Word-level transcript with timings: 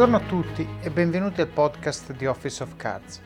Buongiorno 0.00 0.26
a 0.26 0.30
tutti 0.30 0.66
e 0.80 0.90
benvenuti 0.90 1.42
al 1.42 1.48
podcast 1.48 2.14
di 2.14 2.24
Office 2.24 2.62
of 2.62 2.74
Cards. 2.76 3.20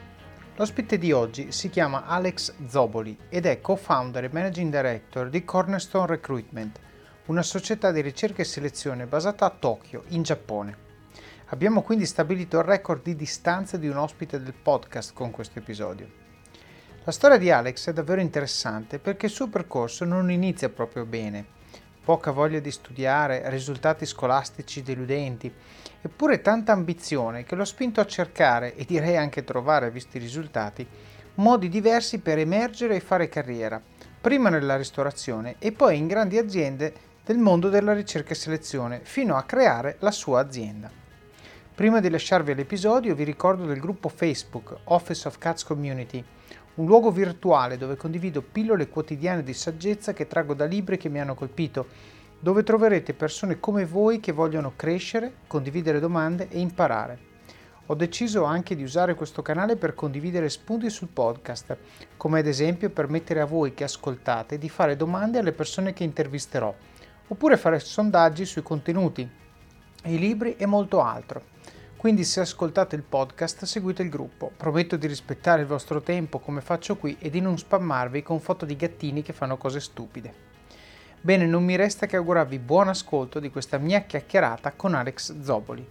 L'ospite 0.56 0.98
di 0.98 1.12
oggi 1.12 1.52
si 1.52 1.70
chiama 1.70 2.06
Alex 2.06 2.52
Zoboli 2.66 3.16
ed 3.28 3.46
è 3.46 3.60
co-founder 3.60 4.24
e 4.24 4.30
managing 4.32 4.72
director 4.72 5.28
di 5.28 5.44
Cornerstone 5.44 6.08
Recruitment, 6.08 6.80
una 7.26 7.42
società 7.42 7.92
di 7.92 8.00
ricerca 8.00 8.42
e 8.42 8.44
selezione 8.44 9.06
basata 9.06 9.46
a 9.46 9.50
Tokyo, 9.56 10.02
in 10.08 10.24
Giappone. 10.24 10.76
Abbiamo 11.50 11.82
quindi 11.82 12.06
stabilito 12.06 12.58
il 12.58 12.64
record 12.64 13.04
di 13.04 13.14
distanza 13.14 13.76
di 13.76 13.86
un 13.86 13.98
ospite 13.98 14.42
del 14.42 14.54
podcast 14.60 15.12
con 15.12 15.30
questo 15.30 15.60
episodio. 15.60 16.08
La 17.04 17.12
storia 17.12 17.38
di 17.38 17.52
Alex 17.52 17.90
è 17.90 17.92
davvero 17.92 18.20
interessante 18.20 18.98
perché 18.98 19.26
il 19.26 19.32
suo 19.32 19.46
percorso 19.46 20.04
non 20.04 20.28
inizia 20.28 20.68
proprio 20.70 21.04
bene. 21.04 21.46
Poca 22.04 22.32
voglia 22.32 22.60
di 22.60 22.70
studiare, 22.70 23.48
risultati 23.48 24.04
scolastici 24.04 24.82
deludenti, 24.82 25.50
eppure 26.02 26.42
tanta 26.42 26.72
ambizione 26.72 27.44
che 27.44 27.54
l'ho 27.54 27.64
spinto 27.64 28.02
a 28.02 28.06
cercare 28.06 28.74
e 28.74 28.84
direi 28.84 29.16
anche 29.16 29.42
trovare, 29.42 29.90
visti 29.90 30.18
i 30.18 30.20
risultati, 30.20 30.86
modi 31.36 31.70
diversi 31.70 32.18
per 32.18 32.38
emergere 32.38 32.96
e 32.96 33.00
fare 33.00 33.30
carriera, 33.30 33.80
prima 34.20 34.50
nella 34.50 34.76
ristorazione 34.76 35.56
e 35.58 35.72
poi 35.72 35.96
in 35.96 36.06
grandi 36.06 36.36
aziende 36.36 36.92
del 37.24 37.38
mondo 37.38 37.70
della 37.70 37.94
ricerca 37.94 38.32
e 38.32 38.36
selezione, 38.36 39.00
fino 39.02 39.36
a 39.36 39.44
creare 39.44 39.96
la 40.00 40.10
sua 40.10 40.40
azienda. 40.40 40.90
Prima 41.74 42.00
di 42.00 42.10
lasciarvi 42.10 42.54
l'episodio 42.54 43.14
vi 43.14 43.24
ricordo 43.24 43.64
del 43.64 43.80
gruppo 43.80 44.10
Facebook 44.10 44.76
Office 44.84 45.26
of 45.26 45.38
Cats 45.38 45.64
Community, 45.64 46.22
un 46.76 46.86
luogo 46.86 47.10
virtuale 47.12 47.76
dove 47.76 47.96
condivido 47.96 48.42
pillole 48.42 48.88
quotidiane 48.88 49.42
di 49.42 49.54
saggezza 49.54 50.12
che 50.12 50.26
traggo 50.26 50.54
da 50.54 50.64
libri 50.64 50.96
che 50.96 51.08
mi 51.08 51.20
hanno 51.20 51.34
colpito, 51.34 51.86
dove 52.40 52.62
troverete 52.62 53.14
persone 53.14 53.60
come 53.60 53.84
voi 53.84 54.18
che 54.18 54.32
vogliono 54.32 54.72
crescere, 54.74 55.34
condividere 55.46 56.00
domande 56.00 56.48
e 56.48 56.58
imparare. 56.58 57.32
Ho 57.86 57.94
deciso 57.94 58.44
anche 58.44 58.74
di 58.74 58.82
usare 58.82 59.14
questo 59.14 59.42
canale 59.42 59.76
per 59.76 59.94
condividere 59.94 60.48
spunti 60.48 60.90
sul 60.90 61.08
podcast, 61.08 61.76
come 62.16 62.40
ad 62.40 62.46
esempio 62.46 62.90
permettere 62.90 63.40
a 63.40 63.46
voi 63.46 63.74
che 63.74 63.84
ascoltate 63.84 64.58
di 64.58 64.68
fare 64.68 64.96
domande 64.96 65.38
alle 65.38 65.52
persone 65.52 65.92
che 65.92 66.02
intervisterò, 66.02 66.74
oppure 67.28 67.56
fare 67.56 67.78
sondaggi 67.78 68.46
sui 68.46 68.62
contenuti, 68.62 69.28
i 70.06 70.18
libri 70.18 70.56
e 70.56 70.66
molto 70.66 71.02
altro. 71.02 71.53
Quindi 72.04 72.24
se 72.24 72.40
ascoltate 72.40 72.96
il 72.96 73.02
podcast 73.02 73.64
seguite 73.64 74.02
il 74.02 74.10
gruppo. 74.10 74.52
Prometto 74.54 74.96
di 74.96 75.06
rispettare 75.06 75.62
il 75.62 75.66
vostro 75.66 76.02
tempo 76.02 76.38
come 76.38 76.60
faccio 76.60 76.96
qui 76.96 77.16
e 77.18 77.30
di 77.30 77.40
non 77.40 77.56
spammarvi 77.56 78.22
con 78.22 78.40
foto 78.40 78.66
di 78.66 78.76
gattini 78.76 79.22
che 79.22 79.32
fanno 79.32 79.56
cose 79.56 79.80
stupide. 79.80 80.34
Bene, 81.22 81.46
non 81.46 81.64
mi 81.64 81.76
resta 81.76 82.04
che 82.04 82.16
augurarvi 82.16 82.58
buon 82.58 82.88
ascolto 82.88 83.40
di 83.40 83.48
questa 83.48 83.78
mia 83.78 84.00
chiacchierata 84.00 84.72
con 84.72 84.92
Alex 84.92 85.40
Zoboli. 85.40 85.88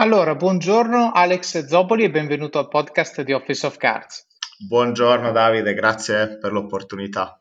Allora, 0.00 0.34
buongiorno 0.34 1.12
Alex 1.12 1.64
Zoboli 1.66 2.02
e 2.02 2.10
benvenuto 2.10 2.58
al 2.58 2.66
podcast 2.66 3.22
di 3.22 3.32
Office 3.32 3.66
of 3.66 3.76
Cards. 3.76 4.26
Buongiorno 4.66 5.30
Davide, 5.30 5.74
grazie 5.74 6.38
per 6.38 6.50
l'opportunità. 6.50 7.40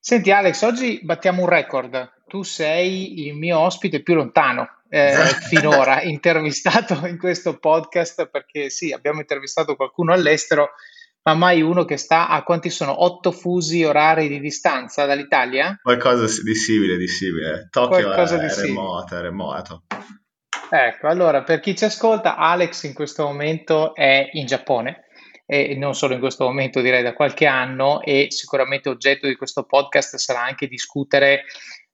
Senti 0.00 0.30
Alex, 0.30 0.62
oggi 0.62 0.98
battiamo 1.02 1.42
un 1.42 1.48
record. 1.50 2.10
Tu 2.26 2.42
sei 2.42 3.26
il 3.26 3.34
mio 3.34 3.58
ospite 3.58 4.02
più 4.02 4.14
lontano 4.14 4.80
eh, 4.94 5.14
finora 5.48 6.02
intervistato 6.04 7.06
in 7.06 7.16
questo 7.16 7.58
podcast 7.58 8.28
perché 8.28 8.68
sì, 8.68 8.92
abbiamo 8.92 9.20
intervistato 9.20 9.74
qualcuno 9.74 10.12
all'estero, 10.12 10.72
ma 11.22 11.32
mai 11.32 11.62
uno 11.62 11.86
che 11.86 11.96
sta 11.96 12.28
a 12.28 12.42
quanti 12.42 12.68
sono? 12.68 13.02
Otto 13.02 13.32
fusi 13.32 13.84
orari 13.84 14.28
di 14.28 14.38
distanza 14.38 15.06
dall'Italia? 15.06 15.78
Qualcosa 15.82 16.26
di 16.42 16.54
simile, 16.54 16.98
di 16.98 17.08
simile. 17.08 17.68
Tokyo 17.70 18.02
Qualcosa 18.02 18.36
è, 18.36 18.46
di 18.46 18.66
remoto, 18.66 19.16
è 19.16 19.20
remoto. 19.22 19.84
Ecco, 20.68 21.06
allora 21.06 21.42
per 21.42 21.60
chi 21.60 21.74
ci 21.74 21.84
ascolta, 21.84 22.36
Alex 22.36 22.82
in 22.82 22.92
questo 22.92 23.24
momento 23.24 23.94
è 23.94 24.28
in 24.32 24.44
Giappone 24.44 25.06
e 25.46 25.74
non 25.74 25.94
solo 25.94 26.12
in 26.12 26.20
questo 26.20 26.44
momento, 26.44 26.82
direi 26.82 27.02
da 27.02 27.14
qualche 27.14 27.46
anno 27.46 28.02
e 28.02 28.26
sicuramente 28.28 28.90
oggetto 28.90 29.26
di 29.26 29.36
questo 29.36 29.64
podcast 29.64 30.16
sarà 30.16 30.44
anche 30.44 30.66
discutere 30.66 31.44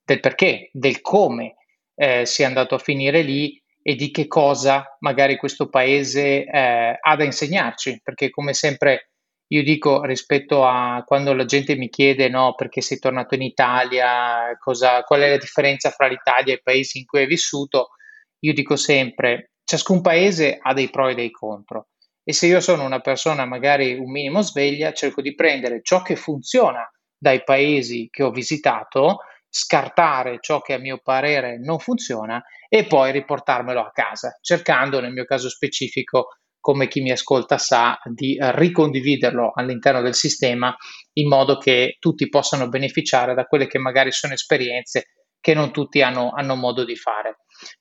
del 0.03 0.19
perché, 0.19 0.69
del 0.73 1.01
come 1.01 1.55
eh, 2.01 2.25
sia 2.25 2.47
andato 2.47 2.75
a 2.75 2.79
finire 2.79 3.21
lì 3.21 3.61
e 3.81 3.95
di 3.95 4.09
che 4.09 4.27
cosa 4.27 4.95
magari 4.99 5.35
questo 5.35 5.67
paese 5.67 6.45
eh, 6.45 6.97
ha 6.97 7.15
da 7.17 7.23
insegnarci, 7.25 7.99
perché 8.01 8.29
come 8.29 8.53
sempre 8.53 9.09
io 9.47 9.63
dico 9.63 10.03
rispetto 10.05 10.63
a 10.63 11.03
quando 11.05 11.33
la 11.33 11.43
gente 11.43 11.75
mi 11.75 11.89
chiede 11.89 12.29
no, 12.29 12.53
perché 12.55 12.79
sei 12.79 12.99
tornato 12.99 13.35
in 13.35 13.41
Italia, 13.41 14.55
cosa, 14.59 15.01
qual 15.03 15.21
è 15.21 15.29
la 15.29 15.37
differenza 15.37 15.89
fra 15.89 16.07
l'Italia 16.07 16.53
e 16.53 16.57
i 16.57 16.61
paesi 16.63 16.99
in 16.99 17.05
cui 17.05 17.19
hai 17.19 17.27
vissuto, 17.27 17.89
io 18.39 18.53
dico 18.53 18.77
sempre 18.77 19.51
ciascun 19.65 20.01
paese 20.01 20.57
ha 20.61 20.73
dei 20.73 20.89
pro 20.89 21.09
e 21.09 21.15
dei 21.15 21.31
contro. 21.31 21.89
E 22.23 22.31
se 22.31 22.47
io 22.47 22.61
sono 22.61 22.85
una 22.85 23.01
persona 23.01 23.45
magari 23.45 23.97
un 23.97 24.09
minimo 24.09 24.41
sveglia 24.41 24.93
cerco 24.93 25.21
di 25.21 25.35
prendere 25.35 25.81
ciò 25.81 26.01
che 26.01 26.15
funziona 26.15 26.89
dai 27.17 27.43
paesi 27.43 28.07
che 28.09 28.23
ho 28.23 28.31
visitato 28.31 29.17
scartare 29.49 30.37
ciò 30.39 30.61
che 30.61 30.73
a 30.73 30.79
mio 30.79 30.99
parere 31.03 31.59
non 31.59 31.79
funziona 31.79 32.41
e 32.67 32.85
poi 32.85 33.11
riportarmelo 33.11 33.81
a 33.81 33.91
casa, 33.91 34.37
cercando 34.41 34.99
nel 34.99 35.11
mio 35.11 35.25
caso 35.25 35.49
specifico, 35.49 36.27
come 36.59 36.87
chi 36.87 37.01
mi 37.01 37.11
ascolta 37.11 37.57
sa, 37.57 37.97
di 38.03 38.37
ricondividerlo 38.39 39.51
all'interno 39.55 40.01
del 40.01 40.13
sistema 40.13 40.75
in 41.13 41.27
modo 41.27 41.57
che 41.57 41.95
tutti 41.99 42.27
possano 42.29 42.67
beneficiare 42.67 43.33
da 43.33 43.45
quelle 43.45 43.65
che 43.65 43.79
magari 43.79 44.11
sono 44.11 44.33
esperienze 44.33 45.05
che 45.39 45.53
non 45.53 45.71
tutti 45.71 46.01
hanno, 46.01 46.31
hanno 46.35 46.55
modo 46.55 46.83
di 46.83 46.95
fare. 46.95 47.37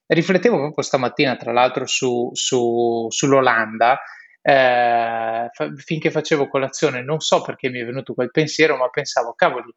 Riflettevo 0.07 0.57
proprio 0.57 0.85
stamattina, 0.85 1.37
tra 1.37 1.53
l'altro, 1.53 1.87
su, 1.87 2.31
su, 2.33 3.07
sull'Olanda 3.09 3.99
eh, 4.41 5.51
finché 5.77 6.11
facevo 6.11 6.49
colazione, 6.49 7.03
non 7.03 7.21
so 7.21 7.43
perché 7.43 7.69
mi 7.69 7.81
è 7.81 7.85
venuto 7.85 8.15
quel 8.15 8.31
pensiero, 8.31 8.77
ma 8.77 8.89
pensavo, 8.89 9.35
cavoli, 9.35 9.75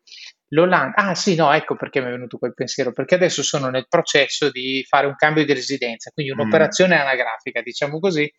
l'Olanda, 0.53 0.95
ah 0.95 1.15
sì, 1.15 1.35
no, 1.35 1.51
ecco 1.51 1.75
perché 1.75 2.01
mi 2.01 2.07
è 2.07 2.11
venuto 2.11 2.37
quel 2.37 2.53
pensiero, 2.53 2.91
perché 2.91 3.15
adesso 3.15 3.43
sono 3.43 3.69
nel 3.69 3.87
processo 3.87 4.49
di 4.49 4.85
fare 4.87 5.07
un 5.07 5.15
cambio 5.15 5.45
di 5.45 5.53
residenza, 5.53 6.11
quindi 6.11 6.31
un'operazione 6.31 6.95
mm. 6.95 6.99
anagrafica, 6.99 7.61
diciamo 7.61 7.99
così, 7.99 8.31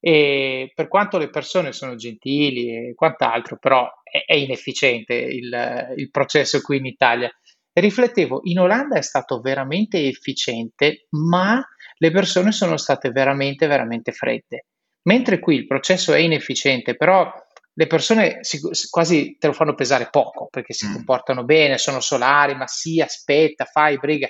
e 0.00 0.72
per 0.74 0.88
quanto 0.88 1.18
le 1.18 1.28
persone 1.28 1.72
sono 1.72 1.94
gentili 1.94 2.88
e 2.88 2.94
quant'altro, 2.94 3.58
però 3.58 3.86
è, 4.02 4.24
è 4.24 4.34
inefficiente 4.34 5.14
il, 5.14 5.94
il 5.96 6.10
processo 6.10 6.60
qui 6.60 6.78
in 6.78 6.86
Italia. 6.86 7.30
riflettevo, 7.72 8.40
in 8.44 8.60
Olanda 8.60 8.96
è 8.96 9.02
stato 9.02 9.40
veramente 9.40 10.06
efficiente, 10.06 11.06
ma 11.10 11.62
le 11.98 12.10
persone 12.10 12.52
sono 12.52 12.76
state 12.76 13.10
veramente, 13.10 13.66
veramente 13.66 14.12
fredde. 14.12 14.66
Mentre 15.02 15.38
qui 15.38 15.56
il 15.56 15.66
processo 15.66 16.12
è 16.12 16.18
inefficiente, 16.18 16.94
però 16.94 17.30
le 17.80 17.86
persone 17.86 18.40
si, 18.42 18.60
quasi 18.90 19.38
te 19.38 19.46
lo 19.46 19.54
fanno 19.54 19.74
pesare 19.74 20.10
poco 20.10 20.48
perché 20.50 20.74
si 20.74 20.86
mm. 20.86 20.92
comportano 20.92 21.44
bene, 21.44 21.78
sono 21.78 22.00
solari, 22.00 22.54
ma 22.54 22.66
sì, 22.66 23.00
aspetta, 23.00 23.64
fai, 23.64 23.96
briga. 23.96 24.28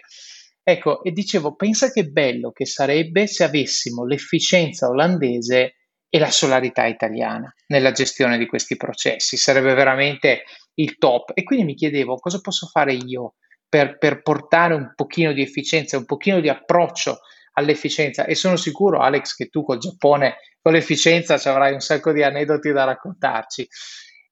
Ecco, 0.62 1.02
e 1.02 1.10
dicevo, 1.10 1.56
pensa 1.56 1.90
che 1.90 2.04
bello 2.04 2.52
che 2.52 2.64
sarebbe 2.64 3.26
se 3.26 3.42
avessimo 3.42 4.06
l'efficienza 4.06 4.86
olandese 4.86 5.74
e 6.08 6.18
la 6.20 6.30
solarità 6.30 6.86
italiana 6.86 7.52
nella 7.66 7.90
gestione 7.90 8.38
di 8.38 8.46
questi 8.46 8.76
processi, 8.76 9.36
sarebbe 9.36 9.74
veramente 9.74 10.44
il 10.74 10.96
top. 10.96 11.32
E 11.34 11.42
quindi 11.42 11.64
mi 11.64 11.74
chiedevo 11.74 12.18
cosa 12.18 12.38
posso 12.40 12.68
fare 12.68 12.92
io 12.92 13.34
per, 13.68 13.98
per 13.98 14.22
portare 14.22 14.74
un 14.74 14.92
pochino 14.94 15.32
di 15.32 15.42
efficienza, 15.42 15.96
un 15.96 16.04
pochino 16.04 16.38
di 16.38 16.48
approccio 16.48 17.18
all'efficienza 17.60 18.24
e 18.24 18.34
sono 18.34 18.56
sicuro 18.56 19.00
Alex 19.00 19.34
che 19.34 19.48
tu 19.48 19.62
col 19.62 19.78
Giappone 19.78 20.36
con 20.60 20.72
l'efficienza 20.72 21.38
ci 21.38 21.48
avrai 21.48 21.72
un 21.72 21.80
sacco 21.80 22.12
di 22.12 22.22
aneddoti 22.22 22.72
da 22.72 22.84
raccontarci. 22.84 23.66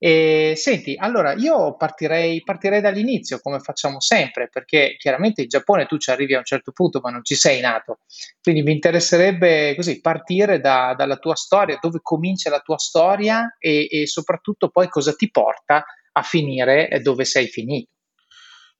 E, 0.00 0.52
senti, 0.54 0.94
allora 0.96 1.32
io 1.32 1.76
partirei, 1.76 2.42
partirei, 2.44 2.80
dall'inizio 2.80 3.40
come 3.40 3.58
facciamo 3.58 4.00
sempre, 4.00 4.48
perché 4.48 4.94
chiaramente 4.96 5.42
in 5.42 5.48
Giappone 5.48 5.86
tu 5.86 5.98
ci 5.98 6.10
arrivi 6.10 6.34
a 6.34 6.38
un 6.38 6.44
certo 6.44 6.70
punto, 6.70 7.00
ma 7.02 7.10
non 7.10 7.24
ci 7.24 7.34
sei 7.34 7.60
nato. 7.60 8.00
Quindi 8.40 8.62
mi 8.62 8.72
interesserebbe 8.72 9.74
così 9.74 10.00
partire 10.00 10.60
da, 10.60 10.94
dalla 10.96 11.16
tua 11.16 11.34
storia, 11.34 11.78
dove 11.80 11.98
comincia 12.00 12.48
la 12.48 12.60
tua 12.60 12.78
storia 12.78 13.56
e, 13.58 13.88
e 13.90 14.06
soprattutto 14.06 14.68
poi 14.68 14.88
cosa 14.88 15.12
ti 15.14 15.30
porta 15.30 15.84
a 16.12 16.22
finire 16.22 16.88
dove 17.02 17.24
sei 17.24 17.48
finito. 17.48 17.90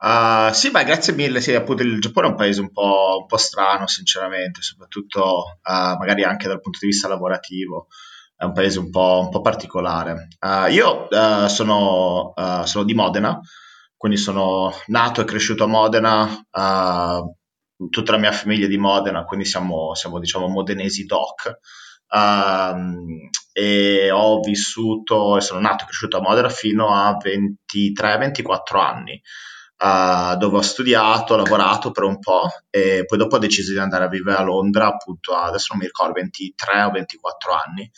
Uh, 0.00 0.52
sì, 0.52 0.70
beh, 0.70 0.84
grazie 0.84 1.12
mille. 1.12 1.40
Sì, 1.40 1.54
appunto 1.54 1.82
il 1.82 2.00
Giappone 2.00 2.28
è 2.28 2.30
un 2.30 2.36
paese 2.36 2.60
un 2.60 2.70
po', 2.70 3.18
un 3.20 3.26
po 3.26 3.36
strano, 3.36 3.86
sinceramente, 3.88 4.62
soprattutto 4.62 5.58
uh, 5.62 5.96
magari 5.98 6.22
anche 6.22 6.46
dal 6.46 6.60
punto 6.60 6.78
di 6.80 6.86
vista 6.86 7.08
lavorativo. 7.08 7.88
È 8.36 8.44
un 8.44 8.52
paese 8.52 8.78
un 8.78 8.90
po', 8.90 9.20
un 9.22 9.30
po 9.30 9.40
particolare. 9.40 10.28
Uh, 10.38 10.70
io 10.70 11.08
sono, 11.48 12.32
sono, 12.64 12.84
di 12.84 12.94
Modena, 12.94 13.40
quindi 13.96 14.16
sono 14.16 14.72
nato 14.86 15.20
e 15.20 15.24
cresciuto 15.24 15.64
a 15.64 15.66
Modena, 15.66 16.46
tutta 17.90 18.12
la 18.12 18.18
mia 18.18 18.30
famiglia 18.30 18.66
è 18.66 18.68
di 18.68 18.78
Modena, 18.78 19.24
quindi 19.24 19.44
siamo, 19.44 19.92
siamo 19.96 20.20
diciamo, 20.20 20.46
modenesi 20.46 21.04
doc. 21.04 21.58
Um, 22.10 23.28
e 23.52 24.10
ho 24.10 24.38
vissuto 24.40 25.36
e 25.36 25.40
sono 25.40 25.60
nato 25.60 25.82
e 25.82 25.86
cresciuto 25.86 26.18
a 26.18 26.22
Modena 26.22 26.48
fino 26.48 26.94
a 26.94 27.16
23-24 27.16 28.78
anni. 28.78 29.20
Uh, 29.78 30.36
dove 30.36 30.56
ho 30.58 30.62
studiato, 30.62 31.34
ho 31.34 31.36
lavorato 31.36 31.90
per 31.90 32.04
un 32.04 32.18
po' 32.18 32.48
e 32.70 33.04
poi 33.06 33.18
dopo 33.18 33.36
ho 33.36 33.38
deciso 33.38 33.72
di 33.72 33.78
andare 33.78 34.04
a 34.04 34.08
vivere 34.08 34.38
a 34.38 34.42
Londra, 34.42 34.86
appunto 34.86 35.34
adesso 35.34 35.68
non 35.70 35.80
mi 35.80 35.86
ricordo, 35.86 36.12
23 36.14 36.82
o 36.82 36.90
24 36.90 37.52
anni. 37.52 37.90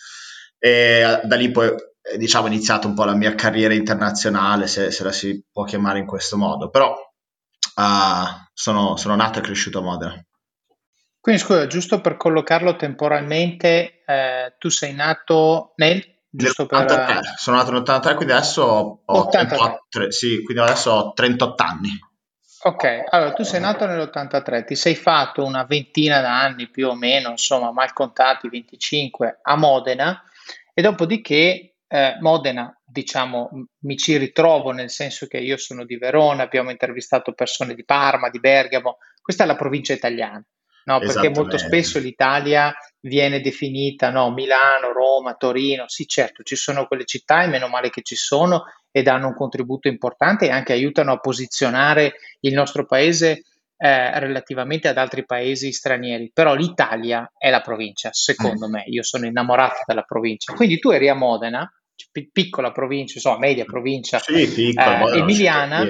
E 0.59 1.21
da 1.25 1.37
lì 1.37 1.51
poi 1.51 1.75
diciamo 2.17 2.47
iniziato 2.47 2.89
un 2.89 2.95
po' 2.95 3.05
la 3.05 3.15
mia 3.15 3.35
carriera 3.35 3.75
internazionale, 3.75 4.67
se, 4.67 4.91
se 4.91 5.05
la 5.05 5.13
si 5.13 5.45
può 5.51 5.65
chiamare 5.65 5.99
in 5.99 6.07
questo 6.07 6.37
modo, 6.37 6.71
però 6.71 6.93
uh, 6.93 8.49
sono, 8.53 8.97
sono 8.97 9.17
nato 9.17 9.39
e 9.39 9.43
cresciuto 9.43 9.79
a 9.79 9.83
Modena. 9.83 10.25
Quindi 11.21 11.43
scusa, 11.43 11.67
giusto 11.67 12.01
per 12.01 12.17
collocarlo 12.17 12.77
temporalmente, 12.77 14.03
eh, 14.07 14.55
tu 14.59 14.71
sei 14.71 14.95
nato 14.95 15.75
nel... 15.77 16.03
Giusto 16.31 16.67
per... 16.67 17.21
Sono 17.37 17.57
nato 17.57 17.73
nell'83, 17.73 18.15
quindi 18.15 18.33
adesso 18.33 18.63
ho, 18.63 19.03
83, 19.05 20.13
sì, 20.13 20.43
quindi 20.45 20.63
adesso 20.63 20.91
ho 20.91 21.13
38 21.13 21.63
anni. 21.63 22.09
Ok, 22.63 23.05
allora 23.09 23.33
tu 23.33 23.43
sei 23.43 23.59
nato 23.61 23.87
nell'83, 23.87 24.65
ti 24.65 24.75
sei 24.77 24.95
fatto 24.95 25.45
una 25.45 25.65
ventina 25.65 26.21
d'anni 26.21 26.69
più 26.69 26.89
o 26.89 26.95
meno, 26.95 27.31
insomma, 27.31 27.73
mal 27.73 27.93
contati 27.93 28.49
25 28.49 29.41
a 29.43 29.57
Modena 29.57 30.23
e 30.75 30.83
dopodiché 30.83 31.77
eh, 31.89 32.17
Modena, 32.21 32.73
diciamo, 32.85 33.51
mi 33.81 33.97
ci 33.97 34.17
ritrovo 34.17 34.71
nel 34.71 34.91
senso 34.91 35.27
che 35.27 35.39
io 35.39 35.57
sono 35.57 35.85
di 35.85 35.97
Verona, 35.97 36.43
abbiamo 36.45 36.71
intervistato 36.71 37.33
persone 37.33 37.75
di 37.75 37.85
Parma, 37.85 38.31
di 38.31 38.39
Bergamo, 38.39 38.99
questa 39.23 39.45
è 39.45 39.47
la 39.47 39.57
provincia 39.57 39.93
italiana. 39.93 40.45
No, 40.85 40.99
perché 40.99 41.29
molto 41.29 41.59
spesso 41.59 41.99
l'Italia 41.99 42.75
viene 43.01 43.41
definita 43.41 44.11
no, 44.11 44.31
Milano, 44.31 44.93
Roma, 44.93 45.35
Torino. 45.35 45.85
Sì, 45.89 46.07
certo, 46.07 46.43
ci 46.43 46.57
sono 46.57 46.87
quelle 46.87 47.05
città 47.05 47.43
e 47.43 47.49
meno 47.49 47.69
male 47.69 47.91
che 47.91 48.03
ci 48.03 48.17
sono 48.17 48.65
e 48.91 49.03
danno 49.03 49.29
un 49.29 49.35
contributo 49.35 49.89
importante 49.89 50.47
e 50.47 50.51
anche 50.51 50.73
aiutano 50.73 51.13
a 51.13 51.19
posizionare 51.19 52.15
il 52.41 52.55
nostro 52.55 52.87
paese 52.87 53.45
eh, 53.77 54.19
relativamente 54.19 54.89
ad 54.89 54.99
altri 54.99 55.25
paesi 55.25 55.73
stranieri. 55.73 56.31
Però 56.33 56.55
l'Italia 56.55 57.31
è 57.39 57.51
la 57.51 57.61
provincia, 57.61 58.11
secondo 58.13 58.69
mm. 58.69 58.73
me. 58.73 58.85
Io 58.87 59.03
sono 59.03 59.27
innamorato 59.27 59.83
della 59.87 60.03
provincia. 60.03 60.53
Quindi 60.55 60.79
tu 60.79 60.91
eri 60.91 61.09
a 61.09 61.15
Modena, 61.15 61.71
piccola 62.33 62.73
provincia, 62.73 63.15
insomma, 63.17 63.39
media 63.39 63.65
provincia 63.65 64.19
sì, 64.19 64.47
piccola, 64.49 65.13
eh, 65.13 65.19
emiliana, 65.19 65.85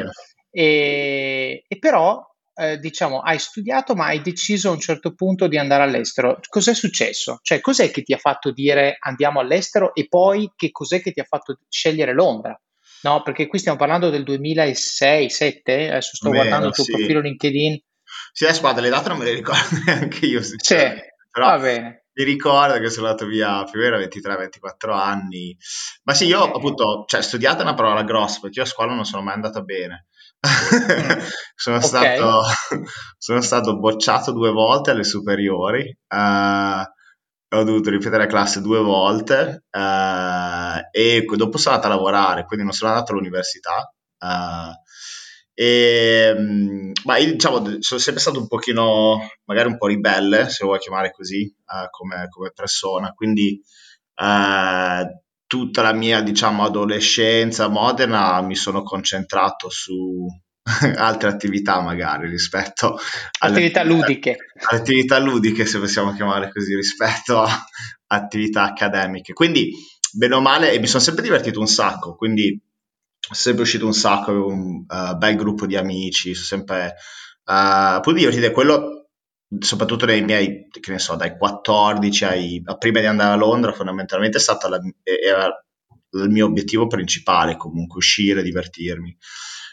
e, 0.50 1.64
e 1.66 1.78
però 1.78 2.29
eh, 2.60 2.78
diciamo, 2.78 3.20
hai 3.20 3.38
studiato 3.38 3.94
ma 3.94 4.06
hai 4.06 4.20
deciso 4.20 4.68
a 4.68 4.72
un 4.72 4.80
certo 4.80 5.14
punto 5.14 5.46
di 5.46 5.56
andare 5.56 5.82
all'estero. 5.82 6.38
Cos'è 6.46 6.74
successo? 6.74 7.38
Cioè, 7.42 7.60
cos'è 7.60 7.90
che 7.90 8.02
ti 8.02 8.12
ha 8.12 8.18
fatto 8.18 8.50
dire 8.52 8.96
andiamo 9.00 9.40
all'estero 9.40 9.94
e 9.94 10.06
poi 10.06 10.52
che 10.54 10.70
cos'è 10.70 11.00
che 11.00 11.12
ti 11.12 11.20
ha 11.20 11.24
fatto 11.24 11.58
scegliere 11.68 12.12
Londra? 12.12 12.60
No, 13.02 13.22
perché 13.22 13.46
qui 13.46 13.58
stiamo 13.58 13.78
parlando 13.78 14.10
del 14.10 14.24
2006-2007, 14.24 15.88
adesso 15.88 16.16
sto 16.16 16.28
Meno, 16.28 16.42
guardando 16.42 16.66
il 16.66 16.74
tuo 16.74 16.84
sì. 16.84 16.92
profilo 16.92 17.20
LinkedIn. 17.20 17.80
Sì, 18.32 18.44
adesso 18.44 18.60
guarda, 18.60 18.82
le 18.82 18.90
date 18.90 19.08
non 19.08 19.18
me 19.18 19.24
le 19.24 19.34
ricordo 19.34 19.64
neanche 19.86 20.26
io. 20.26 20.42
Sì, 20.42 20.76
però 21.30 21.46
va 21.46 21.58
bene. 21.58 22.04
Mi 22.12 22.24
ricordo 22.24 22.78
che 22.78 22.90
sono 22.90 23.06
andato 23.06 23.24
via 23.24 23.64
più 23.64 23.80
o 23.80 23.82
meno 23.82 23.96
23-24 23.96 24.92
anni. 24.92 25.56
Ma 26.02 26.12
sì, 26.12 26.26
io 26.26 26.42
appunto, 26.42 27.04
cioè, 27.06 27.22
studiate 27.22 27.60
è 27.60 27.62
una 27.62 27.74
parola 27.74 28.02
grossa, 28.02 28.40
perché 28.40 28.58
io 28.58 28.64
a 28.64 28.68
scuola 28.68 28.94
non 28.94 29.04
sono 29.04 29.22
mai 29.22 29.34
andato 29.34 29.62
bene. 29.62 30.08
sono, 31.54 31.76
okay. 31.76 31.88
stato, 31.88 32.42
sono, 33.18 33.40
stato, 33.40 33.78
bocciato 33.78 34.32
due 34.32 34.50
volte 34.50 34.90
alle 34.90 35.04
superiori. 35.04 35.96
Uh, 36.08 36.82
ho 37.52 37.64
dovuto 37.64 37.90
ripetere 37.90 38.24
la 38.24 38.28
classe 38.28 38.60
due 38.60 38.80
volte 38.80 39.64
uh, 39.70 40.88
e 40.92 41.24
dopo 41.36 41.58
sono 41.58 41.74
andato 41.74 41.92
a 41.92 41.96
lavorare, 41.96 42.44
quindi 42.46 42.64
non 42.64 42.74
sono 42.74 42.92
andato 42.92 43.12
all'università. 43.12 43.92
Uh, 44.18 44.72
e, 45.52 46.34
ma 47.04 47.16
io 47.18 47.32
diciamo, 47.32 47.80
sono 47.80 48.00
sempre 48.00 48.22
stato 48.22 48.38
un 48.38 48.46
pochino, 48.46 49.18
magari 49.44 49.68
un 49.68 49.76
po' 49.76 49.88
ribelle, 49.88 50.48
se 50.48 50.58
lo 50.60 50.68
vuoi 50.68 50.78
chiamare 50.78 51.10
così, 51.10 51.54
come, 51.90 52.28
come, 52.30 52.52
persona. 52.54 53.12
Quindi 53.12 53.60
tutta 55.50 55.82
la 55.82 55.92
mia, 55.92 56.22
diciamo, 56.22 56.62
adolescenza 56.62 57.64
a 57.64 57.68
Modena 57.68 58.40
mi 58.40 58.54
sono 58.54 58.84
concentrato 58.84 59.68
su 59.68 60.24
altre 60.94 61.28
attività 61.28 61.80
magari 61.80 62.28
rispetto 62.28 62.96
alle 63.40 63.54
attività 63.54 63.82
ludiche. 63.82 64.36
Attività 64.70 65.18
ludiche, 65.18 65.66
se 65.66 65.80
possiamo 65.80 66.14
chiamare 66.14 66.52
così, 66.52 66.76
rispetto 66.76 67.40
a 67.40 67.64
attività 68.06 68.62
accademiche. 68.62 69.32
Quindi, 69.32 69.72
bene 70.12 70.36
o 70.36 70.40
male, 70.40 70.70
e 70.70 70.78
mi 70.78 70.86
sono 70.86 71.02
sempre 71.02 71.24
divertito 71.24 71.58
un 71.58 71.66
sacco, 71.66 72.14
quindi 72.14 72.56
sono 73.18 73.34
sempre 73.34 73.62
uscito 73.64 73.86
un 73.86 73.92
sacco, 73.92 74.30
avevo 74.30 74.52
un 74.52 74.84
uh, 74.86 75.16
bel 75.16 75.34
gruppo 75.34 75.66
di 75.66 75.76
amici, 75.76 76.32
sono 76.32 76.46
sempre... 76.46 76.94
Uh, 77.44 77.98
poi 78.00 78.14
divertito, 78.14 78.52
quello 78.52 78.99
soprattutto 79.58 80.06
nei 80.06 80.22
miei, 80.22 80.68
che 80.68 80.92
ne 80.92 80.98
so, 80.98 81.16
dai 81.16 81.36
14 81.36 82.24
ai, 82.24 82.62
prima 82.78 83.00
di 83.00 83.06
andare 83.06 83.32
a 83.32 83.36
Londra, 83.36 83.72
fondamentalmente 83.72 84.38
è 84.38 84.40
stato 84.40 84.68
la, 84.68 84.78
era 85.02 85.64
il 86.12 86.28
mio 86.28 86.46
obiettivo 86.46 86.86
principale, 86.86 87.56
comunque 87.56 87.98
uscire, 87.98 88.42
divertirmi. 88.42 89.16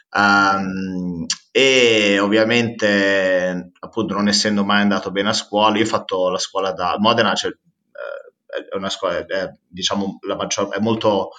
Um, 0.09 1.25
e 1.51 2.19
ovviamente, 2.19 3.71
appunto, 3.79 4.13
non 4.13 4.27
essendo 4.27 4.63
mai 4.63 4.81
andato 4.81 5.11
bene 5.11 5.29
a 5.29 5.33
scuola, 5.33 5.77
io 5.77 5.83
ho 5.83 5.87
fatto 5.87 6.29
la 6.29 6.39
scuola 6.39 6.71
da 6.71 6.95
Modena, 6.97 7.33
cioè, 7.35 7.51
eh, 7.51 8.67
è 8.71 8.75
una 8.75 8.89
scuola, 8.89 9.25
è, 9.25 9.51
diciamo, 9.67 10.19
la 10.27 10.35
maggior, 10.35 10.73
è 10.73 10.79
molto 10.79 11.31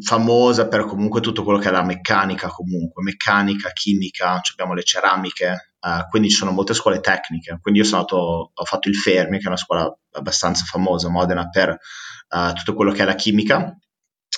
famosa 0.00 0.68
per 0.68 0.84
comunque 0.84 1.20
tutto 1.20 1.42
quello 1.44 1.58
che 1.58 1.68
è 1.68 1.72
la 1.72 1.84
meccanica 1.84 2.48
comunque, 2.48 3.02
meccanica, 3.02 3.70
chimica, 3.70 4.40
abbiamo 4.50 4.74
le 4.74 4.82
ceramiche, 4.82 5.67
uh, 5.80 6.08
quindi 6.08 6.30
ci 6.30 6.36
sono 6.36 6.52
molte 6.52 6.74
scuole 6.74 7.00
tecniche, 7.00 7.58
quindi 7.60 7.80
io 7.80 7.86
sono 7.86 8.00
andato, 8.00 8.50
ho 8.54 8.64
fatto 8.64 8.88
il 8.88 8.96
Fermi, 8.96 9.38
che 9.38 9.44
è 9.44 9.48
una 9.48 9.56
scuola 9.56 9.92
abbastanza 10.12 10.64
famosa 10.64 11.08
a 11.08 11.10
Modena 11.10 11.48
per 11.48 11.70
uh, 11.70 12.52
tutto 12.52 12.74
quello 12.74 12.92
che 12.92 13.02
è 13.02 13.04
la 13.04 13.14
chimica 13.14 13.76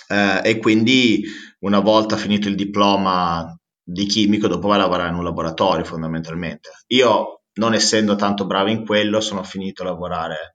uh, 0.08 0.40
e 0.42 0.58
quindi 0.58 1.22
una 1.60 1.80
volta 1.80 2.16
finito 2.16 2.48
il 2.48 2.54
diploma 2.56 3.54
di 3.82 4.06
chimico 4.06 4.46
dopo 4.46 4.68
vai 4.68 4.78
a 4.78 4.82
lavorare 4.82 5.10
in 5.10 5.16
un 5.16 5.24
laboratorio 5.24 5.84
fondamentalmente. 5.84 6.70
Io 6.88 7.42
non 7.54 7.74
essendo 7.74 8.14
tanto 8.14 8.46
bravo 8.46 8.70
in 8.70 8.86
quello 8.86 9.20
sono 9.20 9.42
finito 9.42 9.82
a 9.82 9.86
lavorare 9.86 10.52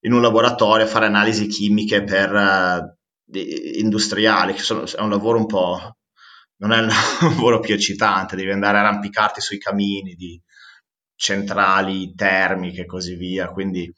in 0.00 0.12
un 0.12 0.20
laboratorio 0.20 0.84
a 0.84 0.88
fare 0.88 1.06
analisi 1.06 1.46
chimiche 1.46 2.04
per 2.04 2.96
industriali, 3.32 4.52
che 4.52 4.62
sono, 4.62 4.84
è 4.84 5.00
un 5.00 5.10
lavoro 5.10 5.38
un 5.38 5.46
po', 5.46 5.96
non 6.58 6.72
è 6.72 6.78
un 6.78 6.88
lavoro 7.20 7.60
più 7.60 7.74
eccitante, 7.74 8.36
devi 8.36 8.50
andare 8.50 8.78
a 8.78 8.80
arrampicarti 8.80 9.40
sui 9.40 9.58
camini 9.58 10.14
di 10.14 10.40
centrali 11.14 12.14
termiche 12.14 12.82
e 12.82 12.86
così 12.86 13.14
via, 13.14 13.50
quindi 13.50 13.92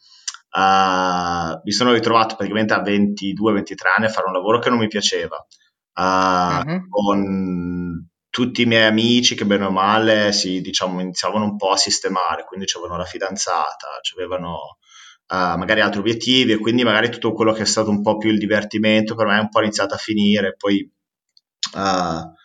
uh, 0.53 1.61
mi 1.63 1.73
sono 1.73 1.93
ritrovato 1.93 2.37
praticamente 2.37 2.75
a 2.75 2.83
22-23 2.83 3.75
anni 3.97 4.07
a 4.07 4.11
fare 4.11 4.27
un 4.27 4.33
lavoro 4.33 4.59
che 4.59 4.71
non 4.71 4.79
mi 4.79 4.89
piaceva, 4.89 5.37
uh, 5.95 6.03
uh-huh. 6.03 6.89
con 6.89 8.09
tutti 8.31 8.63
i 8.63 8.67
miei 8.67 8.87
amici 8.87 9.35
che 9.35 9.45
bene 9.45 9.65
o 9.65 9.71
male 9.71 10.33
si, 10.33 10.61
diciamo, 10.61 11.01
iniziavano 11.01 11.45
un 11.45 11.57
po' 11.57 11.71
a 11.71 11.77
sistemare, 11.77 12.45
quindi 12.45 12.67
avevano 12.73 12.99
la 12.99 13.05
fidanzata, 13.05 13.89
avevano 14.15 14.79
uh, 15.29 15.59
magari 15.59 15.81
altri 15.81 15.99
obiettivi 16.01 16.53
e 16.53 16.59
quindi 16.59 16.85
magari 16.85 17.11
tutto 17.11 17.33
quello 17.33 17.53
che 17.53 17.63
è 17.63 17.67
stato 17.67 17.91
un 17.91 18.01
po' 18.01 18.17
più 18.17 18.31
il 18.31 18.39
divertimento 18.39 19.17
per 19.17 19.27
me 19.27 19.39
è 19.39 19.41
un 19.41 19.49
po' 19.49 19.61
iniziato 19.61 19.95
a 19.95 19.99
finire, 19.99 20.55
poi 20.57 20.89
uh, 21.75 22.37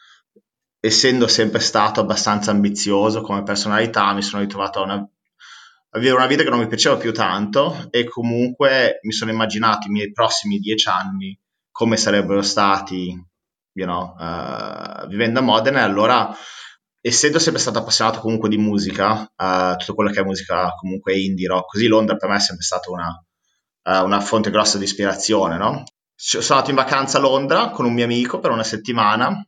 essendo 0.86 1.30
sempre 1.30 1.62
stato 1.62 2.02
abbastanza 2.02 2.52
ambizioso 2.52 3.22
come 3.22 3.44
personalità 3.44 4.14
mi 4.14 4.22
sono 4.22 4.42
ritrovato 4.42 4.80
a, 4.80 4.84
una, 4.84 5.10
vivere 5.94 6.16
una 6.16 6.28
vita 6.28 6.44
che 6.44 6.50
non 6.50 6.60
mi 6.60 6.68
piaceva 6.68 6.98
più 6.98 7.14
tanto 7.14 7.88
e 7.90 8.04
comunque 8.04 9.00
mi 9.04 9.14
sono 9.14 9.32
immaginato 9.32 9.88
i 9.88 9.92
miei 9.92 10.12
prossimi 10.12 10.60
dieci 10.60 10.90
anni 10.90 11.40
come 11.72 11.96
sarebbero 11.96 12.42
stati 12.42 13.18
you 13.76 13.86
know, 13.86 14.14
uh, 14.18 15.08
vivendo 15.08 15.40
a 15.40 15.42
Modena 15.42 15.80
e 15.80 15.84
allora 15.84 16.36
essendo 17.00 17.40
sempre 17.40 17.62
stato 17.62 17.80
appassionato 17.80 18.20
comunque 18.20 18.50
di 18.50 18.58
musica, 18.58 19.22
uh, 19.22 19.78
tutto 19.78 19.94
quello 19.94 20.12
che 20.12 20.20
è 20.20 20.24
musica 20.26 20.70
comunque 20.78 21.18
indie 21.18 21.48
rock, 21.48 21.72
così 21.72 21.88
Londra 21.88 22.18
per 22.18 22.28
me 22.28 22.36
è 22.36 22.40
sempre 22.42 22.66
stata 22.66 22.92
una, 22.92 23.08
uh, 23.84 24.04
una 24.04 24.20
fonte 24.20 24.52
grossa 24.52 24.78
di 24.78 24.84
ispirazione, 24.84 25.56
no? 25.56 25.86
Sono 26.14 26.44
andato 26.50 26.70
in 26.72 26.76
vacanza 26.76 27.20
a 27.20 27.22
Londra 27.22 27.70
con 27.70 27.86
un 27.86 27.94
mio 27.94 28.04
amico 28.04 28.40
per 28.40 28.52
una 28.52 28.64
settimana 28.64 29.48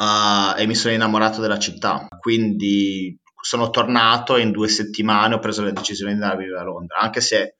uh, 0.00 0.58
e 0.58 0.66
mi 0.66 0.74
sono 0.74 0.94
innamorato 0.94 1.40
della 1.40 1.58
città, 1.58 2.08
quindi 2.18 3.18
sono 3.42 3.70
tornato 3.70 4.36
e 4.36 4.42
in 4.42 4.50
due 4.50 4.68
settimane 4.68 5.34
ho 5.34 5.38
preso 5.38 5.62
la 5.62 5.70
decisione 5.70 6.14
di 6.14 6.20
andare 6.20 6.36
a 6.36 6.40
vivere 6.40 6.60
a 6.60 6.64
Londra, 6.64 6.98
anche 6.98 7.20
se 7.20 7.56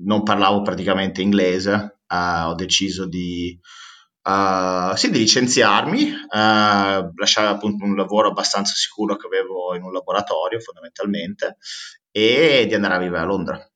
non 0.00 0.22
parlavo 0.22 0.62
praticamente 0.62 1.22
inglese, 1.22 2.00
ho 2.08 2.54
deciso 2.54 3.06
di 3.06 3.58
Uh, 4.28 4.94
sì, 4.94 5.10
di 5.10 5.20
licenziarmi, 5.20 6.10
uh, 6.10 7.12
lasciare 7.16 7.46
appunto 7.46 7.86
un 7.86 7.96
lavoro 7.96 8.28
abbastanza 8.28 8.74
sicuro 8.74 9.16
che 9.16 9.26
avevo 9.26 9.74
in 9.74 9.82
un 9.82 9.90
laboratorio 9.90 10.60
fondamentalmente 10.60 11.56
e 12.10 12.66
di 12.68 12.74
andare 12.74 12.96
a 12.96 12.98
vivere 12.98 13.22
a 13.22 13.24
Londra. 13.24 13.70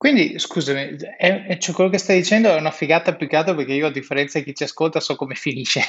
Quindi, 0.00 0.38
scusami, 0.38 0.96
è, 1.18 1.44
è, 1.44 1.58
cioè, 1.58 1.74
quello 1.74 1.90
che 1.90 1.98
stai 1.98 2.16
dicendo 2.16 2.48
è 2.48 2.58
una 2.58 2.70
figata 2.70 3.14
più 3.14 3.28
che 3.28 3.36
altro 3.36 3.54
perché 3.54 3.74
io, 3.74 3.88
a 3.88 3.92
differenza 3.92 4.38
di 4.38 4.46
chi 4.46 4.54
ci 4.54 4.62
ascolta, 4.62 4.98
so 4.98 5.14
come 5.14 5.34
finisce. 5.34 5.82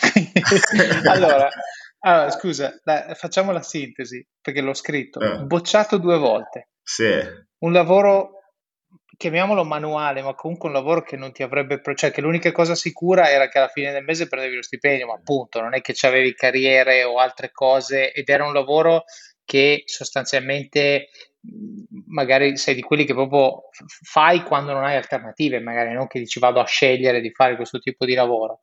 allora, 1.08 1.50
Allora, 2.00 2.30
scusa, 2.30 2.78
dai, 2.84 3.16
facciamo 3.16 3.54
la 3.54 3.62
sintesi, 3.62 4.22
perché 4.42 4.60
l'ho 4.60 4.74
scritto. 4.74 5.22
Eh. 5.22 5.44
Bocciato 5.46 5.98
due 5.98 6.18
volte. 6.18 6.72
Sì. 6.84 7.10
Un 7.60 7.72
lavoro, 7.72 8.32
chiamiamolo 9.16 9.64
manuale, 9.64 10.22
ma 10.22 10.34
comunque 10.36 10.68
un 10.68 10.76
lavoro 10.76 11.04
che 11.04 11.16
non 11.16 11.32
ti 11.32 11.42
avrebbe... 11.42 11.80
pro- 11.80 11.94
Cioè, 11.94 12.12
che 12.12 12.20
l'unica 12.20 12.52
cosa 12.52 12.76
sicura 12.76 13.30
era 13.30 13.48
che 13.48 13.60
alla 13.60 13.70
fine 13.70 13.94
del 13.94 14.04
mese 14.04 14.28
prendevi 14.28 14.58
lo 14.58 14.62
stipendio, 14.62 15.08
ma 15.08 15.14
appunto 15.14 15.62
non 15.62 15.74
è 15.74 15.80
che 15.80 15.94
c'avevi 15.96 16.34
carriere 16.34 17.06
o 17.06 17.16
altre 17.16 17.50
cose, 17.54 18.12
ed 18.12 18.28
era 18.28 18.46
un 18.46 18.52
lavoro 18.52 19.06
che 19.46 19.84
sostanzialmente 19.86 21.08
magari 22.08 22.56
sei 22.58 22.76
di 22.76 22.82
quelli 22.82 23.06
che 23.06 23.14
proprio 23.14 23.64
fai 24.04 24.44
quando 24.44 24.74
non 24.74 24.84
hai 24.84 24.96
alternative, 24.96 25.60
magari 25.60 25.94
non 25.94 26.08
che 26.08 26.20
dici 26.20 26.40
vado 26.40 26.60
a 26.60 26.66
scegliere 26.66 27.22
di 27.22 27.32
fare 27.32 27.56
questo 27.56 27.80
tipo 27.80 28.06
di 28.06 28.14
lavoro. 28.14 28.62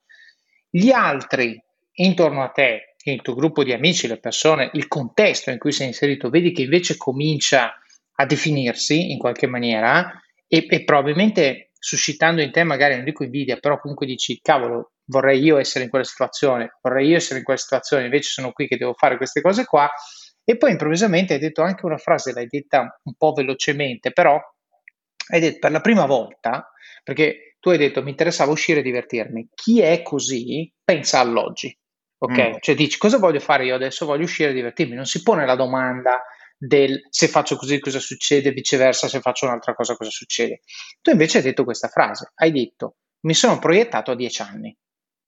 Gli 0.70 0.90
altri 0.90 1.60
intorno 1.92 2.42
a 2.42 2.48
te, 2.48 2.94
il 3.04 3.22
tuo 3.22 3.34
gruppo 3.34 3.64
di 3.64 3.72
amici, 3.72 4.06
le 4.06 4.18
persone, 4.18 4.70
il 4.74 4.86
contesto 4.86 5.50
in 5.50 5.58
cui 5.58 5.72
sei 5.72 5.88
inserito, 5.88 6.30
vedi 6.30 6.52
che 6.52 6.62
invece 6.62 6.96
comincia 6.96 7.74
a 8.20 8.26
definirsi 8.26 9.10
in 9.10 9.18
qualche 9.18 9.46
maniera 9.46 10.20
e, 10.46 10.66
e 10.68 10.84
probabilmente 10.84 11.70
suscitando 11.78 12.42
in 12.42 12.50
te 12.50 12.64
magari 12.64 12.96
non 12.96 13.04
dico 13.04 13.24
invidia, 13.24 13.56
però 13.56 13.78
comunque 13.78 14.06
dici 14.06 14.40
cavolo, 14.42 14.92
vorrei 15.04 15.40
io 15.40 15.58
essere 15.58 15.84
in 15.84 15.90
quella 15.90 16.04
situazione, 16.04 16.78
vorrei 16.82 17.08
io 17.08 17.16
essere 17.16 17.38
in 17.38 17.44
quella 17.44 17.58
situazione, 17.58 18.04
invece 18.04 18.30
sono 18.30 18.52
qui 18.52 18.66
che 18.66 18.76
devo 18.76 18.94
fare 18.94 19.16
queste 19.16 19.40
cose 19.40 19.64
qua 19.64 19.88
e 20.50 20.56
poi 20.56 20.70
improvvisamente 20.70 21.34
hai 21.34 21.38
detto 21.38 21.60
anche 21.60 21.84
una 21.84 21.98
frase, 21.98 22.32
l'hai 22.32 22.46
detta 22.46 22.98
un 23.02 23.14
po' 23.18 23.32
velocemente, 23.32 24.12
però 24.12 24.40
hai 25.32 25.40
detto 25.40 25.58
per 25.58 25.70
la 25.70 25.82
prima 25.82 26.06
volta, 26.06 26.72
perché 27.04 27.56
tu 27.60 27.68
hai 27.68 27.76
detto 27.76 28.02
mi 28.02 28.08
interessava 28.08 28.50
uscire 28.50 28.80
e 28.80 28.82
divertirmi, 28.82 29.50
chi 29.54 29.82
è 29.82 30.00
così 30.00 30.72
pensa 30.82 31.18
all'oggi, 31.18 31.78
ok? 32.16 32.48
Mm. 32.48 32.52
Cioè 32.60 32.74
dici 32.74 32.96
cosa 32.96 33.18
voglio 33.18 33.40
fare 33.40 33.66
io 33.66 33.74
adesso? 33.74 34.06
Voglio 34.06 34.24
uscire 34.24 34.48
e 34.48 34.54
divertirmi, 34.54 34.94
non 34.94 35.04
si 35.04 35.22
pone 35.22 35.44
la 35.44 35.54
domanda 35.54 36.22
del 36.56 36.98
se 37.10 37.28
faccio 37.28 37.56
così 37.56 37.78
cosa 37.78 37.98
succede, 37.98 38.50
viceversa 38.52 39.06
se 39.06 39.20
faccio 39.20 39.44
un'altra 39.44 39.74
cosa 39.74 39.96
cosa 39.96 40.08
succede. 40.08 40.62
Tu 41.02 41.10
invece 41.10 41.38
hai 41.38 41.44
detto 41.44 41.64
questa 41.64 41.88
frase, 41.88 42.32
hai 42.36 42.52
detto 42.52 42.96
mi 43.26 43.34
sono 43.34 43.58
proiettato 43.58 44.12
a 44.12 44.16
dieci 44.16 44.40
anni, 44.40 44.74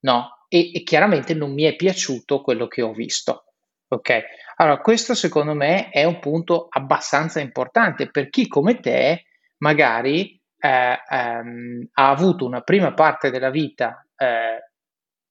no? 0.07 0.47
E, 0.49 0.75
e 0.75 0.83
chiaramente 0.83 1.35
non 1.35 1.53
mi 1.53 1.65
è 1.65 1.77
piaciuto 1.77 2.41
quello 2.41 2.67
che 2.69 2.81
ho 2.81 2.95
visto. 2.95 3.45
Ok, 3.93 4.23
allora 4.57 4.79
questo 4.79 5.15
secondo 5.15 5.53
me 5.53 5.91
è 5.91 6.05
un 6.05 6.21
punto 6.21 6.69
abbastanza 6.71 7.41
importante 7.41 8.09
per 8.09 8.29
chi 8.31 8.47
come 8.47 8.79
te 8.79 9.25
magari 9.59 10.41
eh, 10.59 10.97
ehm, 11.09 11.89
ha 11.95 12.09
avuto 12.11 12.45
una 12.45 12.61
prima 12.61 12.95
parte 12.95 13.31
della 13.31 13.51
vita, 13.51 14.07
eh, 14.15 14.71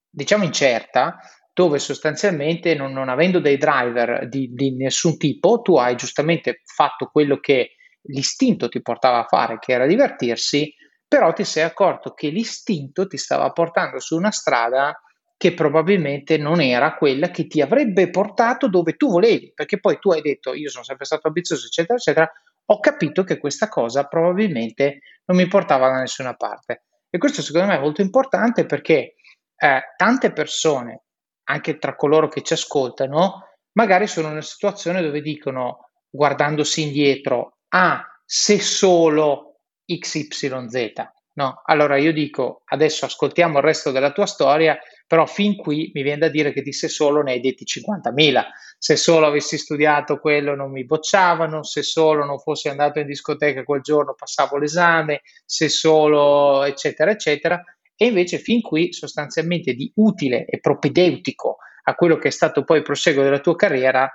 diciamo 0.10 0.44
incerta, 0.44 1.20
dove 1.54 1.80
sostanzialmente 1.80 2.76
non, 2.76 2.92
non 2.92 3.08
avendo 3.08 3.40
dei 3.40 3.56
driver 3.56 4.28
di, 4.28 4.50
di 4.52 4.76
nessun 4.76 5.18
tipo, 5.18 5.62
tu 5.62 5.78
hai 5.78 5.96
giustamente 5.96 6.62
fatto 6.66 7.06
quello 7.08 7.40
che 7.40 7.76
l'istinto 8.10 8.68
ti 8.68 8.82
portava 8.82 9.20
a 9.20 9.28
fare, 9.28 9.58
che 9.60 9.72
era 9.72 9.86
divertirsi, 9.86 10.74
però 11.08 11.32
ti 11.32 11.46
sei 11.46 11.64
accorto 11.64 12.14
che 12.14 12.28
l'istinto 12.28 13.08
ti 13.08 13.18
stava 13.18 13.50
portando 13.52 14.02
su 14.02 14.18
una 14.18 14.32
strada 14.32 15.00
che 15.40 15.54
probabilmente 15.54 16.38
non 16.38 16.60
era 16.60 16.96
quella 16.96 17.30
che 17.30 17.48
ti 17.48 17.62
avrebbe 17.62 18.10
portato 18.10 18.68
dove 18.68 18.98
tu 18.98 19.10
volevi, 19.10 19.54
perché 19.56 19.80
poi 19.80 19.98
tu 19.98 20.12
hai 20.12 20.20
detto 20.20 20.54
io 20.54 20.70
sono 20.70 20.84
sempre 20.84 21.06
stato 21.06 21.28
ambizioso, 21.28 21.66
eccetera, 21.66 21.98
eccetera, 21.98 22.30
ho 22.66 22.80
capito 22.82 23.24
che 23.24 23.38
questa 23.38 23.70
cosa 23.70 24.04
probabilmente 24.04 25.00
non 25.28 25.38
mi 25.38 25.48
portava 25.48 25.88
da 25.88 26.00
nessuna 26.00 26.34
parte. 26.34 26.84
E 27.10 27.18
questo 27.18 27.42
secondo 27.42 27.68
me 27.68 27.78
è 27.78 27.80
molto 27.80 28.02
importante 28.02 28.66
perché 28.66 29.16
eh, 29.56 29.82
tante 29.96 30.34
persone, 30.34 31.04
anche 31.46 31.78
tra 31.78 31.96
coloro 31.96 32.28
che 32.28 32.42
ci 32.42 32.52
ascoltano, 32.52 33.48
magari 33.78 34.08
sono 34.08 34.28
in 34.28 34.34
una 34.34 34.42
situazione 34.42 35.02
dove 35.02 35.22
dicono, 35.22 35.90
guardandosi 36.10 36.82
indietro, 36.82 37.60
ah, 37.70 38.06
se 38.26 38.60
solo 38.60 39.62
XYZ. 39.86 40.94
No, 41.36 41.62
allora 41.64 41.96
io 41.96 42.12
dico, 42.12 42.64
adesso 42.66 43.06
ascoltiamo 43.06 43.60
il 43.60 43.64
resto 43.64 43.92
della 43.92 44.12
tua 44.12 44.26
storia 44.26 44.78
però 45.10 45.26
fin 45.26 45.56
qui 45.56 45.90
mi 45.96 46.04
viene 46.04 46.20
da 46.20 46.28
dire 46.30 46.54
che 46.54 46.62
di 46.62 46.72
se 46.72 46.88
solo 46.88 47.24
ne 47.24 47.32
hai 47.32 47.40
detti 47.40 47.64
50.000. 47.66 48.44
Se 48.78 48.96
solo 48.96 49.26
avessi 49.26 49.58
studiato 49.58 50.20
quello 50.20 50.54
non 50.54 50.70
mi 50.70 50.86
bocciavano, 50.86 51.64
se 51.64 51.82
solo 51.82 52.26
non 52.26 52.38
fossi 52.38 52.70
andato 52.70 53.00
in 53.00 53.08
discoteca 53.08 53.64
quel 53.64 53.82
giorno 53.82 54.14
passavo 54.14 54.60
l'esame, 54.60 55.22
se 55.46 55.68
solo 55.68 56.62
eccetera 56.62 57.10
eccetera. 57.10 57.60
E 57.96 58.06
invece 58.06 58.38
fin 58.38 58.62
qui 58.62 58.94
sostanzialmente 58.94 59.74
di 59.74 59.92
utile 59.96 60.46
e 60.46 60.60
propedeutico 60.60 61.58
a 61.86 61.96
quello 61.96 62.18
che 62.18 62.28
è 62.28 62.32
stato 62.32 62.64
poi 62.64 62.78
il 62.78 62.84
proseguo 62.84 63.24
della 63.24 63.40
tua 63.40 63.56
carriera 63.56 64.08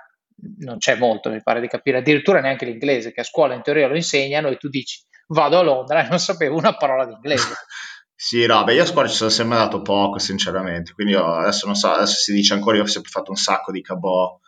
non 0.59 0.77
c'è 0.77 0.95
molto, 0.95 1.29
mi 1.29 1.43
pare 1.43 1.59
di 1.59 1.67
capire, 1.67 1.97
addirittura 1.97 2.39
neanche 2.39 2.63
l'inglese, 2.63 3.11
che 3.11 3.19
a 3.19 3.25
scuola 3.25 3.53
in 3.53 3.63
teoria 3.63 3.89
lo 3.89 3.97
insegnano 3.97 4.47
e 4.47 4.55
tu 4.55 4.69
dici 4.69 5.03
vado 5.27 5.57
a 5.57 5.61
Londra 5.61 6.05
e 6.05 6.09
non 6.09 6.19
sapevo 6.19 6.57
una 6.57 6.75
parola 6.75 7.05
di 7.05 7.13
inglese. 7.13 7.53
Sì, 8.17 8.45
no, 8.45 8.63
beh, 8.63 8.75
io 8.75 8.83
a 8.83 8.85
scuola 8.85 9.09
ci 9.09 9.15
sono 9.15 9.29
sempre 9.29 9.57
andato 9.57 9.81
poco, 9.81 10.19
sinceramente, 10.19 10.93
quindi 10.93 11.13
io 11.13 11.35
adesso 11.35 11.65
non 11.65 11.75
so, 11.75 11.91
adesso 11.91 12.15
si 12.15 12.31
dice 12.31 12.53
ancora, 12.53 12.77
io 12.77 12.83
ho 12.83 12.87
sempre 12.87 13.11
fatto 13.11 13.31
un 13.31 13.35
sacco 13.35 13.73
di 13.73 13.81
cabò, 13.81 14.39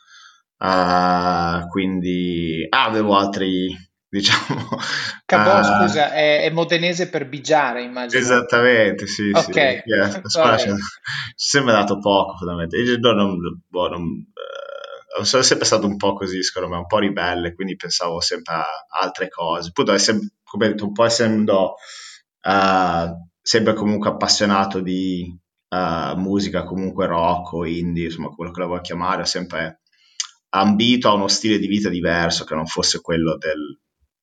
uh, 0.57 1.67
quindi 1.67 2.65
ah, 2.69 2.85
avevo 2.85 3.17
altri, 3.17 3.75
diciamo... 4.07 4.69
Cabò, 5.25 5.59
uh, 5.59 5.63
scusa, 5.63 6.13
è, 6.13 6.43
è, 6.43 6.49
modenese 6.49 7.09
per 7.09 7.27
bigiare, 7.27 7.83
immagino. 7.83 8.21
Esattamente, 8.21 9.05
sì, 9.05 9.31
Ok. 9.33 9.43
sì. 9.43 9.59
Yeah, 9.59 10.05
a 10.05 10.21
scuola 10.29 10.57
ci 10.57 10.69
ho 10.69 10.75
sempre 11.35 11.73
dato 11.73 11.99
poco, 11.99 12.37
fondamentalmente. 12.37 13.01
Io 13.01 13.13
non, 13.13 13.37
boh, 13.67 13.89
non, 13.89 14.01
uh, 14.01 15.23
sono 15.23 15.43
sempre 15.43 15.65
stato 15.65 15.87
un 15.87 15.97
po' 15.97 16.13
così, 16.13 16.41
secondo 16.41 16.69
me, 16.69 16.77
un 16.77 16.85
po' 16.85 16.99
ribelle, 16.99 17.53
quindi 17.53 17.75
pensavo 17.75 18.21
sempre 18.21 18.53
a 18.53 18.65
altre 19.01 19.27
cose. 19.27 19.69
Appunto, 19.69 19.93
come 20.45 20.65
ho 20.65 20.69
detto, 20.69 20.85
un 20.85 20.93
po' 20.93 21.03
essendo... 21.03 21.73
Uh, 22.41 23.26
sempre 23.47 23.75
comunque 23.75 24.09
appassionato 24.09 24.81
di 24.81 25.33
uh, 25.69 26.17
musica, 26.19 26.65
comunque 26.65 27.05
rock 27.05 27.53
o 27.53 27.65
indie, 27.65 28.07
insomma 28.07 28.27
quello 28.27 28.51
che 28.51 28.59
la 28.59 28.65
vuoi 28.65 28.81
chiamare, 28.81 29.21
ho 29.21 29.25
sempre 29.25 29.83
ambito 30.49 31.07
a 31.07 31.13
uno 31.13 31.29
stile 31.29 31.57
di 31.57 31.67
vita 31.67 31.87
diverso 31.87 32.43
che 32.43 32.55
non 32.55 32.65
fosse 32.65 32.99
quello 32.99 33.37
del, 33.37 33.79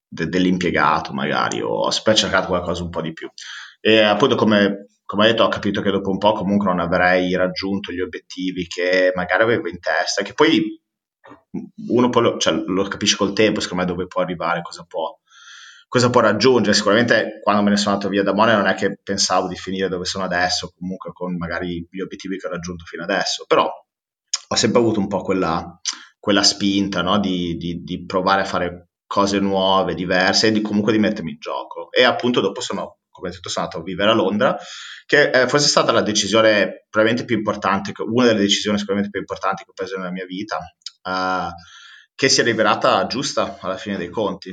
de, 0.07 0.29
dell'impiegato 0.29 1.15
magari, 1.15 1.63
o 1.63 1.71
ho 1.71 1.91
sempre 1.91 2.15
cercato 2.15 2.49
qualcosa 2.49 2.83
un 2.83 2.91
po' 2.91 3.01
di 3.01 3.15
più. 3.15 3.27
E 3.81 4.03
appunto 4.03 4.35
come, 4.35 4.89
come 5.07 5.27
detto 5.29 5.45
ho 5.45 5.49
capito 5.49 5.81
che 5.81 5.91
dopo 5.91 6.11
un 6.11 6.19
po' 6.19 6.33
comunque 6.33 6.69
non 6.69 6.81
avrei 6.81 7.35
raggiunto 7.35 7.93
gli 7.93 8.01
obiettivi 8.01 8.67
che 8.67 9.11
magari 9.15 9.43
avevo 9.43 9.69
in 9.69 9.81
testa, 9.81 10.23
che 10.23 10.35
poi 10.35 10.83
uno 11.89 12.11
poi 12.11 12.23
lo, 12.23 12.37
cioè, 12.37 12.53
lo 12.67 12.83
capisce 12.89 13.17
col 13.17 13.33
tempo, 13.33 13.61
secondo 13.61 13.85
me 13.85 13.89
dove 13.89 14.07
può 14.07 14.21
arrivare, 14.21 14.61
cosa 14.61 14.85
può 14.87 15.19
cosa 15.95 16.11
può 16.11 16.23
raggiungere. 16.23 16.75
Sicuramente 16.75 17.39
quando 17.41 17.63
me 17.63 17.71
ne 17.71 17.77
sono 17.77 17.95
andato 17.95 18.11
via 18.11 18.25
da 18.25 18.35
Mone 18.35 18.53
non 18.53 18.67
è 18.67 18.75
che 18.75 18.99
pensavo 19.01 19.47
di 19.47 19.55
finire 19.55 19.89
dove 19.89 20.05
sono 20.05 20.25
adesso, 20.25 20.73
comunque 20.77 21.13
con 21.13 21.37
magari 21.37 21.87
gli 21.89 22.01
obiettivi 22.01 22.37
che 22.37 22.49
ho 22.49 22.51
raggiunto 22.51 22.85
fino 22.85 23.05
adesso, 23.05 23.45
però 23.47 23.71
ho 24.49 24.57
sempre 24.57 24.81
avuto 24.81 24.99
un 24.99 25.07
po' 25.07 25.23
quella, 25.23 25.81
quella 26.19 26.43
spinta 26.43 27.01
no? 27.01 27.21
di, 27.21 27.57
di, 27.57 27.85
di, 27.85 28.05
provare 28.07 28.43
a 28.43 28.45
fare 28.45 28.89
cose 29.07 29.39
nuove, 29.39 29.95
diverse 29.95 30.49
e 30.49 30.51
di, 30.51 30.63
comunque 30.63 30.91
di 30.91 30.99
mettermi 30.99 31.31
in 31.31 31.39
gioco. 31.39 31.93
E 31.93 32.03
appunto 32.03 32.41
dopo 32.41 32.61
sono, 32.61 32.99
come 33.09 33.31
detto, 33.31 33.49
sono 33.49 33.67
andato 33.67 33.81
a 33.81 33.87
vivere 33.87 34.11
a 34.11 34.15
Londra, 34.15 34.59
che 35.07 35.31
eh, 35.31 35.47
forse 35.47 35.67
è 35.67 35.69
stata 35.69 35.93
la 35.93 36.03
decisione 36.03 36.87
probabilmente 36.91 37.25
più 37.25 37.37
importante, 37.37 37.93
una 37.99 38.27
delle 38.27 38.41
decisioni 38.41 38.79
sicuramente 38.79 39.11
più 39.11 39.21
importanti 39.21 39.63
che 39.63 39.71
ho 39.71 39.75
preso 39.75 39.97
nella 39.97 40.11
mia 40.11 40.27
vita, 40.27 40.59
eh, 40.59 41.51
che 42.17 42.29
si 42.29 42.41
è 42.41 42.45
rivelata 42.45 43.07
giusta 43.07 43.59
alla 43.61 43.77
fine 43.77 43.97
dei 43.97 44.09
conti 44.09 44.53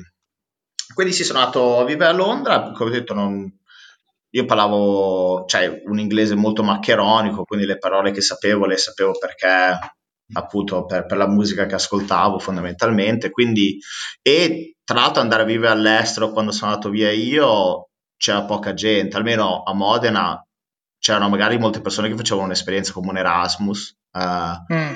quindi 0.93 1.13
sì, 1.13 1.23
sono 1.23 1.39
andato 1.39 1.79
a 1.79 1.85
vivere 1.85 2.09
a 2.11 2.13
Londra, 2.13 2.71
come 2.71 2.89
ho 2.89 2.93
detto, 2.93 3.13
non, 3.13 3.51
io 4.33 4.45
parlavo, 4.45 5.45
cioè, 5.45 5.81
un 5.85 5.99
inglese 5.99 6.35
molto 6.35 6.63
maccheronico, 6.63 7.43
quindi 7.43 7.65
le 7.65 7.77
parole 7.77 8.11
che 8.11 8.21
sapevo 8.21 8.65
le 8.65 8.77
sapevo 8.77 9.11
perché 9.17 9.77
appunto 10.33 10.85
per, 10.85 11.05
per, 11.05 11.17
la 11.17 11.27
musica 11.27 11.65
che 11.65 11.75
ascoltavo 11.75 12.39
fondamentalmente, 12.39 13.29
quindi 13.29 13.77
e 14.21 14.77
tra 14.83 14.99
l'altro 14.99 15.21
andare 15.21 15.43
a 15.43 15.45
vivere 15.45 15.73
all'estero 15.73 16.31
quando 16.31 16.51
sono 16.51 16.71
andato 16.71 16.89
via 16.89 17.11
io 17.11 17.89
c'era 18.15 18.45
poca 18.45 18.73
gente, 18.73 19.17
almeno 19.17 19.63
a 19.63 19.73
Modena 19.73 20.45
c'erano 20.97 21.27
magari 21.27 21.57
molte 21.57 21.81
persone 21.81 22.07
che 22.07 22.15
facevano 22.15 22.45
un'esperienza 22.45 22.93
come 22.93 23.09
un 23.09 23.17
Erasmus. 23.17 23.97
Uh, 24.11 24.73
mm. 24.73 24.93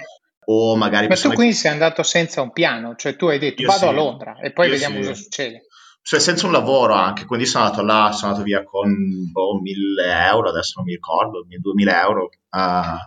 O 0.47 0.75
magari 0.75 1.07
Ma 1.07 1.15
tu 1.15 1.33
quindi 1.33 1.55
sei 1.55 1.71
andato 1.71 2.03
senza 2.03 2.41
un 2.41 2.51
piano, 2.51 2.95
cioè 2.95 3.15
tu 3.15 3.25
hai 3.25 3.39
detto 3.39 3.63
io 3.63 3.67
vado 3.67 3.79
sì, 3.79 3.87
a 3.87 3.91
Londra 3.91 4.37
e 4.39 4.53
poi 4.53 4.69
vediamo 4.69 4.97
sì. 4.97 5.01
cosa 5.01 5.13
succede 5.15 5.65
cioè 6.05 6.19
senza 6.19 6.45
un 6.45 6.51
lavoro 6.51 6.93
anche, 6.93 7.25
quindi 7.25 7.47
sono 7.47 7.63
andato 7.63 7.83
là, 7.83 8.11
sono 8.11 8.27
andato 8.27 8.45
via 8.45 8.63
con 8.63 8.93
boh, 9.31 9.59
1000 9.59 10.27
euro, 10.27 10.49
adesso 10.49 10.73
non 10.75 10.85
mi 10.85 10.93
ricordo, 10.93 11.43
2000 11.47 12.01
euro, 12.03 12.25
uh, 12.25 12.97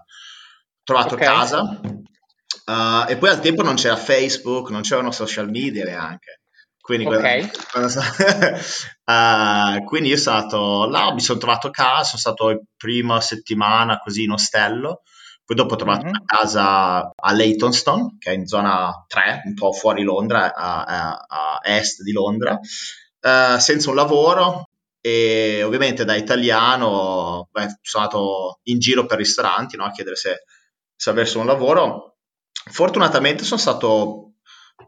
trovato 0.82 1.14
okay. 1.14 1.26
casa 1.28 1.60
uh, 1.60 3.04
e 3.08 3.16
poi 3.16 3.28
al 3.28 3.38
tempo 3.38 3.62
non 3.62 3.76
c'era 3.76 3.94
Facebook, 3.94 4.70
non 4.70 4.80
c'erano 4.80 5.12
social 5.12 5.48
media 5.48 5.84
neanche. 5.84 6.40
Quindi, 6.80 7.06
okay. 7.06 7.48
quando, 7.70 7.92
quando, 7.92 8.58
uh, 9.04 9.84
quindi 9.84 10.08
io 10.08 10.16
sono 10.16 10.40
stato 10.40 10.88
là, 10.88 11.12
mi 11.12 11.20
sono 11.20 11.38
trovato 11.38 11.70
casa, 11.70 12.02
sono 12.02 12.18
stato 12.18 12.48
la 12.48 12.58
prima 12.76 13.20
settimana 13.20 13.98
così 13.98 14.24
in 14.24 14.32
ostello 14.32 15.02
Poi 15.48 15.56
dopo 15.56 15.72
ho 15.72 15.76
trovato 15.78 16.02
mm-hmm. 16.02 16.10
una 16.10 16.22
casa 16.26 17.10
a 17.14 17.32
Leytonstone, 17.32 18.16
che 18.18 18.32
è 18.32 18.34
in 18.34 18.46
zona 18.46 18.92
3, 19.06 19.44
un 19.46 19.54
po' 19.54 19.72
fuori 19.72 20.02
Londra, 20.02 20.54
a, 20.54 20.82
a, 20.84 21.26
a 21.26 21.60
est 21.62 22.02
di 22.02 22.12
Londra, 22.12 22.52
uh, 22.52 23.58
senza 23.58 23.88
un 23.88 23.96
lavoro, 23.96 24.68
e 25.00 25.62
ovviamente 25.62 26.04
da 26.04 26.16
italiano 26.16 27.48
beh, 27.50 27.78
sono 27.80 28.04
andato 28.04 28.60
in 28.64 28.78
giro 28.78 29.06
per 29.06 29.16
ristoranti 29.16 29.78
no, 29.78 29.84
a 29.84 29.90
chiedere 29.90 30.16
se, 30.16 30.42
se 30.94 31.08
avessi 31.08 31.38
un 31.38 31.46
lavoro. 31.46 32.18
Fortunatamente 32.70 33.42
sono 33.44 33.58
stato 33.58 34.32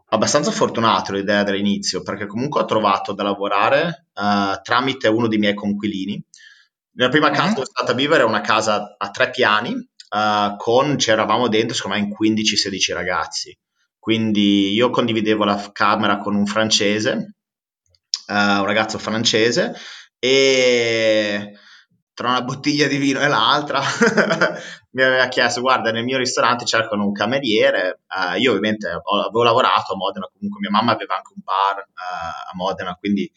abbastanza 0.09 0.51
fortunato 0.51 1.11
l'idea 1.11 1.41
dell'inizio 1.41 2.03
perché 2.03 2.27
comunque 2.27 2.61
ho 2.61 2.65
trovato 2.65 3.13
da 3.13 3.23
lavorare 3.23 4.09
uh, 4.13 4.61
tramite 4.61 5.07
uno 5.07 5.27
dei 5.27 5.39
miei 5.39 5.55
conquilini. 5.55 6.23
Nella 6.93 7.09
prima 7.09 7.29
uh-huh. 7.29 7.33
casa 7.33 7.53
dove 7.53 7.65
sono 7.65 7.77
stata 7.77 7.91
a 7.93 7.95
vivere 7.95 8.21
una 8.21 8.41
casa 8.41 8.95
a 8.95 9.09
tre 9.09 9.31
piani 9.31 9.89
uh, 10.11 10.55
con, 10.57 10.97
c'eravamo 10.97 11.47
dentro 11.47 11.75
secondo 11.75 11.97
me 11.97 12.03
in 12.03 12.11
15-16 12.11 12.93
ragazzi. 12.93 13.57
Quindi 13.97 14.73
io 14.73 14.89
condividevo 14.89 15.43
la 15.43 15.69
camera 15.71 16.17
con 16.17 16.35
un 16.35 16.45
francese, 16.45 17.35
uh, 18.27 18.33
un 18.33 18.65
ragazzo 18.65 18.97
francese, 18.97 19.73
e 20.17 21.53
tra 22.13 22.29
una 22.29 22.43
bottiglia 22.43 22.87
di 22.87 22.97
vino 22.97 23.19
e 23.19 23.27
l'altra 23.27 23.81
mi 24.91 25.01
aveva 25.01 25.27
chiesto 25.27 25.61
guarda 25.61 25.91
nel 25.91 26.03
mio 26.03 26.17
ristorante 26.17 26.65
cercano 26.65 27.05
un 27.05 27.13
cameriere 27.13 28.01
uh, 28.07 28.37
io 28.37 28.51
ovviamente 28.51 28.87
avevo 28.87 29.43
lavorato 29.43 29.93
a 29.93 29.95
Modena 29.95 30.29
comunque 30.31 30.59
mia 30.59 30.69
mamma 30.69 30.91
aveva 30.91 31.15
anche 31.15 31.31
un 31.33 31.41
bar 31.43 31.77
uh, 31.77 32.51
a 32.51 32.55
Modena 32.55 32.95
quindi 32.99 33.31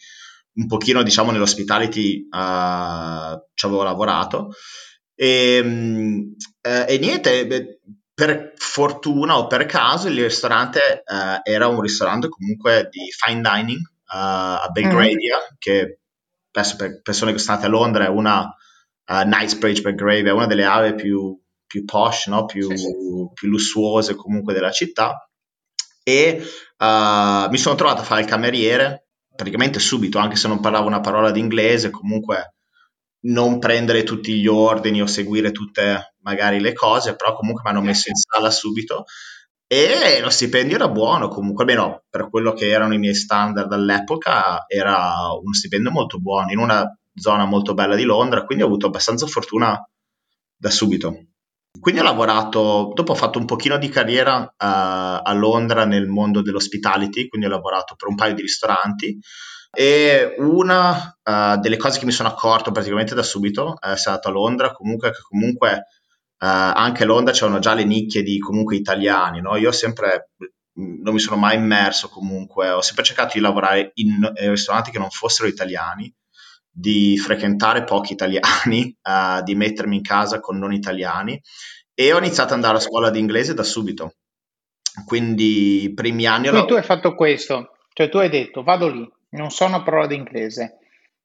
un 0.56 0.66
pochino 0.66 1.02
diciamo 1.02 1.30
nell'hospitality 1.30 2.28
uh, 2.28 3.48
ci 3.54 3.64
avevo 3.64 3.82
lavorato 3.84 4.50
e, 5.14 5.60
um, 5.62 6.34
e 6.60 6.98
niente 6.98 7.80
per 8.14 8.52
fortuna 8.56 9.38
o 9.38 9.46
per 9.46 9.66
caso 9.66 10.08
il 10.08 10.22
ristorante 10.22 11.02
era 11.42 11.66
un 11.66 11.80
ristorante 11.80 12.28
comunque 12.28 12.88
di 12.90 13.10
fine 13.10 13.40
dining 13.40 13.80
a 14.06 14.68
Belgravia 14.70 15.36
mm. 15.36 15.54
che 15.58 15.98
penso 16.50 16.76
per 16.76 17.02
persone 17.02 17.32
che 17.32 17.38
sono 17.38 17.56
state 17.56 17.66
a 17.66 17.76
Londra 17.76 18.04
è 18.04 18.08
una 18.08 18.42
uh, 18.42 19.22
Knightsbridge 19.22 19.82
Belgravia, 19.82 20.30
è 20.30 20.34
una 20.34 20.46
delle 20.46 20.64
aree 20.64 20.94
più, 20.94 21.36
più 21.66 21.84
posh, 21.84 22.26
no? 22.26 22.44
più, 22.44 22.68
sì, 22.68 22.76
sì. 22.76 22.92
più, 23.32 23.48
lussuose 23.48 24.14
comunque 24.14 24.54
della 24.54 24.70
città 24.70 25.28
e 26.02 26.42
uh, 26.78 27.50
mi 27.50 27.58
sono 27.58 27.74
trovato 27.74 28.02
a 28.02 28.04
fare 28.04 28.22
il 28.22 28.28
cameriere 28.28 29.08
praticamente 29.34 29.80
subito, 29.80 30.18
anche 30.18 30.36
se 30.36 30.46
non 30.46 30.60
parlavo 30.60 30.86
una 30.86 31.00
parola 31.00 31.32
di 31.32 31.40
inglese, 31.40 31.90
comunque 31.90 32.53
non 33.24 33.58
prendere 33.58 34.02
tutti 34.02 34.34
gli 34.34 34.46
ordini 34.46 35.00
o 35.00 35.06
seguire 35.06 35.52
tutte 35.52 36.14
magari 36.22 36.60
le 36.60 36.72
cose, 36.72 37.16
però 37.16 37.34
comunque 37.34 37.62
mi 37.64 37.70
hanno 37.70 37.84
messo 37.84 38.08
in 38.08 38.16
sala 38.16 38.50
subito. 38.50 39.04
E 39.66 40.20
lo 40.20 40.30
stipendio 40.30 40.76
era 40.76 40.88
buono 40.88 41.28
comunque, 41.28 41.64
almeno 41.64 42.04
per 42.08 42.28
quello 42.28 42.52
che 42.52 42.68
erano 42.68 42.94
i 42.94 42.98
miei 42.98 43.14
standard 43.14 43.72
all'epoca, 43.72 44.64
era 44.68 45.32
uno 45.40 45.52
stipendio 45.52 45.90
molto 45.90 46.18
buono 46.18 46.50
in 46.50 46.58
una 46.58 46.84
zona 47.14 47.44
molto 47.46 47.74
bella 47.74 47.94
di 47.94 48.04
Londra, 48.04 48.44
quindi 48.44 48.62
ho 48.64 48.66
avuto 48.66 48.86
abbastanza 48.86 49.26
fortuna 49.26 49.78
da 50.56 50.70
subito. 50.70 51.28
Quindi 51.80 52.00
ho 52.00 52.04
lavorato, 52.04 52.92
dopo 52.94 53.12
ho 53.12 53.16
fatto 53.16 53.38
un 53.38 53.46
pochino 53.46 53.78
di 53.78 53.88
carriera 53.88 54.42
uh, 54.42 54.54
a 54.56 55.32
Londra 55.34 55.84
nel 55.84 56.06
mondo 56.06 56.40
dell'hospitality, 56.40 57.26
quindi 57.26 57.46
ho 57.48 57.50
lavorato 57.50 57.96
per 57.96 58.08
un 58.08 58.14
paio 58.14 58.34
di 58.34 58.42
ristoranti 58.42 59.18
e 59.74 60.34
una 60.38 61.18
uh, 61.22 61.58
delle 61.60 61.76
cose 61.76 61.98
che 61.98 62.04
mi 62.04 62.12
sono 62.12 62.28
accorto 62.28 62.70
praticamente 62.70 63.14
da 63.14 63.22
subito 63.22 63.76
è 63.80 63.96
stata 63.96 64.28
a 64.28 64.32
Londra, 64.32 64.72
comunque 64.72 65.10
che 65.10 65.20
comunque 65.28 65.86
Uh, 66.36 66.74
anche 66.74 67.04
a 67.04 67.06
Londra 67.06 67.32
c'erano 67.32 67.58
già 67.58 67.72
le 67.72 67.84
nicchie 67.84 68.22
di 68.22 68.38
comunque 68.38 68.76
italiani, 68.76 69.40
no? 69.40 69.56
Io 69.56 69.72
sempre 69.72 70.32
non 70.74 71.14
mi 71.14 71.20
sono 71.20 71.36
mai 71.36 71.56
immerso 71.56 72.08
comunque, 72.08 72.70
ho 72.70 72.82
sempre 72.82 73.04
cercato 73.04 73.32
di 73.34 73.40
lavorare 73.40 73.92
in, 73.94 74.30
in 74.40 74.50
ristoranti 74.50 74.90
che 74.90 74.98
non 74.98 75.10
fossero 75.10 75.48
italiani, 75.48 76.12
di 76.70 77.16
frequentare 77.16 77.84
pochi 77.84 78.12
italiani, 78.12 78.94
uh, 79.02 79.40
di 79.44 79.54
mettermi 79.54 79.96
in 79.96 80.02
casa 80.02 80.40
con 80.40 80.58
non 80.58 80.72
italiani 80.72 81.40
e 81.94 82.12
ho 82.12 82.18
iniziato 82.18 82.50
ad 82.50 82.56
andare 82.56 82.76
a 82.76 82.80
scuola 82.80 83.10
di 83.10 83.20
inglese 83.20 83.54
da 83.54 83.62
subito. 83.62 84.14
Quindi 85.06 85.84
i 85.84 85.94
primi 85.94 86.26
anni... 86.26 86.48
Quindi 86.48 86.66
tu 86.66 86.74
hai 86.74 86.82
fatto 86.82 87.14
questo, 87.14 87.76
cioè 87.92 88.08
tu 88.08 88.18
hai 88.18 88.28
detto 88.28 88.62
vado 88.62 88.88
lì, 88.88 89.08
non 89.34 89.50
so 89.50 89.64
una 89.66 89.82
parola 89.82 90.06
di 90.06 90.16
inglese, 90.16 90.78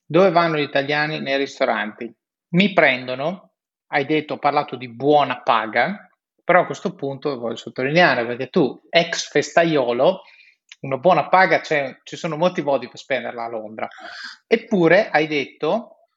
dove 0.05 0.31
vanno 0.31 0.57
gli 0.57 0.63
italiani 0.63 1.19
nei 1.19 1.37
ristoranti? 1.37 2.11
Mi 2.49 2.73
prendono, 2.73 3.53
hai 3.87 4.05
detto, 4.05 4.35
ho 4.35 4.39
parlato 4.39 4.75
di 4.75 4.89
buona 4.89 5.41
paga, 5.41 6.09
però 6.43 6.61
a 6.61 6.65
questo 6.65 6.95
punto 6.95 7.37
voglio 7.37 7.55
sottolineare 7.55 8.25
perché 8.25 8.49
tu, 8.49 8.79
ex 8.89 9.29
festaiolo, 9.29 10.21
una 10.81 10.97
buona 10.97 11.27
paga, 11.27 11.61
cioè, 11.61 11.99
ci 12.03 12.15
sono 12.15 12.37
molti 12.37 12.61
modi 12.61 12.87
per 12.87 12.97
spenderla 12.97 13.43
a 13.43 13.49
Londra. 13.49 13.87
Eppure 14.47 15.09
hai 15.09 15.27
detto, 15.27 16.07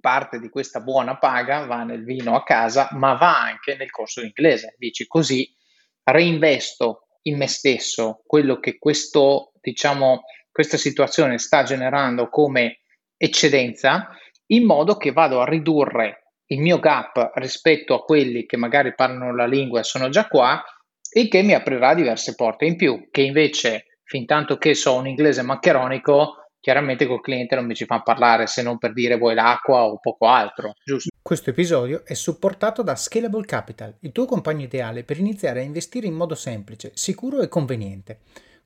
parte 0.00 0.38
di 0.40 0.48
questa 0.48 0.80
buona 0.80 1.18
paga 1.18 1.66
va 1.66 1.84
nel 1.84 2.04
vino 2.04 2.34
a 2.34 2.42
casa, 2.42 2.88
ma 2.92 3.14
va 3.14 3.40
anche 3.40 3.76
nel 3.76 3.90
corso 3.90 4.20
d'inglese. 4.20 4.74
Dici 4.78 5.06
così 5.06 5.54
reinvesto 6.02 7.08
in 7.22 7.36
me 7.36 7.46
stesso 7.46 8.22
quello 8.26 8.58
che 8.58 8.78
questo, 8.78 9.52
diciamo, 9.60 10.22
questa 10.58 10.76
situazione 10.76 11.38
sta 11.38 11.62
generando 11.62 12.28
come 12.28 12.80
eccedenza, 13.16 14.08
in 14.46 14.64
modo 14.64 14.96
che 14.96 15.12
vado 15.12 15.40
a 15.40 15.44
ridurre 15.44 16.32
il 16.46 16.58
mio 16.58 16.80
gap 16.80 17.30
rispetto 17.34 17.94
a 17.94 18.02
quelli 18.02 18.44
che 18.44 18.56
magari 18.56 18.92
parlano 18.92 19.32
la 19.32 19.46
lingua 19.46 19.78
e 19.78 19.84
sono 19.84 20.08
già 20.08 20.26
qua, 20.26 20.60
il 21.12 21.28
che 21.28 21.42
mi 21.42 21.54
aprirà 21.54 21.94
diverse 21.94 22.34
porte 22.34 22.64
in 22.64 22.74
più, 22.74 23.06
che 23.12 23.20
invece, 23.20 24.00
fin 24.02 24.26
tanto 24.26 24.58
che 24.58 24.74
so 24.74 24.96
un 24.96 25.06
inglese 25.06 25.42
maccheronico, 25.42 26.50
chiaramente 26.58 27.06
col 27.06 27.20
cliente 27.20 27.54
non 27.54 27.64
mi 27.64 27.76
ci 27.76 27.84
fa 27.84 28.00
parlare 28.00 28.48
se 28.48 28.60
non 28.60 28.78
per 28.78 28.92
dire 28.92 29.16
vuoi 29.16 29.34
l'acqua 29.36 29.84
o 29.84 30.00
poco 30.00 30.26
altro, 30.26 30.72
giusto? 30.84 31.10
Questo 31.22 31.50
episodio 31.50 32.04
è 32.04 32.14
supportato 32.14 32.82
da 32.82 32.96
Scalable 32.96 33.44
Capital, 33.44 33.94
il 34.00 34.10
tuo 34.10 34.24
compagno 34.24 34.64
ideale 34.64 35.04
per 35.04 35.20
iniziare 35.20 35.60
a 35.60 35.62
investire 35.62 36.08
in 36.08 36.14
modo 36.14 36.34
semplice, 36.34 36.90
sicuro 36.94 37.42
e 37.42 37.48
conveniente. 37.48 38.18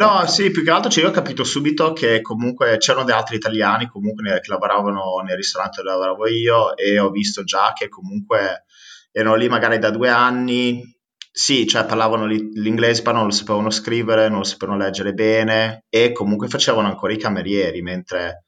No, 0.00 0.26
sì, 0.28 0.52
più 0.52 0.62
che 0.62 0.70
altro 0.70 0.90
cioè, 0.90 1.02
io 1.02 1.10
ho 1.10 1.12
capito 1.12 1.42
subito 1.42 1.92
che 1.92 2.20
comunque 2.20 2.76
c'erano 2.78 3.04
degli 3.04 3.16
altri 3.16 3.34
italiani 3.34 3.88
comunque 3.88 4.38
che 4.40 4.48
lavoravano 4.50 5.20
nel 5.26 5.34
ristorante 5.34 5.82
dove 5.82 5.96
lavoravo 5.96 6.28
io 6.28 6.76
e 6.76 7.00
ho 7.00 7.10
visto 7.10 7.42
già 7.42 7.72
che 7.74 7.88
comunque 7.88 8.64
erano 9.10 9.34
lì 9.34 9.48
magari 9.48 9.80
da 9.80 9.90
due 9.90 10.08
anni, 10.08 10.96
sì, 11.32 11.66
cioè 11.66 11.84
parlavano 11.84 12.26
l'inglese, 12.26 13.02
ma 13.04 13.10
non 13.10 13.24
lo 13.24 13.30
sapevano 13.32 13.70
scrivere, 13.70 14.28
non 14.28 14.38
lo 14.38 14.44
sapevano 14.44 14.78
leggere 14.78 15.14
bene 15.14 15.84
e 15.88 16.12
comunque 16.12 16.46
facevano 16.46 16.86
ancora 16.86 17.12
i 17.12 17.18
camerieri, 17.18 17.82
mentre 17.82 18.44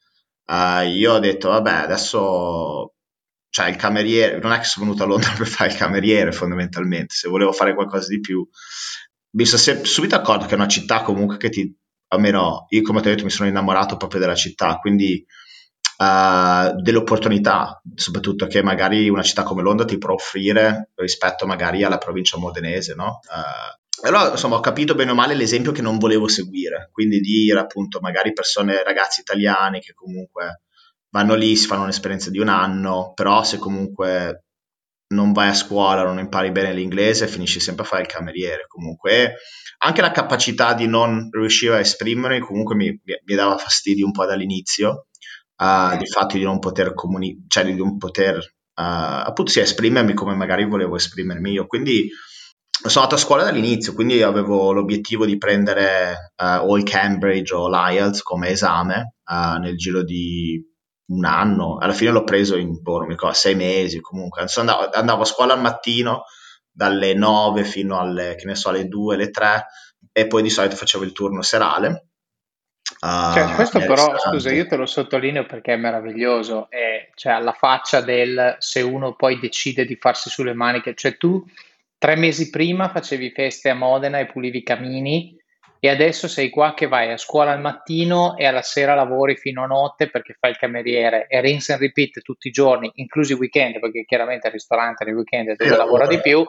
uh, 0.46 0.86
io 0.86 1.14
ho 1.14 1.18
detto, 1.18 1.48
vabbè, 1.48 1.72
adesso, 1.72 2.94
cioè 3.48 3.68
il 3.68 3.76
cameriere, 3.76 4.38
non 4.38 4.52
è 4.52 4.58
che 4.58 4.64
sono 4.64 4.86
venuto 4.86 5.02
a 5.02 5.06
Londra 5.06 5.32
per 5.36 5.48
fare 5.48 5.70
il 5.70 5.76
cameriere 5.76 6.30
fondamentalmente, 6.30 7.14
se 7.14 7.28
volevo 7.28 7.50
fare 7.52 7.74
qualcosa 7.74 8.06
di 8.08 8.20
più 8.20 8.46
mi 9.32 9.46
sono 9.46 9.84
subito 9.84 10.16
accorto 10.16 10.46
che 10.46 10.52
è 10.52 10.56
una 10.56 10.68
città 10.68 11.02
comunque 11.02 11.36
che 11.36 11.50
ti 11.50 11.74
almeno 12.12 12.66
io 12.68 12.82
come 12.82 13.00
ti 13.00 13.08
ho 13.08 13.10
detto 13.10 13.24
mi 13.24 13.30
sono 13.30 13.48
innamorato 13.48 13.96
proprio 13.96 14.20
della 14.20 14.34
città, 14.34 14.76
quindi 14.76 15.24
uh, 15.98 16.80
delle 16.80 16.98
opportunità, 16.98 17.80
soprattutto 17.94 18.46
che 18.46 18.62
magari 18.62 19.08
una 19.08 19.22
città 19.22 19.42
come 19.42 19.62
Londra 19.62 19.84
ti 19.84 19.98
può 19.98 20.14
offrire 20.14 20.90
rispetto 20.96 21.46
magari 21.46 21.84
alla 21.84 21.98
provincia 21.98 22.38
modenese, 22.38 22.94
no? 22.94 23.20
Uh, 23.24 24.06
allora, 24.06 24.30
insomma, 24.30 24.56
ho 24.56 24.60
capito 24.60 24.94
bene 24.94 25.10
o 25.10 25.14
male 25.14 25.34
l'esempio 25.34 25.72
che 25.72 25.82
non 25.82 25.98
volevo 25.98 26.26
seguire, 26.26 26.88
quindi 26.90 27.20
dire 27.20 27.58
appunto 27.58 28.00
magari 28.00 28.32
persone, 28.32 28.82
ragazzi 28.82 29.20
italiani 29.20 29.80
che 29.80 29.92
comunque 29.92 30.62
vanno 31.10 31.34
lì, 31.34 31.54
si 31.54 31.66
fanno 31.66 31.82
un'esperienza 31.82 32.30
di 32.30 32.38
un 32.38 32.48
anno, 32.48 33.12
però 33.14 33.44
se 33.44 33.58
comunque 33.58 34.46
non 35.12 35.32
vai 35.32 35.48
a 35.48 35.54
scuola, 35.54 36.04
non 36.04 36.18
impari 36.18 36.50
bene 36.50 36.72
l'inglese, 36.72 37.26
finisci 37.26 37.60
sempre 37.60 37.84
a 37.84 37.86
fare 37.86 38.02
il 38.02 38.08
cameriere. 38.08 38.66
Comunque, 38.68 39.36
anche 39.78 40.00
la 40.00 40.12
capacità 40.12 40.74
di 40.74 40.86
non 40.86 41.28
riuscire 41.30 41.76
a 41.76 41.80
esprimermi, 41.80 42.40
comunque 42.40 42.74
mi, 42.74 43.00
mi 43.02 43.34
dava 43.34 43.56
fastidio 43.56 44.06
un 44.06 44.12
po' 44.12 44.26
dall'inizio, 44.26 45.06
uh, 45.56 46.00
il 46.00 46.08
fatto 46.08 46.36
di 46.36 46.44
non 46.44 46.58
poter 46.58 46.94
comunicare, 46.94 47.44
cioè 47.48 47.64
di 47.64 47.74
non 47.74 47.96
poter 47.96 48.36
uh, 48.36 48.42
appunto 48.74 49.50
sì, 49.50 49.60
esprimermi 49.60 50.14
come 50.14 50.34
magari 50.34 50.64
volevo 50.64 50.96
esprimermi 50.96 51.52
io. 51.52 51.66
Quindi 51.66 52.08
sono 52.70 53.04
andato 53.04 53.16
a 53.16 53.24
scuola 53.24 53.44
dall'inizio, 53.44 53.94
quindi 53.94 54.22
avevo 54.22 54.72
l'obiettivo 54.72 55.26
di 55.26 55.38
prendere 55.38 56.32
uh, 56.36 56.64
o 56.68 56.76
il 56.76 56.84
Cambridge 56.84 57.52
o 57.52 57.68
l'IELTS 57.68 58.22
come 58.22 58.48
esame 58.48 59.14
nel 59.60 59.76
giro 59.76 60.02
di 60.02 60.60
un 61.10 61.24
anno, 61.24 61.78
alla 61.78 61.92
fine 61.92 62.10
l'ho 62.10 62.24
preso 62.24 62.56
in 62.56 62.80
boh, 62.80 63.04
ricordo, 63.04 63.34
sei 63.34 63.54
mesi 63.54 64.00
comunque, 64.00 64.44
andavo, 64.56 64.90
andavo, 64.90 65.22
a 65.22 65.26
scuola 65.26 65.54
al 65.54 65.60
mattino 65.60 66.24
dalle 66.70 67.14
9 67.14 67.64
fino 67.64 67.98
alle, 67.98 68.36
che 68.36 68.46
ne 68.46 68.54
so, 68.54 68.68
alle 68.68 68.86
2, 68.86 69.14
alle 69.14 69.30
3 69.30 69.66
e 70.12 70.26
poi 70.26 70.42
di 70.42 70.50
solito 70.50 70.76
facevo 70.76 71.04
il 71.04 71.12
turno 71.12 71.42
serale. 71.42 72.06
Uh, 73.00 73.32
cioè, 73.32 73.54
questo 73.54 73.78
però, 73.78 74.18
scusa, 74.18 74.52
io 74.52 74.66
te 74.66 74.76
lo 74.76 74.86
sottolineo 74.86 75.46
perché 75.46 75.74
è 75.74 75.76
meraviglioso, 75.76 76.68
è, 76.70 77.10
cioè 77.14 77.32
alla 77.32 77.52
faccia 77.52 78.00
del 78.00 78.56
se 78.58 78.80
uno 78.82 79.14
poi 79.14 79.38
decide 79.38 79.84
di 79.84 79.96
farsi 79.96 80.28
sulle 80.28 80.54
maniche, 80.54 80.94
cioè 80.94 81.16
tu 81.16 81.44
tre 81.98 82.16
mesi 82.16 82.50
prima 82.50 82.88
facevi 82.88 83.30
feste 83.30 83.70
a 83.70 83.74
Modena 83.74 84.18
e 84.18 84.26
pulivi 84.26 84.58
i 84.58 84.62
camini, 84.62 85.39
e 85.82 85.88
adesso 85.88 86.28
sei 86.28 86.50
qua 86.50 86.74
che 86.74 86.86
vai 86.86 87.10
a 87.10 87.16
scuola 87.16 87.52
al 87.52 87.60
mattino 87.60 88.36
e 88.36 88.44
alla 88.44 88.60
sera 88.60 88.94
lavori 88.94 89.36
fino 89.36 89.64
a 89.64 89.66
notte 89.66 90.10
perché 90.10 90.36
fai 90.38 90.50
il 90.50 90.58
cameriere. 90.58 91.26
E 91.26 91.40
rinse 91.40 91.72
and 91.72 91.80
repeat 91.80 92.20
tutti 92.20 92.48
i 92.48 92.50
giorni, 92.50 92.90
inclusi 92.96 93.32
i 93.32 93.36
weekend, 93.36 93.78
perché 93.78 94.04
chiaramente 94.04 94.48
il 94.48 94.52
ristorante 94.52 95.04
nei 95.06 95.14
weekend 95.14 95.48
è 95.48 95.54
dove 95.56 95.76
lavora 95.76 96.06
di 96.06 96.20
più, 96.20 96.44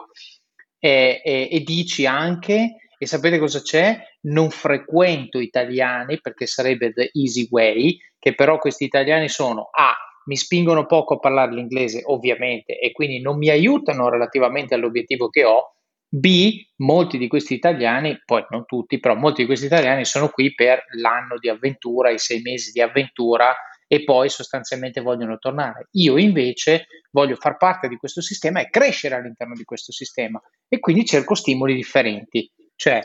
e, 0.78 1.22
e, 1.24 1.48
e 1.50 1.60
dici 1.60 2.04
anche, 2.04 2.76
e 2.98 3.06
sapete 3.06 3.38
cosa 3.38 3.62
c'è? 3.62 3.98
Non 4.22 4.50
frequento 4.50 5.40
italiani 5.40 6.20
perché 6.20 6.46
sarebbe 6.46 6.92
the 6.92 7.08
easy 7.14 7.48
way, 7.50 7.96
che 8.18 8.34
però 8.34 8.58
questi 8.58 8.84
italiani 8.84 9.30
sono 9.30 9.70
A, 9.72 9.94
mi 10.26 10.36
spingono 10.36 10.84
poco 10.84 11.14
a 11.14 11.18
parlare 11.18 11.54
l'inglese 11.54 12.02
ovviamente 12.04 12.78
e 12.78 12.92
quindi 12.92 13.20
non 13.20 13.38
mi 13.38 13.48
aiutano 13.48 14.08
relativamente 14.08 14.74
all'obiettivo 14.74 15.28
che 15.30 15.44
ho, 15.44 15.76
B, 16.14 16.66
molti 16.82 17.16
di 17.16 17.26
questi 17.26 17.54
italiani, 17.54 18.20
poi 18.26 18.44
non 18.50 18.66
tutti, 18.66 19.00
però 19.00 19.14
molti 19.14 19.40
di 19.40 19.46
questi 19.46 19.64
italiani 19.64 20.04
sono 20.04 20.28
qui 20.28 20.54
per 20.54 20.84
l'anno 20.98 21.38
di 21.38 21.48
avventura, 21.48 22.10
i 22.10 22.18
sei 22.18 22.42
mesi 22.42 22.70
di 22.70 22.82
avventura 22.82 23.56
e 23.86 24.04
poi 24.04 24.28
sostanzialmente 24.28 25.00
vogliono 25.00 25.38
tornare. 25.38 25.88
Io 25.92 26.18
invece 26.18 26.86
voglio 27.10 27.36
far 27.36 27.56
parte 27.56 27.88
di 27.88 27.96
questo 27.96 28.20
sistema 28.20 28.60
e 28.60 28.68
crescere 28.68 29.14
all'interno 29.14 29.54
di 29.54 29.64
questo 29.64 29.90
sistema 29.90 30.38
e 30.68 30.80
quindi 30.80 31.06
cerco 31.06 31.34
stimoli 31.34 31.74
differenti. 31.74 32.50
Cioè, 32.76 33.00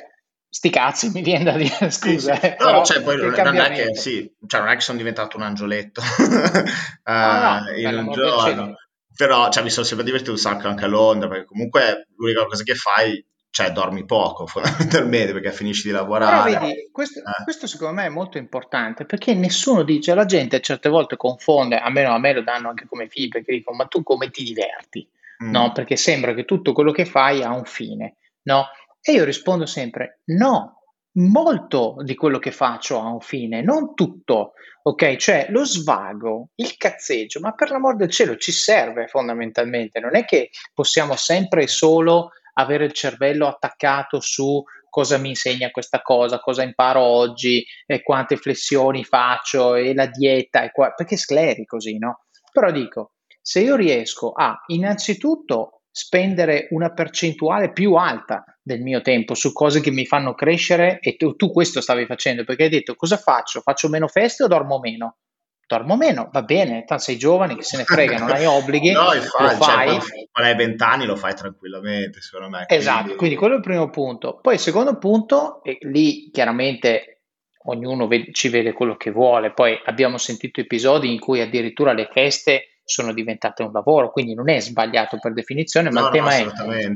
sti 0.49 0.69
cazzi 0.69 1.09
mi 1.09 1.21
viene 1.21 1.45
da 1.45 1.55
dire 1.55 1.89
scusa. 1.89 2.35
Sì, 2.35 2.41
sì. 2.41 2.45
Eh, 2.45 2.55
no, 2.59 2.83
cioè, 2.83 3.01
poi 3.03 3.15
non 3.15 3.55
è, 3.55 3.71
che, 3.71 3.95
sì, 3.95 4.29
cioè, 4.45 4.59
non 4.59 4.69
è 4.69 4.75
che 4.75 4.81
sono 4.81 4.97
diventato 4.97 5.37
un 5.37 5.43
angioletto 5.43 6.01
uh, 6.01 7.09
no, 7.09 7.59
no, 7.59 7.71
in 7.73 7.97
un 7.99 8.11
giorno 8.11 8.75
però 9.17 9.49
cioè, 9.49 9.63
mi 9.63 9.71
sono 9.71 9.85
sempre 9.85 10.05
divertito 10.05 10.31
un 10.31 10.37
sacco 10.37 10.67
anche 10.67 10.85
a 10.85 10.87
Londra, 10.87 11.27
perché 11.27 11.45
comunque 11.45 12.07
l'unica 12.17 12.45
cosa 12.45 12.61
che 12.61 12.75
fai, 12.75 13.25
cioè 13.49 13.71
dormi 13.71 14.05
poco 14.05 14.45
fondamentalmente, 14.47 15.33
perché 15.33 15.51
finisci 15.51 15.87
di 15.87 15.93
lavorare. 15.93 16.51
Però 16.51 16.65
vedi, 16.67 16.89
questo, 16.91 17.19
eh. 17.19 17.43
questo, 17.43 17.65
secondo 17.65 17.95
me 17.95 18.05
è 18.05 18.09
molto 18.09 18.37
importante, 18.37 19.05
perché 19.05 19.33
nessuno 19.33 19.81
dice, 19.81 20.13
la 20.13 20.25
gente 20.25 20.61
certe 20.61 20.87
volte 20.87 21.17
confonde, 21.17 21.77
almeno 21.77 22.13
a 22.13 22.19
me 22.19 22.33
lo 22.33 22.41
danno 22.41 22.69
anche 22.69 22.85
come 22.87 23.09
feedback, 23.09 23.43
dicono, 23.49 23.77
ma 23.77 23.85
tu 23.85 24.03
come 24.03 24.29
ti 24.29 24.43
diverti? 24.43 25.09
Mm. 25.43 25.49
No, 25.49 25.71
perché 25.71 25.95
sembra 25.95 26.35
che 26.35 26.45
tutto 26.45 26.73
quello 26.73 26.91
che 26.91 27.05
fai 27.05 27.41
ha 27.41 27.53
un 27.53 27.65
fine, 27.65 28.17
no? 28.43 28.67
E 29.01 29.13
io 29.13 29.23
rispondo 29.23 29.65
sempre, 29.65 30.21
no, 30.25 30.76
molto 31.17 31.95
di 32.03 32.15
quello 32.15 32.39
che 32.39 32.51
faccio 32.51 32.99
ha 32.99 33.11
un 33.11 33.19
fine, 33.19 33.61
non 33.61 33.93
tutto, 33.93 34.53
ok? 34.83 35.15
Cioè 35.15 35.47
lo 35.49 35.65
svago, 35.65 36.49
il 36.55 36.77
cazzeggio, 36.77 37.39
ma 37.39 37.53
per 37.53 37.69
l'amor 37.69 37.95
del 37.95 38.09
cielo 38.09 38.37
ci 38.37 38.51
serve 38.51 39.07
fondamentalmente, 39.07 39.99
non 39.99 40.15
è 40.15 40.25
che 40.25 40.49
possiamo 40.73 41.15
sempre 41.15 41.63
e 41.63 41.67
solo 41.67 42.31
avere 42.53 42.85
il 42.85 42.93
cervello 42.93 43.47
attaccato 43.47 44.19
su 44.19 44.63
cosa 44.89 45.17
mi 45.17 45.29
insegna 45.29 45.69
questa 45.69 46.01
cosa, 46.01 46.39
cosa 46.39 46.63
imparo 46.63 47.01
oggi, 47.01 47.63
e 47.85 48.01
quante 48.01 48.37
flessioni 48.37 49.03
faccio 49.03 49.75
e 49.75 49.93
la 49.93 50.07
dieta, 50.07 50.63
e 50.63 50.71
qua, 50.71 50.91
perché 50.91 51.17
scleri 51.17 51.65
così, 51.65 51.97
no? 51.97 52.25
Però 52.51 52.71
dico, 52.71 53.11
se 53.39 53.59
io 53.59 53.75
riesco 53.75 54.31
a 54.31 54.59
innanzitutto 54.67 55.76
spendere 55.97 56.67
una 56.69 56.93
percentuale 56.93 57.71
più 57.71 57.95
alta 57.95 58.43
del 58.61 58.81
mio 58.81 59.01
tempo 59.01 59.33
su 59.33 59.51
cose 59.51 59.81
che 59.81 59.89
mi 59.89 60.05
fanno 60.05 60.35
crescere 60.35 60.99
e 60.99 61.15
tu, 61.15 61.35
tu, 61.35 61.51
questo 61.51 61.81
stavi 61.81 62.05
facendo 62.05 62.43
perché 62.43 62.65
hai 62.65 62.69
detto 62.69 62.93
cosa 62.93 63.17
faccio? 63.17 63.61
Faccio 63.61 63.89
meno 63.89 64.07
feste 64.07 64.43
o 64.43 64.47
dormo 64.47 64.77
meno? 64.77 65.17
Dormo 65.65 65.97
meno, 65.97 66.29
va 66.31 66.43
bene, 66.43 66.83
tanto 66.85 67.03
sei 67.03 67.17
giovane 67.17 67.55
che 67.55 67.63
se 67.63 67.77
ne 67.77 67.83
frega, 67.83 68.19
non 68.19 68.29
hai 68.29 68.45
obblighi, 68.45 68.91
no, 68.93 69.11
infatti, 69.11 69.43
lo 69.43 69.49
cioè, 69.49 69.57
fai. 69.57 69.87
Cioè, 69.89 70.27
quando 70.31 70.51
hai 70.51 70.55
vent'anni 70.55 71.05
lo 71.05 71.15
fai 71.15 71.33
tranquillamente, 71.33 72.21
secondo 72.21 72.55
me. 72.55 72.65
Esatto, 72.67 73.01
quindi... 73.01 73.17
quindi 73.17 73.35
quello 73.35 73.53
è 73.55 73.57
il 73.57 73.63
primo 73.63 73.89
punto. 73.89 74.37
Poi 74.39 74.53
il 74.53 74.59
secondo 74.59 74.99
punto, 74.99 75.63
e 75.63 75.79
lì 75.81 76.29
chiaramente 76.31 77.23
ognuno 77.65 78.05
vede, 78.05 78.31
ci 78.33 78.49
vede 78.49 78.71
quello 78.71 78.95
che 78.97 79.09
vuole, 79.09 79.51
poi 79.51 79.75
abbiamo 79.85 80.19
sentito 80.19 80.61
episodi 80.61 81.11
in 81.11 81.19
cui 81.19 81.41
addirittura 81.41 81.91
le 81.91 82.07
feste 82.13 82.76
sono 82.87 83.13
diventate 83.13 83.63
un 83.63 83.71
lavoro, 83.71 84.11
quindi 84.11 84.33
non 84.33 84.49
è 84.49 84.59
sbagliato 84.59 85.17
per 85.19 85.33
definizione, 85.33 85.91
ma 85.91 86.01
no, 86.01 86.05
il 86.07 86.11
tema 86.13 86.37
no, 86.37 86.71
è 86.73 86.95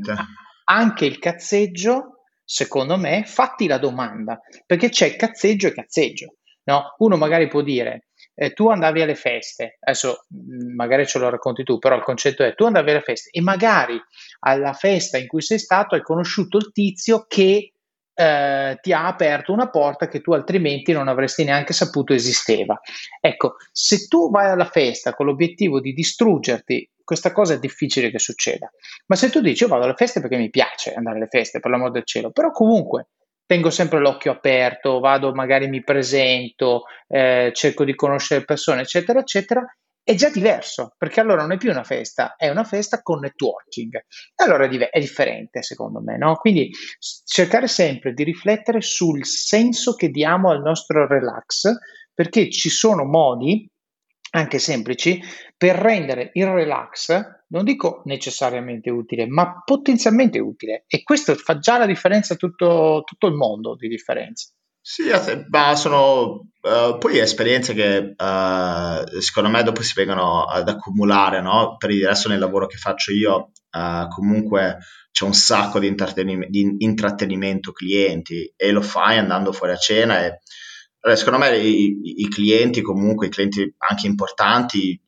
anche 0.66 1.06
il 1.06 1.20
cazzeggio, 1.20 2.24
secondo 2.44 2.98
me, 2.98 3.24
fatti 3.26 3.68
la 3.68 3.78
domanda, 3.78 4.40
perché 4.66 4.90
c'è 4.90 5.16
cazzeggio 5.16 5.68
e 5.68 5.74
cazzeggio. 5.74 6.36
No? 6.64 6.96
Uno 7.00 7.18
magari 7.18 7.48
può 7.48 7.62
dire, 7.62 8.10
eh, 8.36 8.54
tu 8.54 8.70
andavi 8.70 9.02
alle 9.02 9.16
feste, 9.16 9.78
adesso 9.82 10.26
mm, 10.34 10.76
magari 10.76 11.06
ce 11.06 11.20
lo 11.20 11.30
racconti 11.30 11.64
tu, 11.64 11.80
però 11.80 11.96
il 11.96 12.04
concetto 12.04 12.44
è 12.44 12.56
tu 12.56 12.66
andavi 12.66 12.92
alle 12.92 13.02
feste 13.02 13.30
e 13.32 13.42
magari 13.42 14.00
alla 14.40 14.74
festa 14.74 15.18
in 15.18 15.28
cui 15.28 15.42
sei 15.42 15.60
stato 15.60 15.96
hai 15.96 16.02
conosciuto 16.02 16.58
il 16.58 16.72
tizio 16.72 17.26
che 17.28 17.71
eh, 18.14 18.78
ti 18.82 18.94
ha 18.94 19.08
aperto 19.08 19.54
una 19.54 19.70
porta 19.70 20.08
che 20.08 20.22
tu 20.22 20.34
altrimenti 20.34 20.92
non 20.92 21.08
avresti 21.08 21.44
neanche 21.44 21.74
saputo 21.74 22.14
esisteva. 22.14 22.80
Ecco, 23.20 23.56
se 23.72 24.08
tu 24.08 24.30
vai 24.30 24.50
alla 24.50 24.66
festa 24.66 25.14
con 25.14 25.26
l'obiettivo 25.26 25.80
di 25.80 25.94
distruggerti, 25.94 26.90
questa 27.04 27.32
cosa 27.32 27.54
è 27.54 27.60
difficile 27.60 28.12
che 28.12 28.20
succeda. 28.20 28.72
Ma 29.08 29.16
se 29.16 29.30
tu 29.30 29.42
dici 29.42 29.64
io 29.64 29.70
vado 29.70 29.84
alle 29.86 29.96
feste 29.96 30.22
perché 30.22 30.38
mi 30.38 30.50
piace 30.50 30.94
andare 30.94 31.18
alle 31.18 31.28
feste, 31.28 31.60
per 31.60 31.72
l'amor 31.72 31.92
del 31.92 32.06
cielo, 32.06 32.32
però 32.32 32.52
comunque 32.52 33.08
tengo 33.46 33.70
sempre 33.70 34.00
l'occhio 34.00 34.32
aperto, 34.32 35.00
vado, 35.00 35.34
magari 35.34 35.68
mi 35.68 35.84
presento, 35.84 36.84
eh, 37.08 37.52
cerco 37.54 37.84
di 37.84 37.96
conoscere 37.96 38.46
persone, 38.46 38.82
eccetera, 38.82 39.20
eccetera, 39.20 39.66
è 40.04 40.16
già 40.16 40.30
diverso, 40.30 40.94
perché 40.98 41.20
allora 41.20 41.42
non 41.42 41.52
è 41.52 41.58
più 41.58 41.70
una 41.70 41.84
festa, 41.84 42.36
è 42.36 42.50
una 42.50 42.64
festa 42.64 43.02
con 43.02 43.20
networking. 43.20 43.96
E 43.96 44.44
allora 44.44 44.66
è, 44.66 45.00
differente, 45.00 45.62
secondo 45.62 46.02
me, 46.02 46.18
no? 46.18 46.36
Quindi 46.36 46.72
cercare 47.26 47.68
sempre 47.68 48.14
di 48.14 48.24
riflettere 48.24 48.82
sul 48.82 49.26
senso 49.26 49.94
che 49.94 50.10
diamo 50.10 50.50
al 50.50 50.62
nostro 50.62 51.08
relax, 51.08 51.72
perché 52.14 52.50
ci 52.50 52.70
sono 52.70 53.06
modi, 53.06 53.70
anche 54.34 54.60
semplici, 54.60 55.22
per 55.58 55.76
rendere 55.76 56.32
il 56.34 56.48
relax, 56.48 57.20
non 57.48 57.64
dico 57.64 58.02
necessariamente 58.06 58.90
utile, 58.90 59.28
ma 59.28 59.62
potenzialmente 59.64 60.40
utile. 60.40 60.86
E 60.88 61.04
questo 61.04 61.36
fa 61.36 61.60
già 61.60 61.78
la 61.78 61.86
differenza, 61.86 62.36
tutto, 62.36 63.04
tutto 63.06 63.28
il 63.28 63.36
mondo 63.36 63.76
di 63.76 63.88
differenza. 63.88 64.52
Sì, 64.84 65.04
ma 65.50 65.76
sono 65.76 66.48
uh, 66.62 66.98
poi 66.98 67.20
esperienze 67.20 67.74
che 67.74 68.16
uh, 68.18 69.20
secondo 69.20 69.50
me 69.50 69.62
dopo 69.64 69.84
si 69.84 69.94
vengono 69.96 70.44
ad 70.46 70.68
accumulare, 70.70 71.40
no? 71.42 71.76
Per 71.78 71.92
il 71.92 72.06
resto 72.06 72.30
nel 72.30 72.40
lavoro 72.40 72.66
che 72.66 72.78
faccio 72.78 73.12
io, 73.12 73.52
uh, 73.72 74.08
comunque 74.08 74.80
c'è 75.12 75.26
un 75.26 75.34
sacco 75.36 75.78
di, 75.80 75.86
intrattenim- 75.88 76.48
di, 76.48 76.76
intrattenimento 76.80 77.72
clienti 77.74 78.52
e 78.56 78.72
lo 78.72 78.82
fai 78.82 79.18
andando 79.20 79.52
fuori 79.52 79.74
a 79.74 79.78
cena 79.78 80.26
e 80.26 80.40
allora, 81.04 81.18
secondo 81.18 81.40
me 81.40 81.58
i, 81.58 82.22
i, 82.22 82.28
clienti 82.30 82.82
comunque, 82.82 83.28
i 83.28 83.30
clienti 83.30 83.74
anche 83.90 84.06
importanti 84.08 85.00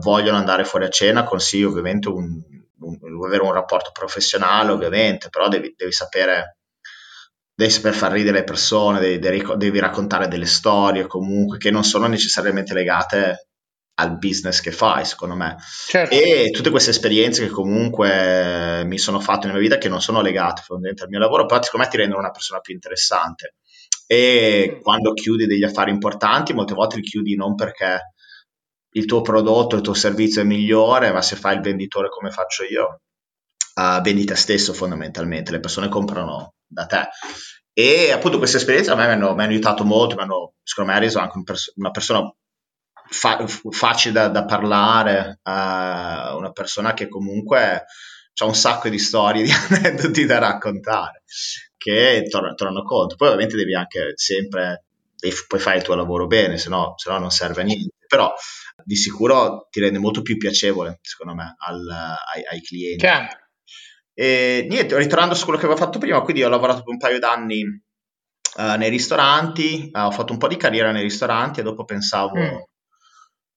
vogliono 0.00 0.36
andare 0.36 0.64
fuori 0.64 0.84
a 0.84 0.88
cena 0.88 1.24
con 1.24 1.40
sì 1.40 1.64
ovviamente 1.64 2.08
un, 2.08 2.40
un, 2.78 3.24
avere 3.24 3.42
un 3.42 3.52
rapporto 3.52 3.90
professionale 3.92 4.70
ovviamente, 4.70 5.28
però 5.30 5.48
devi, 5.48 5.74
devi 5.76 5.90
sapere 5.92 6.58
devi 7.54 7.70
saper 7.70 7.94
far 7.94 8.12
ridere 8.12 8.38
le 8.38 8.44
persone, 8.44 8.98
devi, 9.00 9.18
devi, 9.56 9.78
raccontare 9.78 10.28
delle 10.28 10.46
storie 10.46 11.06
comunque 11.06 11.58
che 11.58 11.70
non 11.70 11.84
sono 11.84 12.06
necessariamente 12.06 12.74
legate 12.74 13.48
al 13.94 14.16
business 14.18 14.60
che 14.60 14.72
fai, 14.72 15.04
secondo 15.04 15.34
me. 15.34 15.56
Certo. 15.86 16.14
E 16.14 16.50
tutte 16.50 16.70
queste 16.70 16.90
esperienze 16.90 17.46
che 17.46 17.52
comunque 17.52 18.84
mi 18.84 18.98
sono 18.98 19.20
fatte 19.20 19.46
nella 19.46 19.58
mia 19.58 19.68
vita, 19.68 19.78
che 19.78 19.88
non 19.88 20.00
sono 20.00 20.22
legate 20.22 20.62
fondamentalmente 20.62 21.02
al 21.02 21.08
mio 21.10 21.18
lavoro, 21.18 21.46
però 21.46 21.62
secondo 21.62 21.84
me 21.84 21.92
ti 21.92 21.98
rendono 21.98 22.20
una 22.20 22.30
persona 22.30 22.60
più 22.60 22.74
interessante. 22.74 23.56
E 24.06 24.76
mm. 24.76 24.80
quando 24.80 25.12
chiudi 25.12 25.46
degli 25.46 25.64
affari 25.64 25.90
importanti, 25.90 26.54
molte 26.54 26.74
volte 26.74 26.96
li 26.96 27.02
chiudi 27.02 27.36
non 27.36 27.54
perché 27.54 28.00
il 28.94 29.04
tuo 29.04 29.20
prodotto, 29.20 29.76
il 29.76 29.82
tuo 29.82 29.94
servizio 29.94 30.40
è 30.42 30.44
migliore, 30.44 31.12
ma 31.12 31.22
se 31.22 31.36
fai 31.36 31.56
il 31.56 31.62
venditore 31.62 32.08
come 32.08 32.30
faccio 32.30 32.64
io, 32.64 33.00
uh, 33.74 34.00
vendi 34.02 34.24
te 34.24 34.34
stesso 34.34 34.72
fondamentalmente, 34.72 35.50
le 35.50 35.60
persone 35.60 35.88
comprano 35.88 36.54
da 36.72 36.86
te. 36.86 37.08
E 37.72 38.12
appunto 38.12 38.38
queste 38.38 38.58
esperienze 38.58 38.90
a 38.90 38.94
me 38.94 39.06
mi 39.06 39.12
hanno, 39.12 39.34
mi 39.34 39.42
hanno 39.42 39.52
aiutato 39.52 39.84
molto, 39.84 40.14
mi 40.14 40.22
hanno, 40.22 40.54
secondo 40.62 40.92
me, 40.92 40.98
reso 40.98 41.18
anche 41.18 41.36
un 41.38 41.44
pers- 41.44 41.72
una 41.76 41.90
persona 41.90 42.34
fa- 43.08 43.44
facile 43.70 44.12
da, 44.12 44.28
da 44.28 44.44
parlare, 44.44 45.40
uh, 45.42 46.36
una 46.36 46.50
persona 46.52 46.92
che 46.94 47.08
comunque 47.08 47.84
ha 48.34 48.44
un 48.44 48.54
sacco 48.54 48.88
di 48.88 48.98
storie, 48.98 49.42
di 49.44 49.50
aneddoti 49.50 50.24
da 50.24 50.38
raccontare, 50.38 51.22
che 51.76 52.26
tornano 52.28 52.82
conto. 52.82 53.16
Poi 53.16 53.28
ovviamente 53.28 53.56
devi 53.56 53.74
anche 53.74 54.12
sempre, 54.14 54.84
puoi 55.46 55.60
fare 55.60 55.78
il 55.78 55.82
tuo 55.82 55.94
lavoro 55.94 56.26
bene, 56.26 56.58
se 56.58 56.68
no, 56.68 56.94
se 56.96 57.10
no 57.10 57.18
non 57.18 57.30
serve 57.30 57.62
a 57.62 57.64
niente. 57.64 57.94
Però 58.06 58.32
di 58.84 58.96
sicuro 58.96 59.68
ti 59.70 59.80
rende 59.80 59.98
molto 59.98 60.22
più 60.22 60.36
piacevole, 60.36 60.98
secondo 61.02 61.34
me, 61.34 61.54
al, 61.58 61.88
ai, 61.88 62.44
ai, 62.50 62.60
clienti. 62.60 62.98
Chiaro. 62.98 63.41
E 64.14 64.66
niente, 64.68 64.96
ritornando 64.96 65.34
su 65.34 65.44
quello 65.44 65.58
che 65.58 65.66
avevo 65.66 65.80
fatto 65.80 65.98
prima, 65.98 66.20
quindi 66.20 66.42
ho 66.42 66.48
lavorato 66.48 66.82
per 66.82 66.92
un 66.92 66.98
paio 66.98 67.18
d'anni 67.18 67.62
uh, 67.62 68.76
nei 68.76 68.90
ristoranti, 68.90 69.90
uh, 69.92 70.00
ho 70.00 70.10
fatto 70.10 70.32
un 70.32 70.38
po' 70.38 70.48
di 70.48 70.56
carriera 70.56 70.92
nei 70.92 71.02
ristoranti 71.02 71.60
e 71.60 71.62
dopo 71.62 71.84
pensavo, 71.84 72.38
mm. 72.38 72.56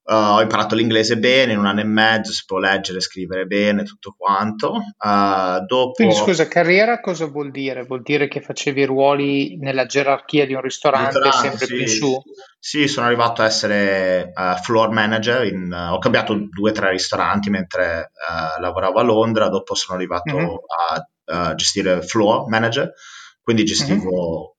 Uh, 0.07 0.35
ho 0.35 0.41
imparato 0.41 0.75
l'inglese 0.75 1.17
bene 1.17 1.53
in 1.53 1.57
un 1.57 1.65
anno 1.65 1.79
e 1.79 1.83
mezzo, 1.85 2.31
si 2.31 2.43
può 2.45 2.59
leggere 2.59 2.99
e 2.99 3.01
scrivere 3.01 3.45
bene, 3.45 3.83
tutto 3.83 4.13
quanto. 4.15 4.73
Uh, 4.73 5.65
dopo... 5.65 5.93
Quindi 5.93 6.13
scusa, 6.13 6.47
carriera 6.47 6.99
cosa 6.99 7.25
vuol 7.25 7.49
dire? 7.49 7.85
Vuol 7.85 8.03
dire 8.03 8.27
che 8.27 8.39
facevi 8.39 8.85
ruoli 8.85 9.57
nella 9.57 9.87
gerarchia 9.87 10.45
di 10.45 10.53
un 10.53 10.61
ristorante, 10.61 11.19
ristorante 11.19 11.47
sempre 11.47 11.65
sì, 11.65 11.73
più 11.73 11.81
in 11.81 11.87
su? 11.87 12.21
Sì, 12.59 12.87
sono 12.87 13.07
arrivato 13.07 13.41
a 13.41 13.45
essere 13.45 14.31
uh, 14.31 14.61
floor 14.61 14.91
manager, 14.91 15.43
in, 15.45 15.73
ho 15.73 15.97
cambiato 15.97 16.35
due 16.51 16.69
o 16.69 16.73
tre 16.73 16.91
ristoranti 16.91 17.49
mentre 17.49 18.11
lavoravo 18.59 18.99
a 18.99 19.03
Londra, 19.03 19.49
dopo 19.49 19.73
sono 19.73 19.97
arrivato 19.97 20.35
mm-hmm. 20.35 20.55
a, 20.89 21.45
a, 21.47 21.55
gestire 21.55 22.03
floor 22.03 22.47
manager, 22.47 22.93
quindi 23.41 23.63
gestivo... 23.63 24.11
Mm-hmm 24.11 24.53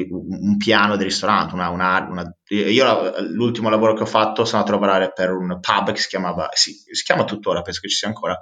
un 0.00 0.56
piano 0.56 0.96
di 0.96 1.04
ristorante, 1.04 1.54
una, 1.54 1.68
una, 1.68 2.06
una, 2.08 2.36
io 2.48 3.20
l'ultimo 3.20 3.68
lavoro 3.68 3.92
che 3.92 4.02
ho 4.02 4.06
fatto 4.06 4.44
sono 4.44 4.62
andato 4.62 4.76
a 4.76 4.80
lavorare 4.80 5.12
per 5.12 5.32
un 5.32 5.58
pub 5.60 5.92
che 5.92 6.00
si 6.00 6.08
chiamava, 6.08 6.48
si, 6.52 6.72
si 6.72 7.04
chiama 7.04 7.24
tuttora, 7.24 7.60
penso 7.60 7.80
che 7.80 7.88
ci 7.88 7.96
sia 7.96 8.08
ancora, 8.08 8.38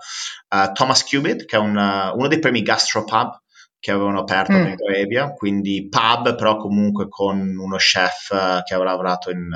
uh, 0.49 0.73
Thomas 0.73 1.05
Cubit, 1.05 1.47
che 1.47 1.57
è 1.57 1.59
un, 1.59 1.77
uno 1.77 2.29
dei 2.29 2.39
primi 2.39 2.63
gastropub 2.63 3.43
che 3.81 3.91
avevano 3.91 4.21
aperto 4.21 4.53
mm. 4.53 4.67
in 4.67 4.77
Arabia, 4.89 5.33
quindi 5.33 5.89
pub 5.89 6.37
però 6.37 6.57
comunque 6.57 7.09
con 7.09 7.41
uno 7.41 7.77
chef 7.77 8.31
uh, 8.31 8.63
che 8.63 8.75
aveva 8.75 8.91
lavorato 8.91 9.31
in 9.31 9.49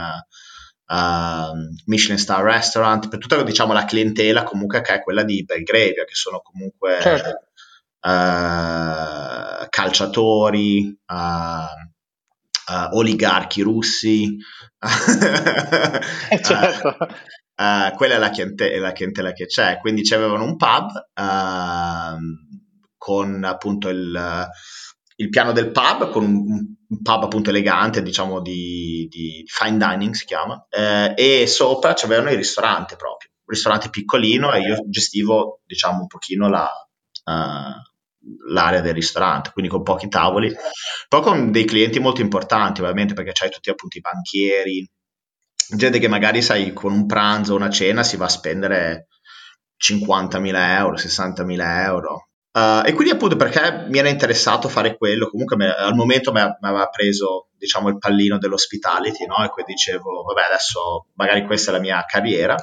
uh, 0.87 1.53
Michelin 1.87 2.19
Star 2.19 2.43
Restaurant, 2.43 3.09
per 3.09 3.21
tutta 3.21 3.41
diciamo, 3.43 3.73
la 3.73 3.85
clientela 3.85 4.43
comunque 4.43 4.81
che 4.81 4.95
è 4.95 5.01
quella 5.01 5.23
di 5.23 5.45
Belgravia, 5.45 6.05
che 6.05 6.15
sono 6.15 6.41
comunque... 6.41 6.99
Certo 7.01 7.44
uh, 8.05 9.67
calciatori, 9.69 10.97
uh, 11.07 11.15
uh, 11.15 12.97
oligarchi 12.97 13.63
russi. 13.63 14.37
Certo. 16.45 16.97
quella 17.97 18.15
è 18.15 18.19
la, 18.19 18.31
cliente- 18.31 18.79
la, 18.79 18.93
clientela 18.93 19.33
che 19.33 19.47
c'è. 19.47 19.79
Quindi 19.79 20.03
c'avevano 20.03 20.45
un 20.45 20.57
pub 20.57 20.91
ehm, 21.15 22.39
con 22.99 23.45
appunto 23.45 23.89
il 23.89 24.49
il 25.17 25.29
piano 25.29 25.53
del 25.53 25.71
pub 25.71 26.11
con 26.11 26.25
un, 26.25 26.75
un 26.89 27.03
pub 27.03 27.23
appunto 27.23 27.51
elegante, 27.51 28.03
diciamo 28.03 28.41
di, 28.41 29.07
di 29.09 29.45
fine 29.47 29.77
dining 29.77 30.13
si 30.13 30.25
chiama, 30.25 30.67
e 30.69 31.47
sopra 31.47 31.93
c'avevano 31.95 32.31
il 32.31 32.37
ristorante 32.37 32.97
proprio, 32.97 33.31
un 33.39 33.47
ristorante 33.47 33.91
piccolino 33.91 34.53
e 34.53 34.61
io 34.61 34.77
gestivo 34.89 35.61
diciamo 35.65 36.01
un 36.01 36.07
pochino 36.09 36.49
la, 36.49 36.69
uh, 37.25 37.94
l'area 38.49 38.81
del 38.81 38.95
ristorante, 38.95 39.51
quindi 39.53 39.71
con 39.71 39.83
pochi 39.83 40.09
tavoli, 40.09 40.55
poi 41.09 41.23
con 41.23 41.51
dei 41.51 41.65
clienti 41.65 41.99
molto 41.99 42.21
importanti 42.21 42.81
ovviamente 42.81 43.15
perché 43.15 43.33
c'hai 43.33 43.51
tutti 43.51 43.71
appunto 43.71 43.99
i 43.99 44.01
banchieri, 44.01 44.89
gente 45.77 45.99
che 45.99 46.09
magari 46.09 46.43
sai 46.43 46.73
con 46.73 46.93
un 46.93 47.07
pranzo 47.07 47.53
o 47.53 47.57
una 47.57 47.71
cena 47.71 48.03
si 48.03 48.17
va 48.17 48.27
a 48.27 48.31
spendere 48.31 49.09
50.000 49.79 50.77
euro, 50.79 50.97
60.000 50.97 51.85
euro. 51.85 52.29
Uh, 52.55 52.87
e 52.87 52.93
quindi 52.93 53.13
appunto 53.13 53.35
perché 53.35 53.87
mi 53.89 53.99
era 53.99 54.09
interessato 54.09 54.69
fare 54.69 54.97
quello, 54.97 55.29
comunque 55.29 55.57
me, 55.57 55.75
al 55.75 55.95
momento 55.95 56.31
mi 56.31 56.39
aveva 56.39 56.87
preso 56.87 57.49
diciamo 57.57 57.89
il 57.89 57.99
pallino 57.99 58.39
dell'hospitality, 58.39 59.27
no? 59.27 59.45
E 59.45 59.49
quindi 59.49 59.73
dicevo, 59.73 60.23
vabbè 60.23 60.47
adesso 60.51 61.09
magari 61.15 61.45
questa 61.47 61.71
è 61.71 61.75
la 61.75 61.81
mia 61.81 62.05
carriera 62.07 62.57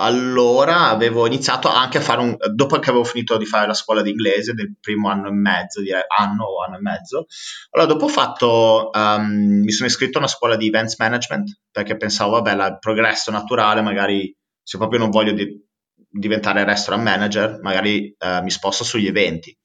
allora 0.00 0.88
avevo 0.88 1.26
iniziato 1.26 1.68
anche 1.68 1.98
a 1.98 2.00
fare 2.00 2.20
un 2.20 2.36
dopo 2.52 2.78
che 2.78 2.90
avevo 2.90 3.04
finito 3.04 3.36
di 3.36 3.46
fare 3.46 3.66
la 3.66 3.74
scuola 3.74 4.02
di 4.02 4.10
inglese 4.10 4.54
del 4.54 4.76
primo 4.80 5.08
anno 5.08 5.28
e 5.28 5.32
mezzo 5.32 5.80
direi 5.80 6.02
anno 6.06 6.44
o 6.44 6.62
anno 6.62 6.76
e 6.76 6.80
mezzo 6.80 7.26
allora 7.70 7.92
dopo 7.92 8.04
ho 8.04 8.08
fatto 8.08 8.90
um, 8.92 9.62
mi 9.62 9.70
sono 9.72 9.88
iscritto 9.88 10.18
a 10.18 10.20
una 10.20 10.30
scuola 10.30 10.56
di 10.56 10.68
events 10.68 10.96
management 10.98 11.60
perché 11.70 11.96
pensavo 11.96 12.40
vabbè 12.40 12.52
il 12.52 12.78
progresso 12.78 13.30
naturale 13.32 13.80
magari 13.80 14.34
se 14.62 14.78
proprio 14.78 15.00
non 15.00 15.10
voglio 15.10 15.32
di, 15.32 15.60
diventare 16.08 16.64
restaurant 16.64 17.02
manager 17.02 17.58
magari 17.60 18.14
uh, 18.18 18.42
mi 18.42 18.50
sposto 18.50 18.84
sugli 18.84 19.06
eventi 19.06 19.56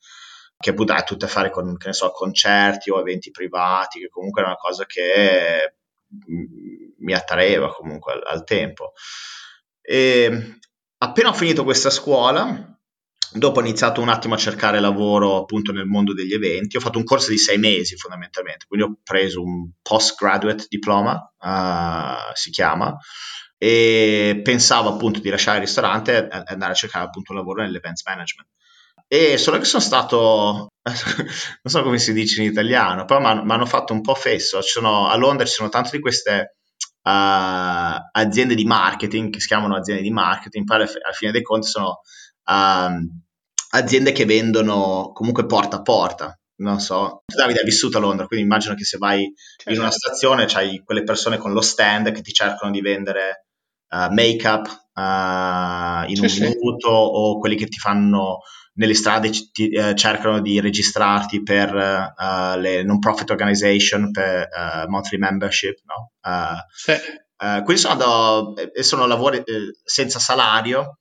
che 0.57 0.71
appunto 0.71 0.93
ha 0.93 1.03
tutto 1.03 1.25
a 1.25 1.27
fare 1.27 1.51
con 1.51 1.77
che 1.77 1.87
ne 1.87 1.93
so 1.93 2.09
concerti 2.09 2.89
o 2.89 2.99
eventi 2.99 3.29
privati 3.29 3.99
che 3.99 4.09
comunque 4.09 4.41
era 4.41 4.49
una 4.49 4.59
cosa 4.59 4.85
che 4.85 5.75
mi 6.97 7.13
attraeva 7.13 7.71
comunque 7.71 8.13
al, 8.13 8.21
al 8.25 8.43
tempo 8.43 8.93
e 9.85 10.59
appena 10.97 11.29
ho 11.29 11.33
finito 11.33 11.65
questa 11.65 11.89
scuola, 11.89 12.73
dopo 13.33 13.59
ho 13.59 13.61
iniziato 13.61 13.99
un 13.99 14.07
attimo 14.07 14.35
a 14.35 14.37
cercare 14.37 14.79
lavoro 14.79 15.37
appunto 15.37 15.73
nel 15.73 15.85
mondo 15.85 16.13
degli 16.13 16.33
eventi, 16.33 16.77
ho 16.77 16.79
fatto 16.79 16.97
un 16.97 17.03
corso 17.03 17.31
di 17.31 17.37
sei 17.37 17.57
mesi 17.57 17.97
fondamentalmente, 17.97 18.65
quindi 18.67 18.87
ho 18.87 18.97
preso 19.03 19.41
un 19.41 19.69
postgraduate 19.81 20.67
diploma, 20.69 21.13
uh, 21.37 22.31
si 22.33 22.49
chiama, 22.51 22.95
e 23.57 24.39
pensavo 24.43 24.89
appunto 24.89 25.19
di 25.19 25.29
lasciare 25.29 25.57
il 25.57 25.65
ristorante 25.65 26.27
e 26.27 26.43
andare 26.45 26.71
a 26.71 26.75
cercare 26.75 27.05
appunto 27.05 27.31
un 27.31 27.37
lavoro 27.39 27.61
nell'events 27.61 28.03
management. 28.05 28.49
E 29.07 29.37
solo 29.37 29.57
che 29.59 29.65
sono 29.65 29.83
stato, 29.83 30.71
non 30.83 31.73
so 31.73 31.83
come 31.83 31.99
si 31.99 32.13
dice 32.13 32.41
in 32.41 32.49
italiano, 32.49 33.05
però 33.05 33.19
mi 33.19 33.51
hanno 33.51 33.65
fatto 33.65 33.93
un 33.93 34.01
po' 34.01 34.15
fesso. 34.15 34.61
Sono, 34.61 35.07
a 35.07 35.15
Londra 35.15 35.45
ci 35.45 35.53
sono 35.53 35.69
tante 35.69 35.91
di 35.91 35.99
queste 35.99 36.57
uh, 37.03 38.09
aziende 38.11 38.55
di 38.55 38.65
marketing, 38.65 39.31
che 39.31 39.39
si 39.39 39.47
chiamano 39.47 39.75
aziende 39.75 40.01
di 40.01 40.11
marketing, 40.11 40.65
poi 40.65 40.77
alla, 40.77 40.85
alla 40.85 41.13
fine 41.13 41.31
dei 41.31 41.41
conti 41.41 41.67
sono 41.67 41.99
uh, 42.45 43.21
aziende 43.71 44.11
che 44.11 44.25
vendono 44.25 45.11
comunque 45.13 45.45
porta 45.45 45.77
a 45.77 45.81
porta. 45.81 46.37
Non 46.55 46.79
so, 46.79 47.23
Davide 47.25 47.61
ha 47.61 47.63
vissuto 47.63 47.97
a 47.97 48.01
Londra, 48.01 48.27
quindi 48.27 48.45
immagino 48.45 48.75
che 48.75 48.85
se 48.85 48.97
vai 48.97 49.33
certo. 49.57 49.71
in 49.71 49.79
una 49.79 49.91
stazione 49.91 50.45
c'hai 50.45 50.81
quelle 50.85 51.03
persone 51.03 51.37
con 51.37 51.51
lo 51.51 51.61
stand 51.61 52.11
che 52.11 52.21
ti 52.21 52.31
cercano 52.31 52.71
di 52.71 52.79
vendere 52.79 53.47
uh, 53.89 54.13
make-up 54.13 54.67
uh, 54.93 56.09
in 56.09 56.29
sì, 56.29 56.41
un 56.41 56.49
minuto 56.49 56.89
o 56.89 57.39
quelli 57.39 57.55
che 57.55 57.67
ti 57.67 57.79
fanno 57.79 58.39
nelle 58.75 58.93
strade 58.95 59.29
ti, 59.51 59.69
eh, 59.69 59.95
cercano 59.95 60.41
di 60.41 60.59
registrarti 60.59 61.43
per 61.43 61.73
uh, 61.73 62.59
le 62.59 62.83
non-profit 62.83 63.29
organization, 63.29 64.11
per 64.11 64.47
uh, 64.49 64.89
monthly 64.89 65.17
membership, 65.19 65.79
no? 65.85 66.11
Uh, 66.21 66.57
sì. 66.73 66.93
quindi 67.63 67.77
sono, 67.77 68.53
sono 68.79 69.05
lavori 69.05 69.43
senza 69.83 70.19
salario, 70.19 70.99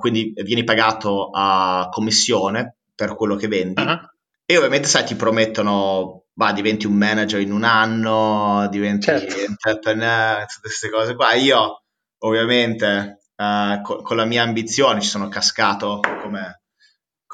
quindi 0.00 0.32
vieni 0.42 0.64
pagato 0.64 1.30
a 1.32 1.88
commissione 1.90 2.76
per 2.94 3.14
quello 3.14 3.36
che 3.36 3.48
vendi. 3.48 3.80
Uh-huh. 3.80 4.00
E 4.46 4.56
ovviamente, 4.56 4.88
sai, 4.88 5.04
ti 5.04 5.14
promettono, 5.14 6.24
va, 6.34 6.52
diventi 6.52 6.86
un 6.86 6.94
manager 6.94 7.40
in 7.40 7.52
un 7.52 7.62
anno, 7.62 8.66
diventi 8.70 9.06
certo. 9.06 9.38
entrepreneur, 9.38 10.44
tutte 10.46 10.60
queste 10.68 10.90
cose 10.90 11.14
qua. 11.14 11.34
Io, 11.34 11.82
ovviamente, 12.18 13.20
con, 13.36 14.02
con 14.02 14.16
la 14.16 14.24
mia 14.24 14.42
ambizione 14.42 15.00
ci 15.00 15.08
sono 15.08 15.28
cascato 15.28 16.00
come 16.22 16.63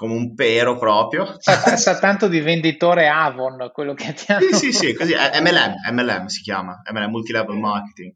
come 0.01 0.15
un 0.15 0.35
pero 0.35 0.79
proprio. 0.79 1.37
Sa, 1.39 1.77
sa, 1.77 1.99
tanto 1.99 2.27
di 2.27 2.41
venditore 2.41 3.07
Avon, 3.07 3.71
quello 3.71 3.93
che 3.93 4.15
ti 4.15 4.33
hanno... 4.33 4.47
Sì, 4.47 4.55
sì, 4.55 4.73
sì, 4.73 4.95
così, 4.95 5.13
MLM, 5.13 5.75
MLM 5.93 6.25
si 6.25 6.41
chiama, 6.41 6.81
MLM, 6.91 7.11
Multilevel 7.11 7.59
Marketing. 7.59 8.15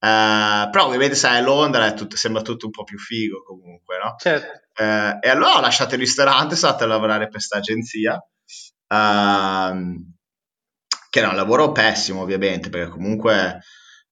Uh, 0.00 0.68
però 0.70 0.86
ovviamente 0.86 1.14
sai 1.14 1.38
a 1.38 1.42
Londra 1.42 1.86
è 1.86 1.94
tutto, 1.94 2.16
sembra 2.16 2.42
tutto 2.42 2.66
un 2.66 2.72
po' 2.72 2.82
più 2.82 2.98
figo 2.98 3.44
comunque, 3.44 3.98
no? 4.02 4.16
Certo. 4.18 4.82
Uh, 4.82 5.18
e 5.20 5.28
allora 5.28 5.58
ho 5.58 5.60
lasciato 5.60 5.94
il 5.94 6.00
ristorante, 6.00 6.56
sono 6.56 6.72
andato 6.72 6.90
a 6.90 6.92
lavorare 6.92 7.24
per 7.24 7.30
questa 7.30 7.58
agenzia 7.58 8.14
uh, 8.14 9.84
che 11.10 11.18
era 11.20 11.28
un 11.28 11.36
lavoro 11.36 11.70
pessimo 11.70 12.22
ovviamente, 12.22 12.70
perché 12.70 12.90
comunque 12.90 13.60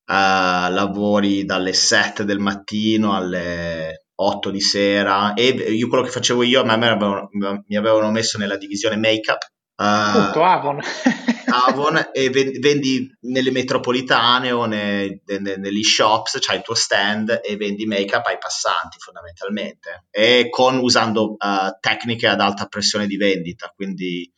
uh, 0.05 0.71
lavori 0.71 1.45
dalle 1.45 1.73
7 1.73 2.25
del 2.25 2.39
mattino 2.39 3.17
alle 3.17 4.05
8 4.21 4.51
di 4.51 4.61
sera 4.61 5.35
e 5.35 5.49
io 5.49 5.89
quello 5.89 6.03
che 6.03 6.11
facevo 6.11 6.43
io, 6.43 6.61
a 6.61 6.65
me 6.65 6.77
mi 6.77 6.87
avevano, 6.87 7.29
mi 7.33 7.77
avevano 7.77 8.11
messo 8.11 8.37
nella 8.39 8.57
divisione 8.57 8.97
make-up. 8.97 9.43
Uh, 9.77 10.27
Tutto 10.27 10.45
Avon. 10.45 10.81
Avon 11.67 12.11
e 12.13 12.29
vendi 12.31 13.09
nelle 13.21 13.53
metropolitane 13.53 14.51
o 14.51 14.67
ne, 14.67 15.23
ne, 15.25 15.57
negli 15.57 15.85
shops, 15.85 16.39
c'hai 16.41 16.57
il 16.57 16.63
tuo 16.63 16.75
stand 16.75 17.41
e 17.45 17.57
vendi 17.57 17.87
make-up 17.87 18.27
ai 18.27 18.39
passanti 18.39 18.99
fondamentalmente 18.99 20.07
e 20.11 20.49
con 20.51 20.79
usando 20.79 21.37
uh, 21.39 21.79
tecniche 21.81 22.27
ad 22.27 22.41
alta 22.41 22.67
pressione 22.67 23.07
di 23.07 23.17
vendita, 23.17 23.73
quindi 23.75 24.31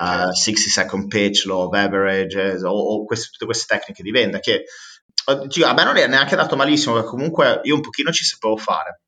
uh, 0.00 0.32
60 0.32 0.68
second 0.68 1.06
pitch, 1.06 1.44
low 1.44 1.70
average 1.70 2.58
o, 2.64 2.70
o 2.70 3.04
queste, 3.04 3.28
tutte 3.30 3.44
queste 3.44 3.72
tecniche 3.72 4.02
di 4.02 4.10
venda 4.10 4.40
che 4.40 4.64
a 5.26 5.74
me 5.74 5.84
non 5.84 5.96
è 5.96 6.06
neanche 6.06 6.36
dato 6.36 6.56
malissimo 6.56 6.94
perché 6.94 7.08
comunque 7.08 7.60
io 7.64 7.74
un 7.74 7.82
pochino 7.82 8.10
ci 8.10 8.24
sapevo 8.24 8.56
fare 8.56 9.02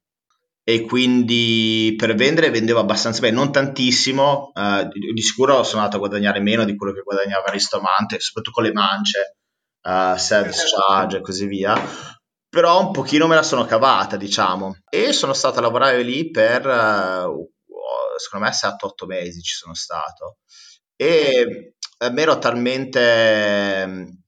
e 0.73 0.83
quindi 0.83 1.95
per 1.97 2.15
vendere 2.15 2.51
vendevo 2.51 2.79
abbastanza 2.79 3.19
bene, 3.19 3.35
non 3.35 3.51
tantissimo, 3.51 4.53
uh, 4.55 4.87
di, 4.87 5.13
di, 5.13 5.21
sicuro 5.21 5.65
sono 5.65 5.81
andato 5.81 5.97
a 5.97 6.07
guadagnare 6.07 6.39
meno 6.39 6.65
di 6.65 6.77
quello 6.77 6.93
che 6.93 7.01
guadagnava 7.01 7.51
Ristomante, 7.51 8.21
soprattutto 8.21 8.55
con 8.55 8.63
le 8.63 8.73
mance, 8.73 9.37
uh, 9.83 10.17
service 10.17 10.67
charge 10.69 11.17
e 11.17 11.21
così 11.23 11.47
via, 11.47 11.75
però 12.49 12.87
un 12.87 12.93
pochino 12.93 13.27
me 13.27 13.35
la 13.35 13.43
sono 13.43 13.65
cavata, 13.65 14.17
diciamo, 14.17 14.77
e 14.89 15.13
sono 15.13 15.33
stato 15.33 15.59
a 15.59 15.63
lavorare 15.63 16.03
lì 16.05 16.31
per, 16.31 16.65
uh, 16.65 17.51
secondo 18.17 18.47
me, 18.47 18.53
7-8 18.53 19.07
mesi 19.07 19.41
ci 19.41 19.55
sono 19.57 19.75
stato, 19.75 20.37
e 20.95 21.75
mi 22.13 22.23
ero 22.23 22.39
talmente... 22.39 24.19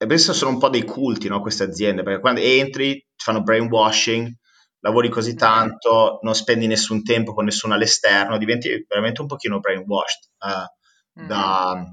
E 0.00 0.06
penso 0.06 0.32
sono 0.32 0.52
un 0.52 0.58
po' 0.58 0.68
dei 0.68 0.84
culti, 0.84 1.28
no, 1.28 1.40
queste 1.40 1.64
aziende, 1.64 2.02
perché 2.02 2.20
quando 2.20 2.40
entri 2.40 2.92
ti 2.92 3.24
fanno 3.24 3.42
brainwashing, 3.42 4.32
lavori 4.80 5.08
così 5.08 5.34
tanto, 5.34 6.18
non 6.22 6.34
spendi 6.34 6.66
nessun 6.66 7.02
tempo 7.02 7.34
con 7.34 7.44
nessuno 7.44 7.74
all'esterno, 7.74 8.38
diventi 8.38 8.84
veramente 8.88 9.20
un 9.20 9.26
pochino 9.26 9.60
brainwashed 9.60 10.30
uh, 10.38 11.22
mm. 11.22 11.26
da, 11.26 11.84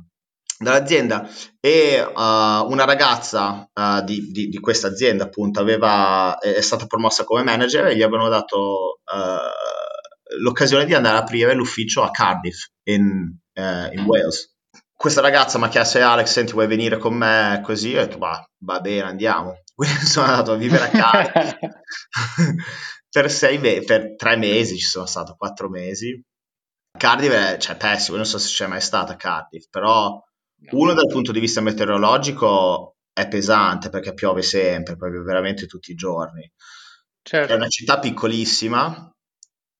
dall'azienda. 0.59 1.27
E 1.59 2.01
uh, 2.01 2.11
una 2.13 2.85
ragazza 2.85 3.69
uh, 3.73 4.03
di, 4.03 4.31
di, 4.31 4.47
di, 4.47 4.59
questa 4.59 4.87
azienda, 4.87 5.23
appunto, 5.25 5.59
aveva, 5.59 6.37
è 6.37 6.61
stata 6.61 6.85
promossa 6.85 7.23
come 7.23 7.43
manager 7.43 7.87
e 7.87 7.95
gli 7.95 8.03
avevano 8.03 8.29
dato 8.29 8.99
l'occasione 10.39 10.85
di 10.85 10.93
andare 10.93 11.17
a 11.17 11.21
aprire 11.21 11.53
l'ufficio 11.53 12.03
a 12.03 12.11
Cardiff, 12.11 12.65
in, 12.83 13.35
in 13.53 14.01
mm. 14.01 14.05
Wales. 14.05 14.53
Questa 14.97 15.21
ragazza 15.21 15.57
mi 15.57 15.65
ha 15.65 15.69
chiesto, 15.69 15.99
Alex, 15.99 16.31
senti, 16.31 16.53
vuoi 16.53 16.67
venire 16.67 16.97
con 16.97 17.13
me? 17.13 17.59
Così, 17.63 17.95
ho 17.95 17.99
detto, 17.99 18.17
va, 18.17 18.43
va 18.59 18.79
bene, 18.79 19.01
andiamo 19.01 19.59
sono 20.05 20.27
andato 20.27 20.53
a 20.53 20.55
vivere 20.55 20.85
a 20.85 20.89
Cardiff 20.89 21.57
per, 23.09 23.31
sei 23.31 23.57
me- 23.57 23.81
per 23.81 24.15
tre 24.15 24.35
mesi, 24.37 24.77
ci 24.77 24.85
sono 24.85 25.05
stato 25.05 25.35
quattro 25.37 25.69
mesi. 25.69 26.21
Cardiff 26.97 27.31
è 27.31 27.57
cioè, 27.57 27.75
pessimo, 27.75 28.15
non 28.15 28.25
so 28.25 28.37
se 28.37 28.47
c'è 28.47 28.67
mai 28.67 28.81
stata 28.81 29.15
Cardiff, 29.15 29.67
però 29.69 30.21
uno 30.71 30.93
dal 30.93 31.07
punto 31.07 31.31
di 31.31 31.39
vista 31.39 31.61
meteorologico 31.61 32.95
è 33.11 33.27
pesante 33.27 33.89
perché 33.89 34.13
piove 34.13 34.41
sempre, 34.41 34.95
proprio 34.95 35.23
veramente 35.23 35.65
tutti 35.65 35.91
i 35.91 35.95
giorni. 35.95 36.49
Certo. 37.21 37.53
È 37.53 37.55
una 37.55 37.67
città 37.67 37.99
piccolissima 37.99 39.13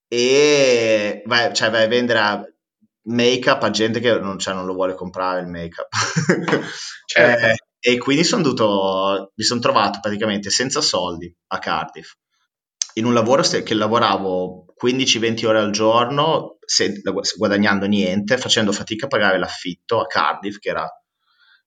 e 0.08 1.22
vai, 1.26 1.54
cioè, 1.54 1.70
vai 1.70 1.84
a 1.84 1.88
vendere 1.88 2.58
make-up 3.04 3.62
a 3.64 3.70
gente 3.70 4.00
che 4.00 4.18
non, 4.20 4.40
cioè, 4.40 4.54
non 4.54 4.66
lo 4.66 4.74
vuole 4.74 4.94
comprare 4.96 5.42
il 5.42 5.48
make-up. 5.48 5.88
certo. 7.06 7.46
eh, 7.46 7.56
e 7.88 8.00
quindi 8.00 8.24
sono 8.24 8.42
dovuto, 8.42 9.32
mi 9.36 9.44
sono 9.44 9.60
trovato 9.60 10.00
praticamente 10.02 10.50
senza 10.50 10.82
soldi 10.82 11.32
a 11.50 11.60
Cardiff, 11.60 12.14
in 12.94 13.06
un 13.06 13.14
lavoro 13.14 13.44
che 13.44 13.74
lavoravo 13.76 14.74
15-20 14.84 15.46
ore 15.46 15.60
al 15.60 15.70
giorno, 15.70 16.58
se, 16.66 17.04
guadagnando 17.38 17.86
niente, 17.86 18.40
facendo 18.40 18.72
fatica 18.72 19.06
a 19.06 19.10
pagare 19.10 19.38
l'affitto 19.38 20.02
a 20.02 20.08
Cardiff, 20.08 20.58
che 20.58 20.70
era... 20.70 20.88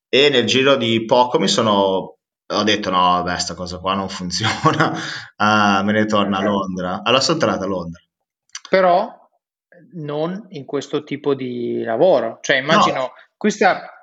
E 0.09 0.29
nel 0.29 0.45
giro 0.45 0.75
di 0.75 1.05
poco 1.05 1.39
mi 1.39 1.47
sono... 1.47 2.17
Ho 2.51 2.63
detto 2.63 2.89
no, 2.89 3.23
vabbè, 3.23 3.39
sta 3.39 3.53
cosa 3.53 3.79
qua 3.79 3.93
non 3.93 4.09
funziona, 4.09 4.91
uh, 4.91 5.83
me 5.85 5.91
ne 5.93 6.05
torno 6.05 6.35
a 6.35 6.43
Londra. 6.43 7.01
Allora 7.01 7.21
sono 7.21 7.39
tornato 7.39 7.63
a 7.63 7.67
Londra. 7.67 8.01
Però 8.69 9.09
non 9.93 10.47
in 10.49 10.65
questo 10.65 11.05
tipo 11.05 11.33
di 11.33 11.81
lavoro. 11.81 12.39
Cioè, 12.41 12.57
immagino, 12.57 12.97
no. 12.97 13.11
questa 13.37 13.98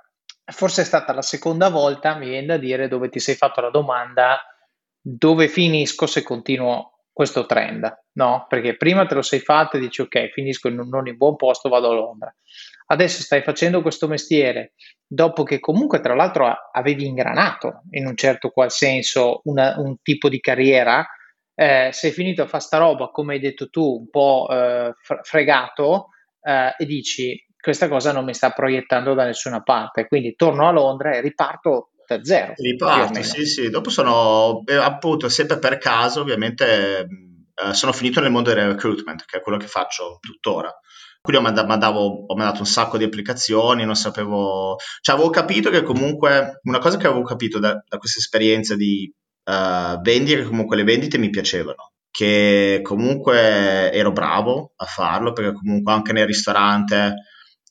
forse 0.53 0.83
è 0.83 0.85
stata 0.85 1.13
la 1.13 1.23
seconda 1.23 1.69
volta, 1.69 2.17
mi 2.17 2.29
viene 2.29 2.47
da 2.47 2.57
dire, 2.57 2.89
dove 2.89 3.09
ti 3.09 3.19
sei 3.19 3.35
fatto 3.35 3.61
la 3.61 3.71
domanda 3.71 4.41
dove 5.01 5.47
finisco 5.47 6.07
se 6.07 6.23
continuo 6.23 6.97
questo 7.13 7.47
trend, 7.47 8.03
no? 8.15 8.45
Perché 8.49 8.77
prima 8.77 9.07
te 9.07 9.15
lo 9.15 9.23
sei 9.23 9.39
fatto 9.39 9.77
e 9.77 9.81
dici 9.81 10.03
ok, 10.03 10.31
finisco 10.33 10.69
in 10.69 10.79
un 10.81 10.89
non 10.89 11.07
in 11.07 11.17
buon 11.17 11.37
posto, 11.37 11.69
vado 11.69 11.91
a 11.91 11.95
Londra. 11.95 12.35
Adesso 12.89 13.23
stai 13.23 13.43
facendo 13.43 13.83
questo 13.83 14.07
mestiere, 14.07 14.75
dopo 15.07 15.43
che 15.43 15.61
comunque 15.61 16.01
tra 16.01 16.15
l'altro 16.15 16.53
avevi 16.73 17.07
ingranato 17.07 17.83
in 17.93 18.07
un 18.07 18.17
certo 18.17 18.51
qual 18.51 18.71
senso 18.71 19.41
una, 19.45 19.77
un 19.79 19.97
tipo 20.03 20.29
di 20.29 20.41
carriera, 20.41 21.07
eh, 21.55 21.89
sei 21.93 22.11
finito 22.11 22.43
a 22.43 22.47
fare 22.47 22.63
sta 22.63 22.79
roba, 22.79 23.09
come 23.09 23.35
hai 23.35 23.41
detto 23.41 23.71
tu, 23.71 23.83
un 23.83 24.11
po' 24.11 24.49
eh, 24.51 24.93
fregato 25.23 26.09
eh, 26.43 26.75
e 26.77 26.85
dici 26.85 27.46
questa 27.67 27.89
cosa 27.89 28.13
non 28.13 28.25
mi 28.25 28.33
sta 28.33 28.51
proiettando 28.51 29.13
da 29.13 29.25
nessuna 29.25 29.61
parte, 29.61 30.07
quindi 30.07 30.37
torno 30.37 30.69
a 30.69 30.71
Londra 30.71 31.17
e 31.17 31.21
riparto 31.21 31.91
da 32.07 32.23
zero. 32.23 32.53
Riparto, 32.55 33.21
sì, 33.25 33.45
sì. 33.45 33.71
Dopo 33.71 33.91
sono, 33.91 34.63
eh, 34.67 34.77
appunto, 34.77 35.29
sempre 35.29 35.59
per 35.59 35.79
caso, 35.79 36.21
ovviamente, 36.21 37.09
eh, 37.53 37.75
sono 37.75 37.93
finito 37.93 38.21
nel 38.21 38.31
mondo 38.31 38.55
del 38.55 38.69
recruitment, 38.69 39.25
che 39.25 39.39
è 39.39 39.41
quello 39.41 39.59
che 39.59 39.67
faccio 39.67 40.19
tuttora. 40.21 40.73
Quindi 41.21 41.43
ho, 41.43 41.45
manda- 41.45 41.67
mandavo, 41.67 42.27
ho 42.29 42.37
mandato 42.37 42.61
un 42.61 42.67
sacco 42.67 42.99
di 42.99 43.05
applicazioni, 43.05 43.85
non 43.85 43.97
sapevo... 43.97 44.77
Cioè, 45.01 45.17
avevo 45.17 45.31
capito 45.31 45.69
che 45.69 45.83
comunque, 45.83 46.61
una 46.63 46.79
cosa 46.79 46.99
che 46.99 47.09
avevo 47.09 47.25
capito 47.25 47.59
da, 47.59 47.83
da 47.85 47.99
questa 47.99 48.21
esperienza 48.21 48.77
di 48.77 49.13
uh, 49.43 50.01
vendita, 50.03 50.39
che 50.39 50.47
comunque 50.47 50.77
le 50.77 50.85
vendite 50.85 51.19
mi 51.19 51.31
piacevano 51.31 51.91
che 52.13 52.81
comunque 52.83 53.93
ero 53.93 54.11
bravo 54.11 54.73
a 54.77 54.87
farlo 54.87 55.35
perché 55.35 55.53
comunque 55.53 55.93
anche 55.93 56.15
nel 56.15 56.25
ristorante 56.25 57.17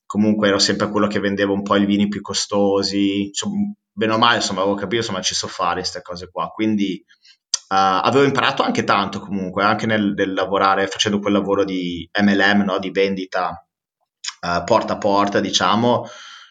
comunque 0.05 0.47
ero 0.47 0.59
sempre 0.59 0.89
quello 0.89 1.07
che 1.07 1.19
vendeva 1.19 1.51
un 1.51 1.63
po' 1.63 1.75
i 1.75 1.85
vini 1.85 2.07
più 2.07 2.21
costosi, 2.21 3.27
insomma, 3.27 3.73
bene 3.91 4.13
o 4.13 4.17
male, 4.17 4.37
insomma, 4.37 4.61
avevo 4.61 4.75
capito, 4.75 5.01
insomma, 5.01 5.21
ci 5.21 5.33
so 5.35 5.47
fare 5.47 5.79
queste 5.79 6.01
cose 6.01 6.29
qua, 6.29 6.47
quindi 6.49 7.03
uh, 7.69 8.01
avevo 8.03 8.25
imparato 8.25 8.63
anche 8.63 8.83
tanto 8.83 9.19
comunque, 9.19 9.63
anche 9.63 9.85
nel, 9.85 10.13
nel, 10.15 10.33
lavorare, 10.33 10.87
facendo 10.87 11.19
quel 11.19 11.33
lavoro 11.33 11.63
di 11.63 12.07
MLM, 12.21 12.63
no? 12.63 12.79
di 12.79 12.91
vendita 12.91 13.65
uh, 14.41 14.63
porta 14.63 14.93
a 14.93 14.97
porta, 14.97 15.39
diciamo, 15.39 16.07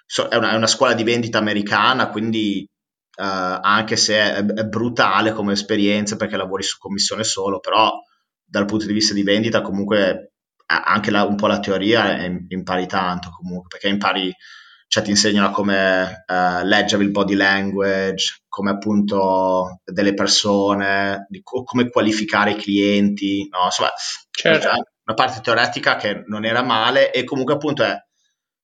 so, 0.07 0.29
è, 0.29 0.37
una, 0.37 0.53
è, 0.53 0.57
una, 0.57 0.67
scuola 0.67 0.95
di 0.95 1.05
vendita 1.05 1.39
americana, 1.39 2.09
quindi 2.09 2.67
uh, 3.19 3.23
anche 3.61 3.97
se 3.97 4.17
è, 4.17 4.45
è 4.45 4.65
brutale 4.65 5.33
come 5.33 5.53
esperienza 5.53 6.17
perché 6.17 6.37
lavori 6.37 6.63
su 6.63 6.79
commissione 6.79 7.25
solo, 7.25 7.61
però 7.61 7.93
dal 8.45 8.67
punto 8.67 8.87
di 8.87 8.93
vista 8.93 9.15
di 9.15 9.23
vendita 9.23 9.63
comunque 9.63 10.34
anche 10.67 11.11
la, 11.11 11.25
un 11.25 11.37
po' 11.37 11.47
la 11.47 11.61
teoria 11.61 12.25
impari 12.49 12.87
tanto 12.87 13.31
comunque, 13.31 13.69
perché 13.69 13.89
impari, 13.89 14.35
cioè 14.89 15.03
ti 15.03 15.11
insegnano 15.11 15.51
come 15.51 16.25
uh, 16.27 16.65
leggere 16.65 17.03
il 17.03 17.11
body 17.11 17.35
language, 17.35 18.45
come 18.49 18.71
appunto 18.71 19.81
delle 19.85 20.15
persone, 20.15 21.27
di, 21.29 21.43
come 21.43 21.89
qualificare 21.91 22.53
i 22.53 22.57
clienti, 22.57 23.49
no? 23.51 23.65
Insomma, 23.65 23.91
certo. 24.31 24.69
una 24.69 25.15
parte 25.15 25.41
teoretica 25.41 25.97
che 25.97 26.23
non 26.27 26.45
era 26.45 26.63
male 26.63 27.13
e 27.13 27.25
comunque 27.25 27.55
appunto 27.55 27.83
è, 27.83 27.97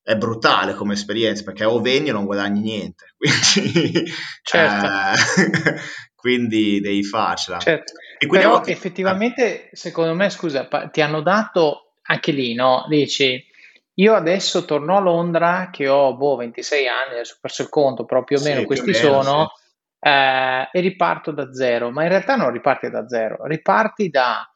è 0.03 0.17
brutale 0.17 0.75
come 0.75 0.95
esperienza 0.95 1.45
perché 1.45 1.65
o 1.65 1.81
vendi 1.81 2.11
o 2.11 2.15
non 2.15 2.25
guadagni 2.25 2.61
niente, 2.61 3.15
quindi, 3.53 4.11
certo. 4.43 4.87
eh, 4.87 5.81
quindi 6.15 6.81
devi 6.81 7.05
farcela. 7.05 7.59
Certo. 7.59 7.93
Però 8.29 8.63
effettivamente, 8.67 9.71
secondo 9.73 10.15
me, 10.15 10.29
scusa, 10.29 10.69
ti 10.91 11.01
hanno 11.01 11.23
dato 11.23 11.90
anche 12.11 12.33
lì, 12.33 12.55
no? 12.55 12.85
Dici, 12.89 13.43
io 13.95 14.15
adesso 14.15 14.65
torno 14.65 14.97
a 14.97 15.01
Londra 15.01 15.71
che 15.73 15.89
ho 15.89 16.17
boh, 16.17 16.37
26 16.37 16.89
anni, 16.89 17.13
adesso 17.13 17.35
ho 17.37 17.39
perso 17.41 17.63
il 17.63 17.69
conto, 17.69 18.05
però 18.05 18.25
più 18.25 18.37
o 18.39 18.43
meno 18.43 18.61
sì, 18.61 18.67
questi 18.67 18.91
meno, 18.91 19.23
sono, 19.23 19.53
sì. 19.55 20.09
eh, 20.09 20.69
e 20.73 20.81
riparto 20.81 21.31
da 21.31 21.53
zero. 21.53 21.91
Ma 21.91 22.03
in 22.03 22.09
realtà 22.09 22.35
non 22.35 22.51
riparti 22.51 22.91
da 22.91 23.07
zero, 23.09 23.47
riparti 23.47 24.11
da 24.11 24.51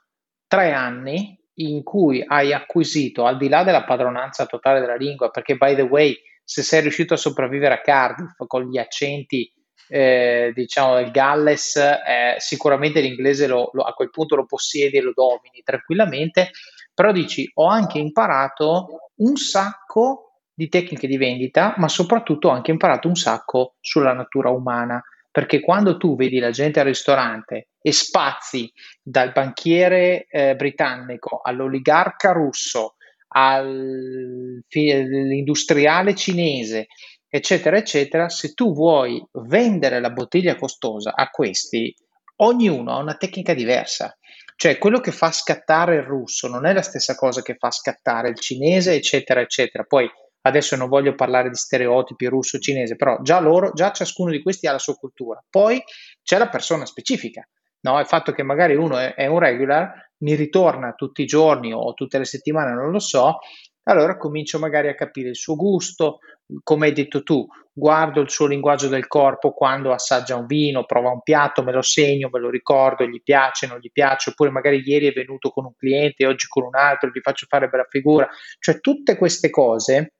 tre 0.46 0.72
anni 0.72 1.38
in 1.58 1.84
cui 1.84 2.24
hai 2.26 2.52
acquisito, 2.52 3.24
al 3.24 3.36
di 3.36 3.48
là 3.48 3.62
della 3.62 3.84
padronanza 3.84 4.46
totale 4.46 4.80
della 4.80 4.96
lingua, 4.96 5.30
perché 5.30 5.56
by 5.56 5.76
the 5.76 5.82
way, 5.82 6.16
se 6.42 6.62
sei 6.62 6.80
riuscito 6.80 7.14
a 7.14 7.18
sopravvivere 7.18 7.74
a 7.74 7.80
Cardiff 7.80 8.34
con 8.48 8.68
gli 8.68 8.78
accenti, 8.78 9.50
eh, 9.88 10.50
diciamo, 10.54 10.96
del 10.96 11.12
Galles, 11.12 11.76
eh, 11.76 12.34
sicuramente 12.38 13.00
l'inglese 13.00 13.46
lo, 13.46 13.70
lo, 13.74 13.82
a 13.82 13.92
quel 13.92 14.10
punto 14.10 14.34
lo 14.34 14.44
possiedi 14.44 14.96
e 14.96 15.02
lo 15.02 15.12
domini 15.14 15.62
tranquillamente 15.62 16.50
però 16.94 17.12
dici 17.12 17.50
ho 17.54 17.66
anche 17.66 17.98
imparato 17.98 19.10
un 19.16 19.36
sacco 19.36 20.24
di 20.54 20.68
tecniche 20.68 21.06
di 21.06 21.16
vendita, 21.16 21.74
ma 21.78 21.88
soprattutto 21.88 22.48
ho 22.48 22.52
anche 22.52 22.70
imparato 22.70 23.08
un 23.08 23.16
sacco 23.16 23.76
sulla 23.80 24.12
natura 24.12 24.50
umana, 24.50 25.02
perché 25.30 25.60
quando 25.60 25.96
tu 25.96 26.14
vedi 26.14 26.38
la 26.38 26.50
gente 26.50 26.78
al 26.78 26.86
ristorante 26.86 27.70
e 27.82 27.92
spazi 27.92 28.70
dal 29.02 29.32
banchiere 29.32 30.26
eh, 30.30 30.54
britannico 30.54 31.40
all'oligarca 31.42 32.30
russo 32.30 32.94
all'industriale 33.36 36.14
cinese, 36.14 36.86
eccetera, 37.28 37.76
eccetera, 37.76 38.28
se 38.28 38.54
tu 38.54 38.72
vuoi 38.72 39.20
vendere 39.32 39.98
la 39.98 40.10
bottiglia 40.10 40.54
costosa 40.54 41.14
a 41.16 41.28
questi, 41.30 41.92
ognuno 42.36 42.92
ha 42.92 42.98
una 42.98 43.16
tecnica 43.16 43.54
diversa. 43.54 44.16
Cioè, 44.56 44.78
quello 44.78 45.00
che 45.00 45.10
fa 45.10 45.30
scattare 45.32 45.96
il 45.96 46.02
russo 46.02 46.48
non 46.48 46.64
è 46.64 46.72
la 46.72 46.82
stessa 46.82 47.14
cosa 47.14 47.42
che 47.42 47.56
fa 47.56 47.70
scattare 47.70 48.28
il 48.28 48.38
cinese, 48.38 48.94
eccetera, 48.94 49.40
eccetera. 49.40 49.84
Poi 49.84 50.08
adesso 50.42 50.76
non 50.76 50.88
voglio 50.88 51.14
parlare 51.14 51.48
di 51.48 51.56
stereotipi 51.56 52.26
russo-cinese, 52.26 52.96
però 52.96 53.20
già 53.22 53.40
loro, 53.40 53.72
già 53.72 53.92
ciascuno 53.92 54.30
di 54.30 54.42
questi 54.42 54.66
ha 54.66 54.72
la 54.72 54.78
sua 54.78 54.94
cultura. 54.94 55.42
Poi 55.48 55.82
c'è 56.22 56.38
la 56.38 56.48
persona 56.48 56.86
specifica, 56.86 57.46
no? 57.80 57.98
Il 57.98 58.06
fatto 58.06 58.32
che 58.32 58.42
magari 58.42 58.74
uno 58.74 58.98
è, 58.98 59.14
è 59.14 59.26
un 59.26 59.38
regular, 59.38 59.92
mi 60.18 60.34
ritorna 60.34 60.92
tutti 60.92 61.22
i 61.22 61.26
giorni 61.26 61.72
o 61.72 61.92
tutte 61.94 62.18
le 62.18 62.24
settimane, 62.24 62.72
non 62.72 62.90
lo 62.90 63.00
so, 63.00 63.38
allora 63.84 64.16
comincio 64.16 64.58
magari 64.58 64.88
a 64.88 64.94
capire 64.94 65.30
il 65.30 65.36
suo 65.36 65.56
gusto, 65.56 66.18
come 66.62 66.86
hai 66.86 66.92
detto 66.92 67.22
tu, 67.22 67.46
guardo 67.72 68.20
il 68.20 68.30
suo 68.30 68.46
linguaggio 68.46 68.88
del 68.88 69.06
corpo 69.06 69.52
quando 69.52 69.92
assaggia 69.92 70.36
un 70.36 70.46
vino, 70.46 70.84
prova 70.84 71.10
un 71.10 71.22
piatto, 71.22 71.62
me 71.62 71.72
lo 71.72 71.82
segno, 71.82 72.28
me 72.32 72.40
lo 72.40 72.50
ricordo, 72.50 73.06
gli 73.06 73.22
piace, 73.22 73.66
non 73.66 73.78
gli 73.78 73.90
piace, 73.90 74.30
oppure 74.30 74.50
magari 74.50 74.82
ieri 74.84 75.08
è 75.08 75.12
venuto 75.12 75.50
con 75.50 75.64
un 75.64 75.74
cliente, 75.76 76.26
oggi 76.26 76.46
con 76.48 76.64
un 76.64 76.74
altro, 76.76 77.10
gli 77.10 77.20
faccio 77.20 77.46
fare 77.48 77.68
bella 77.68 77.86
figura, 77.88 78.28
cioè 78.58 78.80
tutte 78.80 79.16
queste 79.16 79.50
cose 79.50 80.14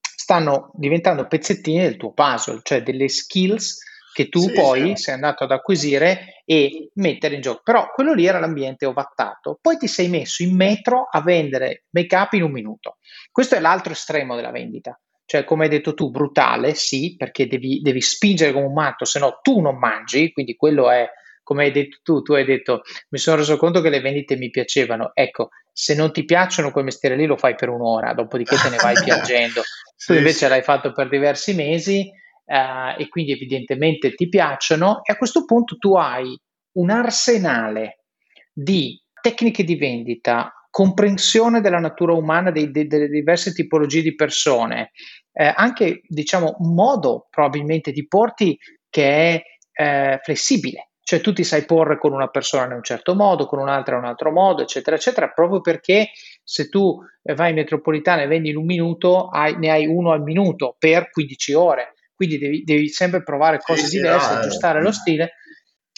stanno 0.00 0.70
diventando 0.74 1.26
pezzettini 1.26 1.82
del 1.82 1.96
tuo 1.96 2.12
puzzle, 2.12 2.60
cioè 2.62 2.82
delle 2.82 3.08
skills 3.08 3.92
che 4.14 4.28
tu 4.28 4.38
sì, 4.38 4.52
poi 4.52 4.96
sì. 4.96 5.02
sei 5.02 5.14
andato 5.14 5.42
ad 5.42 5.50
acquisire 5.50 6.42
e 6.44 6.90
mettere 6.94 7.34
in 7.34 7.40
gioco. 7.40 7.62
Però 7.64 7.90
quello 7.92 8.14
lì 8.14 8.26
era 8.26 8.38
l'ambiente 8.38 8.86
ovattato. 8.86 9.58
Poi 9.60 9.76
ti 9.76 9.88
sei 9.88 10.08
messo 10.08 10.44
in 10.44 10.54
metro 10.54 11.08
a 11.10 11.20
vendere 11.20 11.86
make 11.90 12.14
up 12.14 12.32
in 12.34 12.44
un 12.44 12.52
minuto. 12.52 12.98
Questo 13.32 13.56
è 13.56 13.60
l'altro 13.60 13.92
estremo 13.92 14.36
della 14.36 14.52
vendita. 14.52 14.96
Cioè, 15.26 15.42
come 15.42 15.64
hai 15.64 15.70
detto 15.70 15.94
tu, 15.94 16.10
brutale, 16.10 16.74
sì, 16.74 17.16
perché 17.16 17.48
devi, 17.48 17.80
devi 17.80 18.00
spingere 18.00 18.52
come 18.52 18.66
un 18.66 18.72
matto, 18.72 19.04
se 19.04 19.18
no 19.18 19.40
tu 19.42 19.60
non 19.60 19.78
mangi, 19.78 20.30
quindi 20.32 20.54
quello 20.54 20.90
è, 20.90 21.08
come 21.42 21.64
hai 21.64 21.72
detto 21.72 21.98
tu, 22.04 22.22
tu 22.22 22.34
hai 22.34 22.44
detto, 22.44 22.82
mi 23.08 23.18
sono 23.18 23.38
reso 23.38 23.56
conto 23.56 23.80
che 23.80 23.88
le 23.88 24.00
vendite 24.00 24.36
mi 24.36 24.50
piacevano. 24.50 25.10
Ecco, 25.12 25.48
se 25.72 25.96
non 25.96 26.12
ti 26.12 26.24
piacciono 26.24 26.70
quel 26.70 26.84
mestiere 26.84 27.16
lì 27.16 27.26
lo 27.26 27.36
fai 27.36 27.56
per 27.56 27.70
un'ora, 27.70 28.12
dopodiché 28.12 28.54
te 28.56 28.68
ne 28.68 28.76
vai 28.76 28.94
piangendo. 29.02 29.62
Tu 30.06 30.12
invece 30.12 30.46
l'hai 30.46 30.62
fatto 30.62 30.92
per 30.92 31.08
diversi 31.08 31.54
mesi 31.54 32.08
eh, 32.44 32.94
e 32.98 33.08
quindi 33.08 33.32
evidentemente 33.32 34.14
ti 34.14 34.28
piacciono 34.28 35.00
e 35.04 35.12
a 35.12 35.16
questo 35.16 35.44
punto 35.44 35.76
tu 35.76 35.94
hai 35.94 36.38
un 36.72 36.90
arsenale 36.90 38.04
di 38.52 39.00
tecniche 39.20 39.64
di 39.64 39.76
vendita, 39.76 40.52
comprensione 40.70 41.60
della 41.60 41.78
natura 41.78 42.14
umana 42.14 42.50
dei, 42.50 42.70
de, 42.70 42.86
delle 42.86 43.08
diverse 43.08 43.52
tipologie 43.52 44.02
di 44.02 44.14
persone, 44.14 44.90
eh, 45.32 45.52
anche 45.54 46.02
diciamo 46.06 46.56
un 46.58 46.74
modo 46.74 47.26
probabilmente 47.30 47.92
di 47.92 48.06
porti 48.06 48.58
che 48.90 49.04
è 49.04 49.42
eh, 49.72 50.18
flessibile. 50.22 50.90
Cioè 51.00 51.20
tu 51.20 51.32
ti 51.32 51.44
sai 51.44 51.64
porre 51.64 51.98
con 51.98 52.12
una 52.12 52.28
persona 52.28 52.64
in 52.64 52.72
un 52.72 52.82
certo 52.82 53.14
modo, 53.14 53.46
con 53.46 53.58
un'altra 53.58 53.96
in 53.96 54.02
un 54.02 54.08
altro 54.08 54.32
modo, 54.32 54.62
eccetera, 54.62 54.96
eccetera, 54.96 55.28
proprio 55.28 55.60
perché 55.60 56.10
se 56.42 56.68
tu 56.68 56.98
eh, 57.22 57.34
vai 57.34 57.50
in 57.50 57.56
metropolitana 57.56 58.22
e 58.22 58.26
vendi 58.26 58.50
in 58.50 58.56
un 58.56 58.64
minuto, 58.64 59.28
hai, 59.28 59.56
ne 59.58 59.70
hai 59.70 59.86
uno 59.86 60.12
al 60.12 60.22
minuto 60.22 60.76
per 60.78 61.10
15 61.10 61.52
ore, 61.52 61.93
quindi 62.14 62.38
devi, 62.38 62.62
devi 62.64 62.88
sempre 62.88 63.22
provare 63.22 63.60
cose 63.60 63.86
sì, 63.86 63.96
diverse, 63.96 64.32
no, 64.32 64.38
aggiustare 64.38 64.80
lo 64.80 64.92
stile 64.92 65.32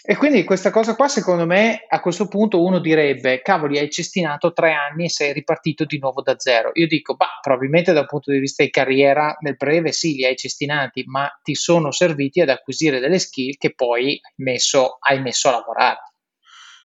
e 0.08 0.14
quindi 0.14 0.44
questa 0.44 0.70
cosa 0.70 0.94
qua, 0.94 1.08
secondo 1.08 1.46
me, 1.46 1.84
a 1.88 1.98
questo 1.98 2.28
punto 2.28 2.62
uno 2.62 2.78
direbbe: 2.78 3.42
cavoli, 3.42 3.76
hai 3.76 3.90
cestinato 3.90 4.52
tre 4.52 4.72
anni 4.72 5.06
e 5.06 5.10
sei 5.10 5.32
ripartito 5.32 5.84
di 5.84 5.98
nuovo 5.98 6.22
da 6.22 6.38
zero. 6.38 6.70
Io 6.74 6.86
dico: 6.86 7.16
bah, 7.16 7.40
probabilmente 7.42 7.92
dal 7.92 8.06
punto 8.06 8.30
di 8.30 8.38
vista 8.38 8.62
di 8.62 8.70
carriera, 8.70 9.36
nel 9.40 9.56
breve 9.56 9.90
sì, 9.90 10.14
li 10.14 10.24
hai 10.24 10.36
cestinati, 10.36 11.02
ma 11.06 11.28
ti 11.42 11.56
sono 11.56 11.90
serviti 11.90 12.40
ad 12.40 12.50
acquisire 12.50 13.00
delle 13.00 13.18
skill 13.18 13.56
che 13.58 13.74
poi 13.74 14.04
hai 14.04 14.20
messo, 14.36 14.98
hai 15.00 15.20
messo 15.20 15.48
a 15.48 15.52
lavorare. 15.52 15.98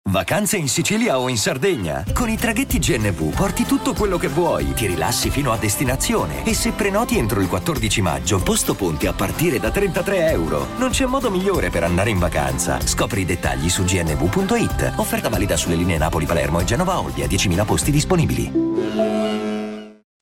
Vacanze 0.09 0.57
in 0.57 0.67
Sicilia 0.67 1.19
o 1.19 1.29
in 1.29 1.37
Sardegna? 1.37 2.03
Con 2.15 2.29
i 2.29 2.35
traghetti 2.35 2.79
GNV 2.79 3.35
porti 3.35 3.63
tutto 3.63 3.93
quello 3.93 4.17
che 4.17 4.27
vuoi, 4.27 4.73
ti 4.73 4.87
rilassi 4.87 5.29
fino 5.29 5.51
a 5.51 5.57
destinazione 5.57 6.43
e 6.45 6.55
se 6.55 6.71
prenoti 6.71 7.19
entro 7.19 7.41
il 7.41 7.47
14 7.47 8.01
maggio, 8.01 8.41
posto 8.41 8.73
ponti 8.73 9.05
a 9.05 9.13
partire 9.13 9.59
da 9.59 9.69
33 9.69 10.31
euro. 10.31 10.65
Non 10.77 10.89
c'è 10.89 11.05
modo 11.05 11.29
migliore 11.29 11.69
per 11.69 11.83
andare 11.83 12.09
in 12.09 12.17
vacanza. 12.17 12.81
Scopri 12.81 13.21
i 13.21 13.25
dettagli 13.25 13.69
su 13.69 13.83
gnv.it. 13.83 14.93
Offerta 14.95 15.29
valida 15.29 15.55
sulle 15.55 15.75
linee 15.75 15.99
Napoli-Palermo 15.99 16.59
e 16.59 16.63
Genova-Olbia, 16.63 17.27
10.000 17.27 17.65
posti 17.65 17.91
disponibili. 17.91 18.51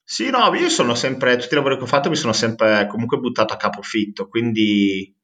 Sì, 0.03 0.30
no, 0.30 0.53
io 0.53 0.69
sono 0.69 0.95
sempre, 0.95 1.38
tutti 1.38 1.53
i 1.53 1.55
lavori 1.55 1.78
che 1.78 1.84
ho 1.84 1.88
fatto 1.88 2.09
mi 2.09 2.15
sono 2.17 2.34
sempre 2.34 2.88
comunque 2.88 3.19
buttato 3.19 3.53
a 3.53 3.57
capofitto, 3.57 4.28
quindi 4.28 5.16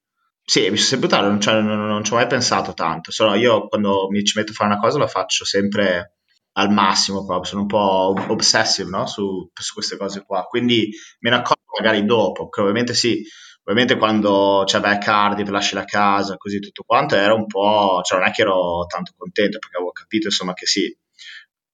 sì, 0.46 0.70
mi 0.70 0.78
sono 0.78 0.78
sempre 0.78 1.08
buttato, 1.08 1.28
non, 1.28 1.40
cioè, 1.40 1.62
non, 1.62 1.88
non, 1.88 2.04
ci 2.04 2.14
ho 2.14 2.16
mai 2.16 2.28
pensato 2.28 2.74
tanto. 2.74 3.12
Solo 3.12 3.34
io 3.36 3.68
quando 3.68 4.08
mi 4.10 4.24
ci 4.24 4.38
metto 4.38 4.52
a 4.52 4.56
fare 4.56 4.72
una 4.72 4.80
cosa 4.80 4.98
la 4.98 5.08
faccio 5.08 5.46
sempre 5.46 6.18
al 6.54 6.72
massimo 6.72 7.26
proprio, 7.26 7.46
sono 7.46 7.62
un 7.62 7.68
po' 7.68 8.14
obsessive 8.28 8.90
no? 8.90 9.06
su, 9.08 9.50
su, 9.54 9.74
queste 9.74 9.98
cose 9.98 10.24
qua. 10.26 10.44
Quindi 10.44 10.90
me 11.20 11.30
ne 11.30 11.38
accorgo 11.38 11.64
magari 11.80 12.06
dopo, 12.06 12.50
che 12.50 12.62
ovviamente 12.62 12.94
sì, 12.94 13.24
ovviamente 13.64 13.98
quando 13.98 14.64
cioè, 14.66 14.98
Cardiff, 15.00 15.48
lasci 15.50 15.76
la 15.76 15.86
casa, 15.86 16.36
così 16.38 16.60
tutto 16.60 16.84
quanto, 16.86 17.16
era 17.16 17.34
un 17.34 17.48
po', 17.48 18.02
cioè 18.04 18.20
non 18.20 18.28
è 18.28 18.32
che 18.32 18.42
ero 18.42 18.86
tanto 18.88 19.14
contento 19.18 19.60
perché 19.60 19.78
avevo 19.78 19.92
capito 19.92 20.28
insomma 20.28 20.54
che 20.54 20.66
sì, 20.66 20.96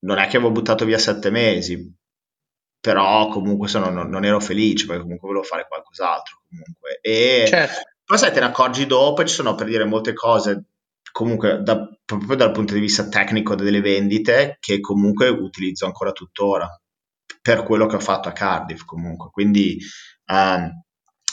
non 0.02 0.18
è 0.20 0.28
che 0.28 0.38
avevo 0.38 0.52
buttato 0.52 0.86
via 0.86 0.98
sette 1.00 1.30
mesi, 1.32 1.92
però 2.80 3.28
comunque 3.30 3.68
sono, 3.68 3.90
non, 3.90 4.10
non, 4.10 4.24
ero 4.26 4.40
felice 4.40 4.86
perché 4.86 5.02
comunque 5.02 5.28
volevo 5.28 5.46
fare 5.46 5.66
qualcos'altro 5.68 6.42
comunque. 6.48 7.00
E 7.02 7.46
certo. 7.48 7.82
Però 8.10 8.20
sai, 8.20 8.32
te 8.34 8.40
ne 8.40 8.48
accorgi 8.48 8.88
dopo, 8.88 9.24
ci 9.24 9.36
sono 9.36 9.54
per 9.54 9.68
dire 9.68 9.86
molte 9.86 10.14
cose, 10.14 10.64
comunque 11.12 11.62
da, 11.62 11.88
proprio 12.04 12.36
dal 12.36 12.50
punto 12.50 12.74
di 12.74 12.80
vista 12.80 13.08
tecnico 13.08 13.54
delle 13.54 13.82
vendite, 13.82 14.58
che 14.60 14.80
comunque 14.80 15.28
utilizzo 15.28 15.86
ancora 15.86 16.12
tuttora, 16.12 16.68
per 17.40 17.62
quello 17.62 17.86
che 17.86 17.98
ho 17.98 18.00
fatto 18.00 18.28
a 18.28 18.32
Cardiff 18.32 18.84
comunque. 18.84 19.30
Quindi 19.30 19.78
um, 20.26 20.72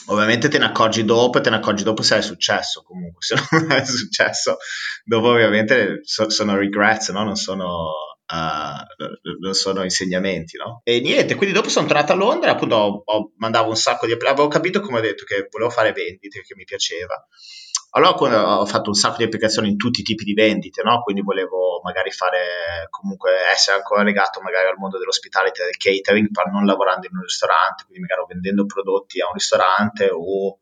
ovviamente 0.09 0.49
te 0.49 0.59
ne 0.59 0.65
accorgi 0.65 1.03
dopo 1.03 1.39
e 1.39 1.41
te 1.41 1.49
ne 1.49 1.55
accorgi 1.55 1.83
dopo 1.83 2.03
se 2.03 2.17
è 2.17 2.21
successo 2.21 2.83
comunque, 2.83 3.21
se 3.25 3.35
non 3.49 3.71
è 3.71 3.83
successo 3.83 4.57
dopo 5.03 5.29
ovviamente 5.29 6.01
so, 6.03 6.29
sono 6.29 6.55
regrets, 6.55 7.09
no? 7.09 7.23
non 7.23 7.37
sono 7.37 7.89
non 8.27 9.53
sono 9.53 9.83
insegnamenti, 9.83 10.57
no? 10.57 10.81
E 10.83 10.99
niente, 10.99 11.35
quindi 11.35 11.55
dopo 11.55 11.69
sono 11.69 11.87
tornato 11.87 12.11
a 12.11 12.15
Londra, 12.15 12.51
appunto 12.51 12.75
ho, 12.75 13.01
ho 13.05 13.31
mandavo 13.37 13.69
un 13.69 13.77
sacco 13.77 14.05
di 14.05 14.11
avevo 14.11 14.47
capito 14.47 14.81
come 14.81 14.97
ho 14.97 15.01
detto 15.01 15.23
che 15.23 15.47
volevo 15.49 15.69
fare 15.69 15.93
vendite, 15.93 16.41
che 16.41 16.55
mi 16.55 16.65
piaceva. 16.65 17.25
Allora 17.91 18.59
ho 18.59 18.65
fatto 18.65 18.89
un 18.89 18.95
sacco 18.95 19.17
di 19.17 19.23
applicazioni 19.23 19.69
in 19.69 19.77
tutti 19.77 20.01
i 20.01 20.03
tipi 20.03 20.25
di 20.25 20.33
vendite, 20.33 20.83
no? 20.83 21.01
Quindi 21.01 21.21
volevo 21.21 21.79
magari 21.83 22.11
fare 22.11 22.87
comunque 22.89 23.31
essere 23.51 23.77
ancora 23.77 24.03
legato 24.03 24.41
magari 24.41 24.67
al 24.67 24.77
mondo 24.77 24.97
dell'ospitalità 24.97 25.63
del 25.63 25.77
catering, 25.77 26.27
non 26.51 26.65
lavorando 26.65 27.07
in 27.07 27.15
un 27.15 27.21
ristorante, 27.21 27.85
quindi 27.85 28.05
magari 28.05 28.27
vendendo 28.27 28.65
prodotti 28.65 29.21
a 29.21 29.27
un 29.27 29.33
ristorante 29.33 30.09
o 30.11 30.59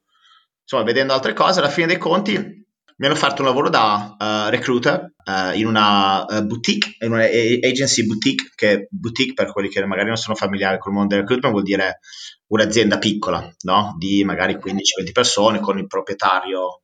insomma 0.62 0.84
vedendo 0.84 1.14
altre 1.14 1.34
cose, 1.34 1.60
alla 1.60 1.70
fine 1.70 1.88
dei 1.88 1.98
conti 1.98 2.65
mi 2.98 3.08
hanno 3.08 3.16
fatto 3.16 3.42
un 3.42 3.48
lavoro 3.48 3.70
da 3.70 4.16
uh, 4.18 4.50
recruiter 4.50 5.14
uh, 5.26 5.58
in 5.58 5.68
una 5.68 6.24
uh, 6.24 6.46
boutique, 6.46 6.96
in 7.00 7.12
una 7.12 7.24
agency 7.24 8.06
boutique, 8.06 8.52
che 8.56 8.88
boutique 8.90 9.34
per 9.34 9.52
quelli 9.52 9.68
che 9.68 9.86
magari 9.86 10.08
non 10.08 10.18
sono 10.18 10.36
familiari 10.36 10.78
con 10.78 10.92
il 10.92 10.98
mondo 10.98 11.14
del 11.14 11.24
recruitment 11.24 11.54
vuol 11.54 11.66
dire 11.66 12.00
un'azienda 12.48 12.98
piccola, 12.98 13.54
no? 13.64 13.96
di 13.98 14.24
magari 14.24 14.56
15-20 14.56 15.12
persone 15.12 15.60
con 15.60 15.78
il 15.78 15.88
proprietario 15.88 16.84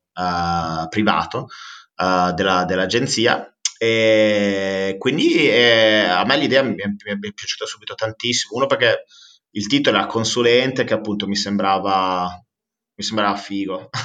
privato 0.90 1.48
della, 1.94 2.64
dell'agenzia. 2.66 3.46
E 3.78 4.96
quindi 4.98 5.48
eh, 5.48 6.04
a 6.06 6.24
me 6.24 6.36
l'idea 6.36 6.62
mi, 6.62 6.74
mi, 6.74 6.84
mi 7.04 7.28
è 7.28 7.32
piaciuta 7.32 7.64
subito 7.64 7.94
tantissimo. 7.94 8.56
Uno 8.56 8.66
perché 8.66 9.04
il 9.52 9.66
titolo 9.66 9.96
era 9.96 10.06
consulente, 10.06 10.84
che 10.84 10.94
appunto 10.94 11.26
mi 11.26 11.36
sembrava 11.36 12.41
mi 13.02 13.08
sembrava 13.08 13.36
figo. 13.36 13.90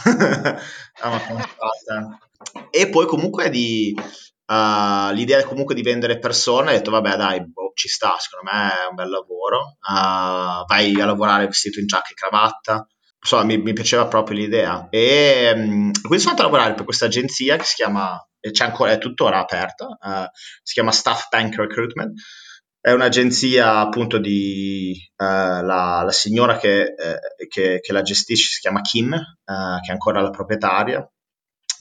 e 2.71 2.89
poi 2.89 3.05
comunque 3.05 3.49
di, 3.49 3.95
uh, 3.95 5.13
l'idea 5.13 5.43
comunque 5.45 5.75
di 5.75 5.83
vendere 5.83 6.17
persone, 6.19 6.71
ho 6.71 6.73
detto 6.73 6.91
vabbè 6.91 7.15
dai, 7.15 7.45
boh, 7.47 7.71
ci 7.75 7.87
sta, 7.87 8.15
secondo 8.17 8.51
me 8.51 8.69
è 8.69 8.87
un 8.89 8.95
bel 8.95 9.09
lavoro, 9.09 9.77
uh, 9.87 10.65
vai 10.65 10.99
a 10.99 11.05
lavorare 11.05 11.45
vestito 11.45 11.79
in 11.79 11.85
giacca 11.85 12.09
e 12.09 12.15
cravatta, 12.15 12.87
insomma 13.21 13.43
mi, 13.43 13.57
mi 13.57 13.73
piaceva 13.73 14.07
proprio 14.07 14.37
l'idea. 14.37 14.87
E 14.89 15.53
um, 15.55 15.91
quindi 15.91 16.19
sono 16.19 16.31
andato 16.31 16.41
a 16.41 16.51
lavorare 16.51 16.73
per 16.73 16.85
questa 16.85 17.05
agenzia 17.05 17.55
che 17.55 17.65
si 17.65 17.75
chiama, 17.75 18.19
c'è 18.39 18.65
ancora, 18.65 18.91
è 18.91 18.97
tuttora 18.97 19.39
aperta, 19.39 19.85
uh, 19.85 20.27
si 20.63 20.73
chiama 20.73 20.91
Staff 20.91 21.29
Bank 21.29 21.55
Recruitment 21.55 22.19
è 22.87 22.93
un'agenzia 22.93 23.79
appunto 23.79 24.17
di 24.17 24.97
uh, 25.17 25.25
la, 25.25 26.03
la, 26.05 26.11
signora 26.11 26.55
che, 26.55 26.83
eh, 26.83 27.47
che, 27.49 27.81
che, 27.81 27.91
la 27.91 28.01
gestisce, 28.01 28.49
si 28.49 28.61
chiama 28.61 28.79
Kim, 28.79 29.11
uh, 29.11 29.81
che 29.81 29.89
è 29.89 29.91
ancora 29.91 30.21
la 30.21 30.29
proprietaria. 30.29 31.05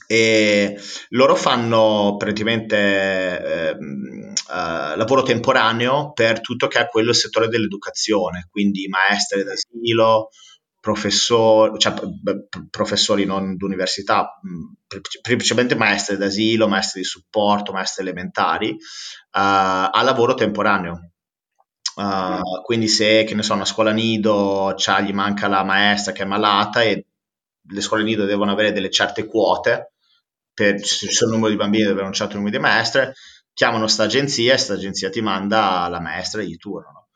E 0.05 0.77
loro 1.11 1.35
fanno 1.35 2.15
praticamente 2.17 2.77
eh, 2.77 3.69
uh, 3.71 4.97
lavoro 4.97 5.23
temporaneo 5.23 6.11
per 6.11 6.41
tutto 6.41 6.67
che 6.67 6.79
è 6.81 6.87
quello 6.87 7.11
il 7.11 7.15
settore 7.15 7.47
dell'educazione, 7.47 8.49
quindi 8.51 8.89
maestre 8.89 9.45
d'asilo, 9.45 10.27
professori, 10.87 11.77
cioè 11.79 11.93
professori 12.69 13.25
non 13.25 13.57
d'università, 13.57 14.39
principalmente 15.21 15.75
maestre 15.75 16.15
d'asilo, 16.15 16.69
maestre 16.69 17.01
di 17.01 17.05
supporto, 17.05 17.73
maestre 17.73 18.03
elementari, 18.03 18.69
uh, 18.71 18.77
a 19.31 20.01
lavoro 20.01 20.33
temporaneo. 20.33 21.11
Uh, 21.93 22.61
quindi 22.63 22.87
se, 22.87 23.25
che 23.25 23.35
ne 23.35 23.43
so, 23.43 23.53
una 23.53 23.65
scuola 23.65 23.91
nido 23.91 24.75
gli 25.03 25.11
manca 25.11 25.49
la 25.49 25.65
maestra 25.65 26.13
che 26.13 26.23
è 26.23 26.25
malata 26.25 26.83
e 26.83 27.05
le 27.69 27.81
scuole 27.81 28.03
nido 28.03 28.23
devono 28.23 28.53
avere 28.53 28.71
delle 28.71 28.89
certe 28.89 29.25
quote, 29.25 29.91
per, 30.53 30.79
sono 30.85 31.31
un 31.31 31.35
numero 31.35 31.51
di 31.51 31.57
bambini 31.57 31.83
deve 31.83 31.95
avere 31.95 32.07
un 32.07 32.13
certo 32.13 32.37
numero 32.37 32.55
di 32.55 32.63
maestre, 32.63 33.13
chiamano 33.51 33.83
questa 33.83 34.03
agenzia 34.03 34.53
e 34.53 34.55
questa 34.55 34.73
agenzia 34.75 35.09
ti 35.09 35.19
manda 35.19 35.85
la 35.89 35.99
maestra 35.99 36.41
e 36.41 36.45
gli 36.45 36.55
turnano. 36.55 37.06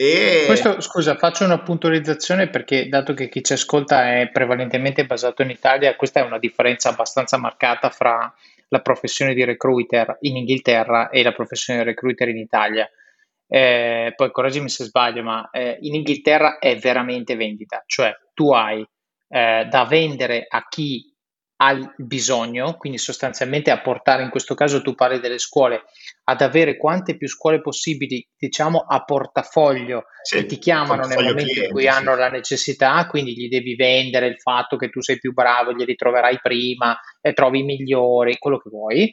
E... 0.00 0.44
Questo, 0.46 0.80
scusa, 0.80 1.16
faccio 1.16 1.44
una 1.44 1.60
puntualizzazione 1.60 2.48
perché 2.48 2.88
dato 2.88 3.14
che 3.14 3.28
chi 3.28 3.42
ci 3.42 3.54
ascolta 3.54 4.20
è 4.20 4.30
prevalentemente 4.30 5.04
basato 5.04 5.42
in 5.42 5.50
Italia, 5.50 5.96
questa 5.96 6.20
è 6.20 6.22
una 6.22 6.38
differenza 6.38 6.90
abbastanza 6.90 7.36
marcata 7.36 7.90
fra 7.90 8.32
la 8.68 8.80
professione 8.80 9.34
di 9.34 9.42
recruiter 9.42 10.18
in 10.20 10.36
Inghilterra 10.36 11.08
e 11.08 11.24
la 11.24 11.32
professione 11.32 11.80
di 11.80 11.86
recruiter 11.86 12.28
in 12.28 12.36
Italia. 12.36 12.88
Eh, 13.48 14.12
poi 14.14 14.30
correggimi 14.30 14.68
se 14.68 14.84
sbaglio, 14.84 15.24
ma 15.24 15.50
eh, 15.50 15.78
in 15.80 15.96
Inghilterra 15.96 16.60
è 16.60 16.76
veramente 16.76 17.34
vendita, 17.34 17.82
cioè 17.84 18.16
tu 18.34 18.52
hai 18.52 18.86
eh, 19.28 19.66
da 19.68 19.84
vendere 19.84 20.46
a 20.48 20.64
chi 20.68 21.12
al 21.60 21.92
bisogno, 21.96 22.76
quindi 22.76 22.98
sostanzialmente 22.98 23.70
a 23.70 23.80
portare, 23.80 24.22
in 24.22 24.30
questo 24.30 24.54
caso 24.54 24.80
tu 24.80 24.94
parli 24.94 25.18
delle 25.18 25.38
scuole, 25.38 25.84
ad 26.24 26.40
avere 26.40 26.76
quante 26.76 27.16
più 27.16 27.26
scuole 27.28 27.60
possibili, 27.60 28.24
diciamo, 28.36 28.78
a 28.78 29.02
portafoglio 29.02 30.04
sì, 30.22 30.36
che 30.36 30.46
ti 30.46 30.58
chiamano 30.58 31.04
nel 31.06 31.16
momento 31.16 31.42
clienti, 31.42 31.64
in 31.64 31.70
cui 31.70 31.82
sì. 31.82 31.88
hanno 31.88 32.14
la 32.14 32.28
necessità, 32.28 33.06
quindi 33.08 33.32
gli 33.34 33.48
devi 33.48 33.74
vendere 33.74 34.28
il 34.28 34.38
fatto 34.38 34.76
che 34.76 34.88
tu 34.88 35.00
sei 35.00 35.18
più 35.18 35.32
bravo, 35.32 35.72
glieli 35.72 35.96
troverai 35.96 36.38
prima 36.40 36.96
e 37.20 37.32
trovi 37.32 37.60
i 37.60 37.64
migliori, 37.64 38.38
quello 38.38 38.58
che 38.58 38.70
vuoi. 38.70 39.12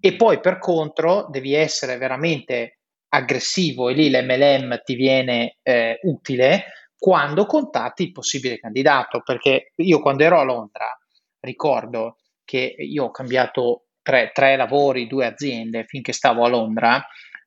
E 0.00 0.16
poi 0.16 0.40
per 0.40 0.58
contro 0.58 1.28
devi 1.30 1.52
essere 1.52 1.98
veramente 1.98 2.78
aggressivo 3.08 3.90
e 3.90 3.92
lì 3.92 4.10
l'MLM 4.10 4.80
ti 4.82 4.94
viene 4.94 5.58
eh, 5.62 5.98
utile 6.02 6.64
quando 6.96 7.44
contatti 7.44 8.04
il 8.04 8.12
possibile 8.12 8.58
candidato, 8.58 9.20
perché 9.22 9.72
io 9.76 10.00
quando 10.00 10.24
ero 10.24 10.40
a 10.40 10.44
Londra 10.44 10.98
ricordo 11.44 12.16
che 12.44 12.74
io 12.78 13.04
ho 13.04 13.10
cambiato 13.10 13.86
tre, 14.02 14.30
tre 14.32 14.56
lavori, 14.56 15.06
due 15.06 15.26
aziende 15.26 15.84
finché 15.84 16.12
stavo 16.12 16.44
a 16.44 16.48
Londra. 16.48 17.04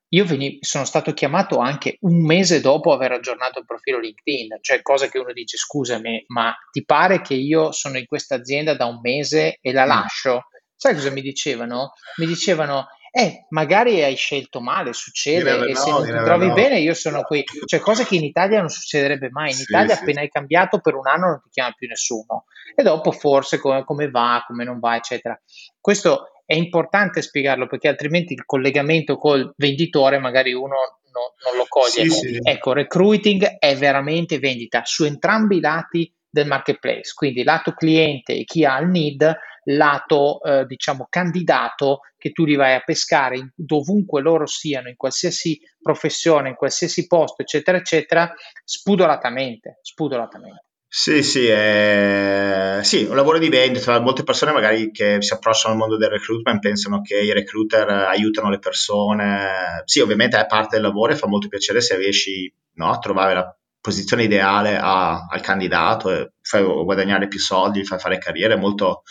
Io 0.10 0.26
veniv- 0.26 0.64
sono 0.64 0.86
stato 0.86 1.14
chiamato 1.14 1.58
anche 1.58 1.98
un 2.02 2.24
mese 2.26 2.62
dopo 2.62 2.94
aver 2.94 3.12
aggiornato 3.12 3.60
il 3.60 3.66
profilo 3.66 4.00
LinkedIn, 4.00 4.58
cioè 4.62 4.82
cosa 4.82 5.08
che 5.08 5.20
uno 5.20 5.34
dice 5.34 5.58
scusami, 5.58 6.24
ma 6.28 6.56
ti 6.72 6.86
pare 6.86 7.22
che 7.22 7.34
io 7.34 7.72
sono 7.72 7.98
in 7.98 8.06
questa 8.06 8.36
azienda 8.36 8.74
da 8.74 8.86
un 8.86 9.00
mese 9.02 9.58
e 9.62 9.72
la 9.74 9.84
mm. 9.84 9.88
lascio? 9.88 10.48
Sai 10.76 10.94
cosa 10.94 11.12
mi 11.12 11.22
dicevano? 11.22 11.94
Mi 12.18 12.26
dicevano 12.26 12.88
eh, 13.12 13.46
magari 13.50 14.04
hai 14.04 14.16
scelto 14.16 14.60
male, 14.60 14.94
succede, 14.94 15.70
e 15.70 15.76
se 15.76 15.90
no, 15.90 16.00
non 16.00 16.06
ti 16.06 16.24
trovi 16.24 16.48
no. 16.48 16.54
bene 16.54 16.80
io 16.80 16.94
sono 16.94 17.24
qui. 17.24 17.44
Cioè, 17.66 17.80
cosa 17.80 18.06
che 18.06 18.16
in 18.16 18.24
Italia 18.24 18.60
non 18.60 18.70
succederebbe 18.70 19.30
mai. 19.32 19.50
In 19.50 19.56
sì, 19.56 19.64
Italia 19.64 19.96
sì. 19.96 20.02
appena 20.02 20.22
hai 20.22 20.30
cambiato 20.30 20.80
per 20.80 20.96
un 20.96 21.08
anno 21.08 21.28
non 21.28 21.42
ti 21.42 21.50
chiama 21.50 21.74
più 21.76 21.88
nessuno. 21.88 22.46
E 22.76 22.84
dopo 22.84 23.12
forse 23.12 23.60
come, 23.60 23.84
come 23.84 24.10
va, 24.10 24.44
come 24.46 24.64
non 24.64 24.80
va, 24.80 24.96
eccetera. 24.96 25.40
Questo 25.80 26.32
è 26.46 26.56
importante 26.56 27.22
spiegarlo 27.22 27.68
perché 27.68 27.88
altrimenti 27.88 28.34
il 28.34 28.46
collegamento 28.46 29.18
col 29.18 29.54
venditore 29.58 30.18
magari 30.18 30.54
uno 30.54 30.76
no, 31.12 31.34
non 31.44 31.58
lo 31.58 31.66
coglie. 31.68 32.10
Sì, 32.10 32.40
ecco, 32.42 32.74
recruiting 32.74 33.58
è 33.58 33.76
veramente 33.76 34.40
vendita 34.40 34.82
su 34.86 35.04
entrambi 35.04 35.58
i 35.58 35.62
lati 35.62 36.12
del 36.30 36.48
marketplace, 36.48 37.14
quindi 37.16 37.44
lato 37.44 37.72
cliente 37.72 38.34
e 38.34 38.44
chi 38.44 38.64
ha 38.64 38.80
il 38.80 38.88
need, 38.88 39.38
lato 39.70 40.42
eh, 40.42 40.66
diciamo 40.66 41.08
candidato 41.10 42.00
che 42.18 42.32
tu 42.32 42.46
li 42.46 42.56
vai 42.56 42.74
a 42.74 42.82
pescare 42.84 43.54
dovunque 43.56 44.22
loro 44.22 44.46
siano, 44.46 44.90
in 44.90 44.96
qualsiasi 44.96 45.60
professione, 45.82 46.50
in 46.50 46.56
qualsiasi 46.56 47.08
posto, 47.08 47.42
eccetera, 47.42 47.78
eccetera, 47.78 48.34
spudoratamente, 48.64 49.80
spudoratamente. 49.82 50.64
Sì, 50.90 51.22
sì, 51.22 51.48
è... 51.48 52.80
sì, 52.82 53.04
un 53.04 53.16
lavoro 53.16 53.38
di 53.40 53.50
vendita. 53.50 54.00
Molte 54.00 54.24
persone 54.24 54.54
magari 54.54 54.90
che 54.92 55.18
si 55.20 55.34
approcciano 55.34 55.74
al 55.74 55.80
mondo 55.80 55.98
del 55.98 56.10
recruitment 56.10 56.60
pensano 56.60 57.02
che 57.02 57.20
i 57.20 57.34
recruiter 57.34 57.90
aiutano 57.90 58.50
le 58.50 58.60
persone. 58.60 59.82
Sì, 59.84 60.00
ovviamente 60.00 60.40
è 60.40 60.46
parte 60.46 60.78
del 60.78 60.86
lavoro 60.86 61.12
e 61.12 61.18
fa 61.18 61.28
molto 61.28 61.50
piacere 61.50 61.82
se 61.82 61.98
riesci 61.98 62.52
no, 62.76 62.90
a 62.90 63.00
trovare 63.00 63.34
la 63.34 63.58
posizione 63.82 64.24
ideale 64.24 64.78
a, 64.78 65.28
al 65.30 65.42
candidato 65.42 66.34
fai 66.42 66.64
guadagnare 66.64 67.28
più 67.28 67.40
soldi, 67.40 67.86
fai 67.86 68.00
fare 68.00 68.18
carriera, 68.18 68.54
è 68.54 68.58
molto, 68.58 69.04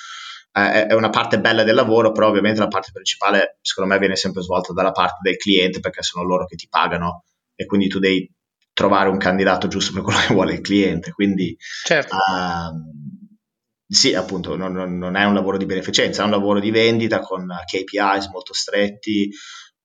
è 0.57 0.95
una 0.95 1.11
parte 1.11 1.39
bella 1.39 1.65
del 1.65 1.75
lavoro, 1.75 2.13
però 2.13 2.29
ovviamente 2.29 2.61
la 2.61 2.69
parte 2.69 2.91
principale 2.91 3.59
secondo 3.61 3.93
me 3.93 3.99
viene 3.99 4.17
sempre 4.17 4.41
svolta 4.41 4.73
dalla 4.73 4.93
parte 4.93 5.19
del 5.23 5.37
cliente 5.37 5.81
perché 5.81 6.03
sono 6.03 6.25
loro 6.25 6.47
che 6.47 6.57
ti 6.57 6.67
pagano 6.67 7.25
e 7.55 7.67
quindi 7.67 7.89
tu 7.89 7.99
devi 7.99 8.31
trovare 8.73 9.11
un 9.11 9.19
candidato 9.19 9.69
giusto 9.69 9.93
per 9.93 10.03
quello 10.03 10.19
che 10.27 10.33
vuole 10.33 10.55
il 10.55 10.61
cliente. 10.63 11.13
Quindi 11.13 11.57
certo. 11.85 12.15
uh, 12.17 13.87
sì, 13.87 14.15
appunto, 14.15 14.57
non, 14.57 14.73
non, 14.73 15.17
è 15.17 15.25
un 15.25 15.35
lavoro 15.35 15.59
di 15.59 15.67
beneficenza, 15.67 16.23
è 16.23 16.25
un 16.25 16.31
lavoro 16.31 16.59
di 16.59 16.71
vendita 16.71 17.21
con 17.21 17.47
KPIs 17.47 18.29
molto 18.29 18.53
stretti, 18.53 19.31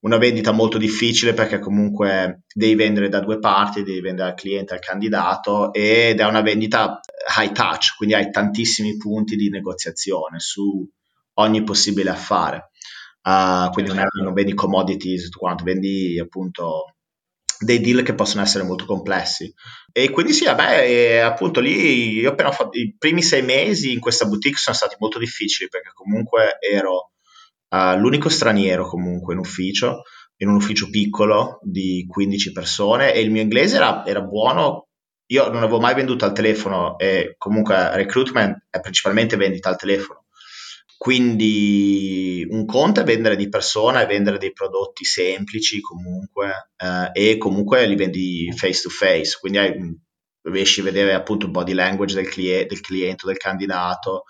una 0.01 0.17
vendita 0.17 0.51
molto 0.51 0.77
difficile 0.77 1.33
perché 1.33 1.59
comunque 1.59 2.43
devi 2.53 2.75
vendere 2.75 3.09
da 3.09 3.19
due 3.19 3.39
parti, 3.39 3.83
devi 3.83 4.01
vendere 4.01 4.29
al 4.29 4.35
cliente 4.35 4.73
al 4.73 4.79
candidato 4.79 5.71
ed 5.73 6.19
è 6.19 6.25
una 6.25 6.41
vendita 6.41 6.99
high 7.37 7.51
touch, 7.51 7.95
quindi 7.97 8.15
hai 8.15 8.31
tantissimi 8.31 8.97
punti 8.97 9.35
di 9.35 9.49
negoziazione 9.49 10.39
su 10.39 10.87
ogni 11.35 11.63
possibile 11.63 12.09
affare. 12.09 12.69
Uh, 13.23 13.69
quindi 13.71 13.91
non, 13.91 13.99
è, 13.99 14.05
non 14.23 14.33
vendi 14.33 14.55
commodities, 14.55 15.25
tutto 15.25 15.39
quanto, 15.39 15.63
vendi 15.63 16.17
appunto 16.19 16.95
dei 17.59 17.79
deal 17.79 18.01
che 18.01 18.15
possono 18.15 18.41
essere 18.41 18.63
molto 18.63 18.85
complessi. 18.85 19.53
E 19.91 20.09
quindi 20.09 20.33
sì, 20.33 20.45
vabbè, 20.45 21.19
appunto 21.19 21.59
lì 21.59 22.13
io 22.13 22.31
appena 22.31 22.49
ho 22.49 22.53
fatto 22.53 22.79
i 22.79 22.95
primi 22.97 23.21
sei 23.21 23.43
mesi 23.43 23.91
in 23.93 23.99
questa 23.99 24.25
boutique 24.25 24.57
sono 24.57 24.75
stati 24.75 24.95
molto 24.97 25.19
difficili 25.19 25.69
perché 25.69 25.91
comunque 25.93 26.57
ero 26.59 27.11
uh, 27.72 27.97
l'unico 27.97 28.30
straniero 28.30 28.88
comunque 28.88 29.34
in 29.34 29.39
ufficio, 29.39 30.03
in 30.38 30.49
un 30.49 30.55
ufficio 30.55 30.89
piccolo 30.89 31.59
di 31.63 32.05
15 32.07 32.51
persone 32.51 33.13
e 33.13 33.22
il 33.22 33.32
mio 33.32 33.41
inglese 33.41 33.78
era, 33.78 34.05
era 34.05 34.22
buono. 34.22 34.88
Io 35.32 35.47
non 35.49 35.63
avevo 35.63 35.80
mai 35.80 35.95
venduto 35.95 36.26
al 36.26 36.34
telefono 36.34 36.97
e 36.97 37.36
comunque 37.38 37.95
recruitment 37.95 38.65
è 38.69 38.80
principalmente 38.82 39.38
vendita 39.38 39.69
al 39.69 39.78
telefono. 39.78 40.26
Quindi 40.97 42.45
un 42.47 42.65
conto 42.65 42.99
è 42.99 43.03
vendere 43.03 43.36
di 43.36 43.49
persona 43.49 44.01
e 44.01 44.05
vendere 44.05 44.38
dei 44.38 44.51
prodotti 44.51 45.03
semplici 45.03 45.82
comunque 45.82 46.69
eh, 46.78 47.09
e 47.11 47.38
comunque 47.38 47.88
li 47.88 47.95
vendi 47.95 48.53
face 48.55 48.84
to 48.84 48.89
face, 48.89 49.38
quindi 49.39 49.57
hai, 49.57 49.74
riesci 50.43 50.82
a 50.82 50.84
vedere 50.84 51.13
appunto 51.13 51.45
il 51.47 51.51
body 51.51 51.74
language 51.74 52.13
del, 52.13 52.30
clie- 52.30 52.67
del 52.67 52.82
cliente, 52.82 53.26
del 53.26 53.38
candidato, 53.38 54.26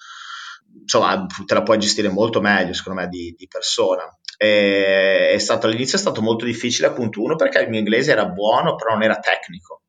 insomma, 0.81 1.25
te 1.45 1.53
la 1.53 1.63
puoi 1.63 1.79
gestire 1.79 2.09
molto 2.09 2.41
meglio, 2.41 2.73
secondo 2.73 3.01
me, 3.01 3.07
di, 3.07 3.33
di 3.37 3.47
persona. 3.47 4.03
E, 4.37 5.31
è 5.33 5.37
stato, 5.37 5.67
all'inizio 5.67 5.97
è 5.97 6.01
stato 6.01 6.21
molto 6.21 6.45
difficile, 6.45 6.87
appunto, 6.87 7.21
uno 7.21 7.35
perché 7.35 7.59
il 7.59 7.69
mio 7.69 7.79
inglese 7.79 8.11
era 8.11 8.25
buono, 8.25 8.75
però 8.75 8.93
non 8.93 9.03
era 9.03 9.17
tecnico. 9.17 9.83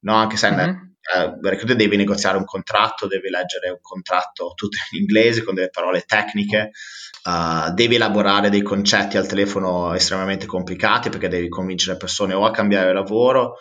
No, 0.00 0.14
anche 0.14 0.36
se 0.36 0.50
mm-hmm. 0.50 0.74
eh, 1.14 1.74
devi 1.74 1.96
negoziare 1.96 2.36
un 2.36 2.44
contratto, 2.44 3.06
devi 3.06 3.28
leggere 3.28 3.70
un 3.70 3.80
contratto 3.80 4.52
tutto 4.54 4.76
in 4.92 5.00
inglese 5.00 5.42
con 5.42 5.54
delle 5.54 5.70
parole 5.70 6.02
tecniche, 6.02 6.70
uh, 7.24 7.72
devi 7.72 7.96
elaborare 7.96 8.50
dei 8.50 8.62
concetti 8.62 9.16
al 9.16 9.26
telefono 9.26 9.94
estremamente 9.94 10.46
complicati 10.46 11.08
perché 11.08 11.28
devi 11.28 11.48
convincere 11.48 11.96
persone 11.96 12.34
o 12.34 12.44
a 12.44 12.52
cambiare 12.52 12.92
lavoro 12.92 13.56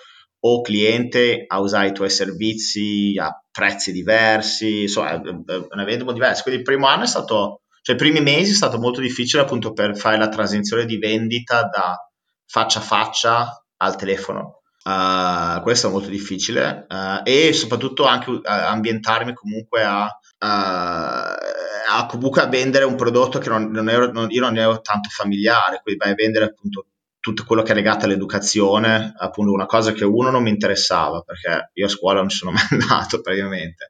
o 0.48 0.62
cliente 0.62 1.46
a 1.48 1.60
usare 1.60 1.88
i 1.88 1.94
tuoi 1.94 2.10
servizi 2.10 3.16
a 3.20 3.32
prezzi 3.52 3.92
diversi, 3.92 4.84
insomma 4.84 5.12
è 5.12 5.16
un 5.16 5.80
evento 5.80 6.12
diverso. 6.12 6.44
Quindi 6.44 6.62
il 6.62 6.66
primo 6.66 6.88
anno 6.88 7.04
è 7.04 7.08
stato, 7.08 7.62
cioè 7.82 7.96
i 7.96 7.98
primi 7.98 8.22
mesi 8.22 8.52
è 8.52 8.56
stato 8.56 8.78
molto 8.78 9.02
difficile 9.02 9.42
appunto 9.42 9.74
per 9.74 9.98
fare 9.98 10.18
la 10.18 10.30
transizione 10.30 10.86
di 10.86 10.98
vendita 11.00 11.64
da 11.64 11.98
faccia 12.46 12.80
a 12.80 12.84
faccia 12.84 13.66
al 13.78 13.96
telefono. 13.96 14.62
Uh, 14.84 15.64
questo 15.64 15.88
è 15.88 15.92
molto 15.92 16.10
difficile 16.10 16.86
uh, 16.88 17.22
e 17.24 17.54
soprattutto 17.54 18.06
anche 18.06 18.30
uh, 18.30 18.42
ambientarmi 18.44 19.34
comunque 19.34 19.84
a, 19.84 20.08
a, 20.38 22.06
comunque 22.08 22.42
a 22.42 22.46
vendere 22.46 22.86
un 22.86 22.94
prodotto 22.94 23.40
che 23.40 23.50
non, 23.50 23.72
non 23.72 23.90
ero, 23.90 24.12
non, 24.12 24.30
io 24.30 24.42
non 24.42 24.56
ero 24.58 24.80
tanto 24.82 25.10
familiare, 25.10 25.80
quindi 25.82 26.04
vai 26.04 26.12
a 26.12 26.16
vendere 26.16 26.46
appunto 26.46 26.86
tutto 27.26 27.44
quello 27.44 27.64
che 27.64 27.72
è 27.72 27.76
legato 27.76 28.06
all'educazione, 28.06 29.12
appunto 29.18 29.52
una 29.52 29.66
cosa 29.66 29.94
che 29.94 30.06
uno 30.06 30.30
non 30.30 30.44
mi 30.44 30.52
interessava 30.52 31.22
perché 31.22 31.72
io 31.74 31.88
a 31.88 31.90
scuola 31.90 32.20
non 32.20 32.30
ci 32.30 32.38
sono 32.38 32.52
mai 32.54 32.68
andato 32.70 33.20
praticamente 33.22 33.90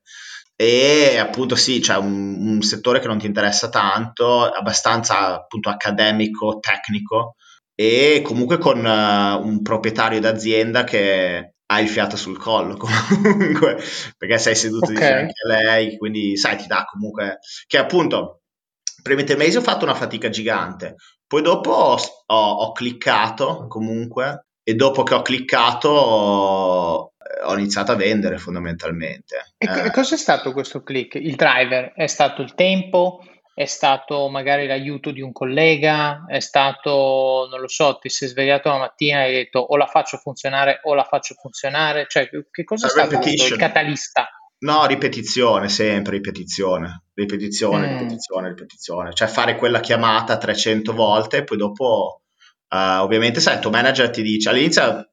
e 0.55 1.17
appunto 1.17 1.57
sì, 1.57 1.81
c'è 1.81 1.97
un, 1.97 2.37
un, 2.39 2.61
settore 2.61 3.01
che 3.01 3.07
non 3.07 3.17
ti 3.17 3.25
interessa 3.25 3.67
tanto, 3.67 4.45
abbastanza 4.45 5.35
appunto 5.35 5.67
accademico, 5.67 6.59
tecnico 6.61 7.35
e 7.75 8.21
comunque 8.23 8.57
con 8.57 8.77
uh, 8.77 9.45
un 9.45 9.61
proprietario 9.61 10.21
d'azienda 10.21 10.85
che 10.85 11.55
ha 11.65 11.81
il 11.81 11.89
fiato 11.89 12.15
sul 12.15 12.37
collo 12.37 12.77
comunque 12.79 13.83
perché 14.17 14.37
sei 14.37 14.55
seduto 14.55 14.91
okay. 14.91 14.95
di 14.95 15.01
fianco 15.01 15.33
a 15.43 15.47
lei, 15.49 15.97
quindi 15.97 16.37
sai 16.37 16.55
ti 16.55 16.67
dà 16.67 16.85
comunque 16.85 17.39
che 17.67 17.77
appunto 17.77 18.43
primi 19.05 19.23
tre 19.23 19.35
mesi 19.35 19.57
ho 19.57 19.61
fatto 19.61 19.85
una 19.85 19.93
fatica 19.93 20.29
gigante, 20.29 20.95
poi 21.27 21.43
dopo 21.43 21.69
ho, 21.69 21.95
ho, 22.25 22.35
ho 22.35 22.71
cliccato 22.71 23.67
comunque 23.67 24.47
e 24.63 24.73
dopo 24.73 25.03
che 25.03 25.13
ho 25.13 25.21
cliccato 25.21 25.89
ho, 25.89 27.13
ho 27.43 27.53
iniziato 27.53 27.91
a 27.91 27.95
vendere 27.95 28.39
fondamentalmente. 28.39 29.53
E 29.59 29.67
eh. 29.69 29.91
cosa 29.91 30.15
è 30.15 30.17
stato 30.17 30.53
questo 30.53 30.81
click? 30.81 31.13
Il 31.15 31.35
driver? 31.35 31.93
È 31.93 32.07
stato 32.07 32.41
il 32.41 32.55
tempo? 32.55 33.23
È 33.53 33.65
stato 33.65 34.27
magari 34.27 34.65
l'aiuto 34.65 35.11
di 35.11 35.21
un 35.21 35.31
collega? 35.31 36.25
È 36.27 36.39
stato, 36.39 37.47
non 37.47 37.61
lo 37.61 37.67
so, 37.67 37.99
ti 37.99 38.09
sei 38.09 38.27
svegliato 38.27 38.69
la 38.69 38.79
mattina 38.79 39.19
e 39.19 39.25
hai 39.25 39.33
detto 39.33 39.59
o 39.59 39.77
la 39.77 39.85
faccio 39.85 40.17
funzionare 40.17 40.79
o 40.81 40.95
la 40.95 41.03
faccio 41.03 41.35
funzionare? 41.35 42.07
Cioè, 42.09 42.27
che 42.49 42.63
cosa 42.63 42.87
è 42.87 42.89
stato 42.89 43.19
il 43.23 43.55
catalista? 43.55 44.29
No, 44.65 44.87
ripetizione, 44.87 45.69
sempre 45.69 46.13
ripetizione, 46.13 47.03
ripetizione, 47.13 47.87
mm. 47.87 47.97
ripetizione, 47.99 48.47
ripetizione. 48.47 49.13
Cioè 49.13 49.27
fare 49.27 49.57
quella 49.57 49.79
chiamata 49.79 50.37
300 50.37 50.91
volte 50.91 51.37
e 51.37 51.43
poi 51.43 51.57
dopo, 51.57 52.23
uh, 52.69 53.01
ovviamente, 53.03 53.39
sai, 53.39 53.55
il 53.55 53.59
tuo 53.59 53.69
manager 53.69 54.09
ti 54.09 54.23
dice, 54.23 54.49
all'inizio 54.49 55.11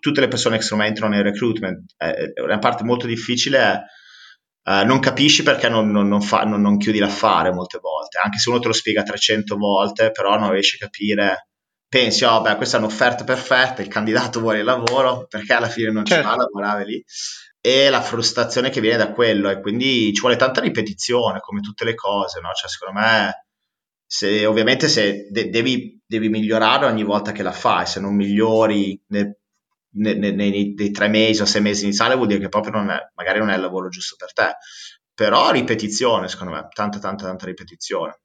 tutte 0.00 0.20
le 0.20 0.28
persone 0.28 0.56
che 0.56 0.62
sono 0.62 0.84
entrano 0.84 1.14
nel 1.14 1.22
recruitment, 1.22 1.92
eh, 1.98 2.32
una 2.42 2.58
parte 2.58 2.82
molto 2.82 3.06
difficile 3.06 3.58
è 3.58 4.80
uh, 4.82 4.86
non 4.86 5.00
capisci 5.00 5.42
perché 5.42 5.68
non, 5.68 5.90
non, 5.90 6.08
non, 6.08 6.22
fa, 6.22 6.44
non, 6.44 6.78
chiudi 6.78 6.98
l'affare 6.98 7.52
molte 7.52 7.78
volte, 7.80 8.18
anche 8.22 8.38
se 8.38 8.48
uno 8.48 8.58
te 8.58 8.68
lo 8.68 8.72
spiega 8.72 9.02
300 9.02 9.56
volte, 9.56 10.12
però 10.12 10.38
non 10.38 10.50
riesci 10.50 10.76
a 10.76 10.86
capire 10.86 11.48
pensi, 11.86 12.24
oh, 12.24 12.40
beh, 12.40 12.56
questa 12.56 12.78
è 12.78 12.80
un'offerta 12.80 13.22
perfetta, 13.22 13.82
il 13.82 13.88
candidato 13.88 14.40
vuole 14.40 14.60
il 14.60 14.64
lavoro, 14.64 15.26
perché 15.28 15.52
alla 15.52 15.68
fine 15.68 15.92
non 15.92 16.06
certo. 16.06 16.22
ci 16.22 16.28
fa 16.28 16.34
a 16.34 16.38
lavorare 16.38 16.84
lì 16.86 17.04
e 17.66 17.88
la 17.88 18.02
frustrazione 18.02 18.68
che 18.68 18.82
viene 18.82 18.98
da 18.98 19.10
quello 19.10 19.48
e 19.48 19.58
quindi 19.58 20.12
ci 20.12 20.20
vuole 20.20 20.36
tanta 20.36 20.60
ripetizione 20.60 21.40
come 21.40 21.62
tutte 21.62 21.86
le 21.86 21.94
cose, 21.94 22.40
no? 22.40 22.52
Cioè, 22.52 22.68
secondo 22.68 23.00
me 23.00 23.46
se, 24.04 24.44
ovviamente 24.44 24.86
se 24.86 25.28
de- 25.30 25.48
devi, 25.48 25.98
devi, 26.06 26.28
migliorare 26.28 26.84
ogni 26.84 27.04
volta 27.04 27.32
che 27.32 27.42
la 27.42 27.52
fai, 27.52 27.86
se 27.86 28.00
non 28.00 28.14
migliori 28.14 29.02
nei, 29.06 29.34
nei, 29.92 30.18
nei, 30.18 30.74
nei, 30.74 30.90
tre 30.90 31.08
mesi 31.08 31.40
o 31.40 31.46
sei 31.46 31.62
mesi 31.62 31.84
iniziali 31.84 32.14
vuol 32.16 32.26
dire 32.26 32.40
che 32.40 32.48
proprio 32.50 32.74
non 32.74 32.90
è, 32.90 32.98
magari 33.14 33.38
non 33.38 33.48
è 33.48 33.54
il 33.54 33.62
lavoro 33.62 33.88
giusto 33.88 34.16
per 34.18 34.34
te, 34.34 34.56
però 35.14 35.50
ripetizione 35.50 36.28
secondo 36.28 36.52
me, 36.52 36.68
tanta 36.70 36.98
tanta 36.98 37.24
tanta 37.24 37.46
ripetizione. 37.46 38.23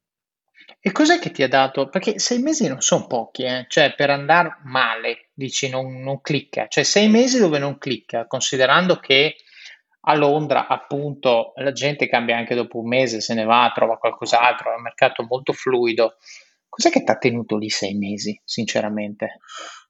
E 0.81 0.91
cos'è 0.93 1.19
che 1.19 1.31
ti 1.31 1.43
ha 1.43 1.49
dato? 1.49 1.89
Perché 1.89 2.19
sei 2.19 2.39
mesi 2.39 2.67
non 2.67 2.79
sono 2.79 3.05
pochi, 3.05 3.43
eh? 3.43 3.65
cioè 3.67 3.93
per 3.95 4.09
andare 4.09 4.59
male, 4.63 5.29
dici 5.33 5.69
non, 5.69 6.01
non 6.01 6.21
clicca, 6.21 6.67
cioè 6.69 6.83
sei 6.83 7.09
mesi 7.09 7.37
dove 7.37 7.59
non 7.59 7.77
clicca, 7.77 8.27
considerando 8.27 8.95
che 8.97 9.35
a 10.01 10.15
Londra 10.15 10.67
appunto 10.67 11.51
la 11.57 11.73
gente 11.73 12.07
cambia 12.07 12.37
anche 12.37 12.55
dopo 12.55 12.79
un 12.79 12.87
mese, 12.87 13.19
se 13.19 13.33
ne 13.33 13.43
va, 13.43 13.69
trova 13.75 13.97
qualcos'altro, 13.97 14.71
è 14.71 14.75
un 14.75 14.83
mercato 14.83 15.25
molto 15.27 15.51
fluido. 15.51 16.15
Cos'è 16.69 16.89
che 16.89 17.03
ti 17.03 17.11
ha 17.11 17.17
tenuto 17.17 17.57
lì 17.57 17.69
sei 17.69 17.95
mesi, 17.95 18.39
sinceramente? 18.45 19.39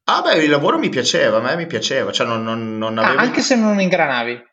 Ah 0.05 0.21
beh, 0.21 0.43
il 0.43 0.49
lavoro 0.49 0.79
mi 0.79 0.89
piaceva, 0.89 1.37
a 1.37 1.41
me 1.41 1.55
mi 1.55 1.67
piaceva, 1.67 2.11
cioè 2.11 2.25
non, 2.25 2.41
non, 2.41 2.79
non 2.79 2.97
ah, 2.97 3.03
avevo... 3.03 3.19
Ah, 3.19 3.23
anche 3.23 3.41
se 3.41 3.55
non 3.55 3.79
ingranavi? 3.79 4.47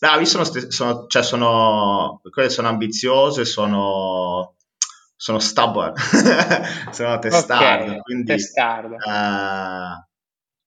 No, 0.00 0.18
io 0.18 0.24
sono, 0.24 0.44
sono, 0.44 1.06
cioè 1.08 1.22
sono, 1.22 2.22
sono 2.46 2.68
ambizioso 2.68 3.42
e 3.42 3.44
sono 3.44 4.54
sono 5.18 5.40
stubborn, 5.40 5.94
sono 6.92 7.18
testardo, 7.18 7.90
okay, 7.90 8.00
quindi 8.02 8.24
testardo. 8.24 8.94
Uh, 8.94 10.06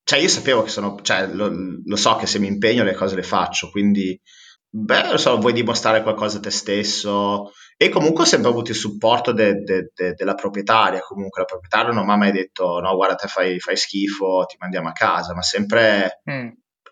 cioè 0.03 0.19
io 0.19 0.27
sapevo 0.27 0.63
che 0.63 0.69
sono, 0.69 0.99
cioè 1.01 1.27
lo, 1.27 1.49
lo, 1.85 1.95
so 1.95 2.17
che 2.17 2.27
se 2.27 2.37
mi 2.37 2.47
impegno 2.47 2.83
le 2.83 2.93
cose 2.93 3.15
le 3.15 3.23
faccio, 3.23 3.69
quindi 3.69 4.19
beh, 4.67 5.11
lo 5.11 5.17
so, 5.17 5.37
vuoi 5.37 5.53
dimostrare 5.53 6.03
qualcosa 6.03 6.39
a 6.39 6.41
te 6.41 6.49
stesso 6.49 7.51
e 7.77 7.87
comunque 7.87 8.23
ho 8.23 8.27
sempre 8.27 8.49
avuto 8.49 8.71
il 8.71 8.77
supporto 8.77 9.31
de, 9.31 9.61
de, 9.63 9.91
de, 9.95 10.13
della 10.15 10.35
proprietaria, 10.35 10.99
comunque 10.99 11.39
la 11.39 11.47
proprietaria 11.47 11.93
non 11.93 12.05
mi 12.05 12.11
ha 12.11 12.17
mai 12.17 12.33
detto 12.33 12.81
no 12.81 12.93
guarda 12.93 13.15
te 13.15 13.29
fai, 13.29 13.57
fai 13.57 13.77
schifo, 13.77 14.43
ti 14.49 14.57
mandiamo 14.59 14.89
a 14.89 14.93
casa, 14.93 15.33
ma 15.33 15.41
sempre... 15.41 16.21
Mm 16.29 16.49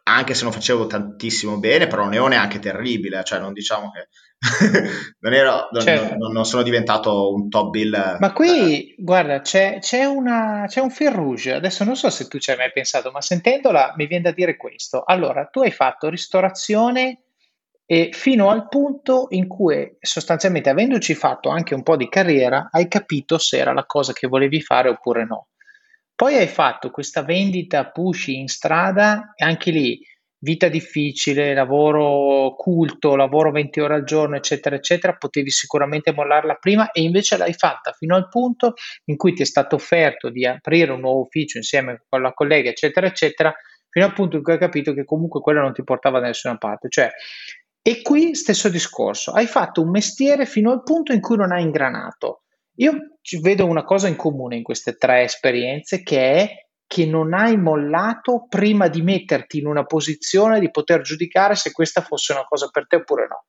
anche 0.10 0.34
se 0.34 0.44
non 0.44 0.52
facevo 0.52 0.88
tantissimo 0.88 1.60
bene, 1.60 1.86
però 1.86 2.04
non 2.04 2.16
ero 2.16 2.28
neanche 2.28 2.58
terribile, 2.58 3.24
cioè 3.24 3.40
non 3.40 3.54
diciamo 3.54 3.92
che 3.92 4.08
non, 5.20 5.34
ero, 5.34 5.68
certo. 5.82 6.16
non, 6.16 6.32
non, 6.32 6.46
sono 6.46 6.64
diventato 6.64 7.34
un 7.34 7.50
top 7.50 7.70
bill. 7.72 8.18
Ma 8.20 8.32
qui, 8.32 8.92
eh. 8.92 8.96
guarda, 8.98 9.42
c'è, 9.42 9.80
c'è, 9.80 10.06
una, 10.06 10.64
c'è 10.68 10.80
un 10.80 10.92
fil 10.92 11.12
rouge, 11.12 11.54
adesso 11.54 11.84
non 11.84 11.98
so 11.98 12.10
se 12.10 12.28
tu 12.28 12.38
ci 12.38 12.52
hai 12.52 12.58
mai 12.58 12.72
pensato, 12.72 13.12
ma 13.12 13.22
sentendola 13.22 13.94
mi 13.98 14.08
viene 14.08 14.24
da 14.24 14.32
dire 14.32 14.56
questo. 14.56 15.04
Allora, 15.06 15.46
tu 15.46 15.62
hai 15.62 15.72
fatto 15.72 16.10
ristorazione 16.10 17.24
e 17.86 18.12
fino 18.14 18.50
al 18.50 18.70
punto 18.70 19.28
in 19.32 19.48
cui 19.48 19.98
sostanzialmente 20.00 20.70
avendoci 20.70 21.16
fatto 21.16 21.50
anche 21.50 21.74
un 21.74 21.84
po' 21.84 21.98
di 21.98 22.08
carriera, 22.08 22.70
hai 22.72 22.88
capito 22.88 23.38
se 23.38 23.58
era 23.58 23.74
la 23.74 23.86
cosa 23.86 24.14
che 24.14 24.28
volevi 24.28 24.62
fare 24.62 24.90
oppure 24.90 25.26
no. 25.26 25.48
Poi 26.16 26.36
hai 26.36 26.48
fatto 26.48 26.92
questa 26.92 27.24
vendita 27.24 27.90
pushy 27.90 28.38
in 28.38 28.48
strada 28.48 29.34
e 29.36 29.44
anche 29.44 29.72
lì 29.72 30.00
vita 30.40 30.68
difficile, 30.70 31.54
lavoro 31.54 32.56
culto, 32.56 33.16
lavoro 33.16 33.52
20 33.52 33.80
ore 33.82 33.96
al 33.96 34.04
giorno, 34.04 34.36
eccetera, 34.36 34.76
eccetera, 34.76 35.16
potevi 35.16 35.50
sicuramente 35.50 36.14
mollarla 36.14 36.56
prima 36.56 36.92
e 36.92 37.02
invece 37.02 37.38
l'hai 37.38 37.54
fatta 37.54 37.92
fino 37.92 38.16
al 38.16 38.30
punto 38.30 38.74
in 39.06 39.18
cui 39.18 39.34
ti 39.34 39.42
è 39.42 39.46
stato 39.46 39.76
offerto 39.76 40.30
di 40.30 40.46
aprire 40.46 40.92
un 40.92 41.02
nuovo 41.02 41.22
ufficio 41.22 41.58
insieme 41.58 42.04
con 42.08 42.22
la 42.22 42.34
collega, 42.34 42.70
eccetera, 42.70 43.08
eccetera, 43.08 43.54
fino 43.90 44.06
al 44.06 44.14
punto 44.14 44.38
in 44.38 44.44
cui 44.44 44.54
hai 44.54 44.60
capito 44.60 44.94
che 44.94 45.04
comunque 45.04 45.42
quello 45.42 45.62
non 45.62 45.74
ti 45.74 45.84
portava 45.84 46.20
da 46.20 46.28
nessuna 46.28 46.58
parte. 46.58 46.90
Cioè, 46.90 47.10
e 47.82 48.02
qui 48.02 48.36
stesso 48.36 48.70
discorso, 48.70 49.32
hai 49.32 49.48
fatto 49.48 49.82
un 49.82 49.90
mestiere 49.90 50.46
fino 50.46 50.72
al 50.72 50.84
punto 50.84 51.12
in 51.12 51.22
cui 51.22 51.38
non 51.38 51.52
hai 51.52 51.64
ingranato. 51.64 52.44
Io 52.76 52.94
vedo 53.42 53.66
una 53.66 53.84
cosa 53.84 54.08
in 54.08 54.16
comune 54.16 54.56
in 54.56 54.64
queste 54.64 54.96
tre 54.96 55.24
esperienze 55.24 56.02
che 56.02 56.32
è 56.34 56.69
che 56.90 57.06
non 57.06 57.36
hai 57.36 57.56
mollato 57.56 58.48
prima 58.50 58.88
di 58.88 59.04
metterti 59.04 59.60
in 59.60 59.68
una 59.68 59.86
posizione 59.86 60.60
di 60.60 60.72
poter 60.72 61.02
giudicare 61.02 61.54
se 61.54 61.72
questa 61.72 62.02
fosse 62.02 62.34
una 62.34 62.46
cosa 62.46 62.68
per 62.70 62.88
te 62.88 62.96
oppure 62.96 63.28
no. 63.28 63.46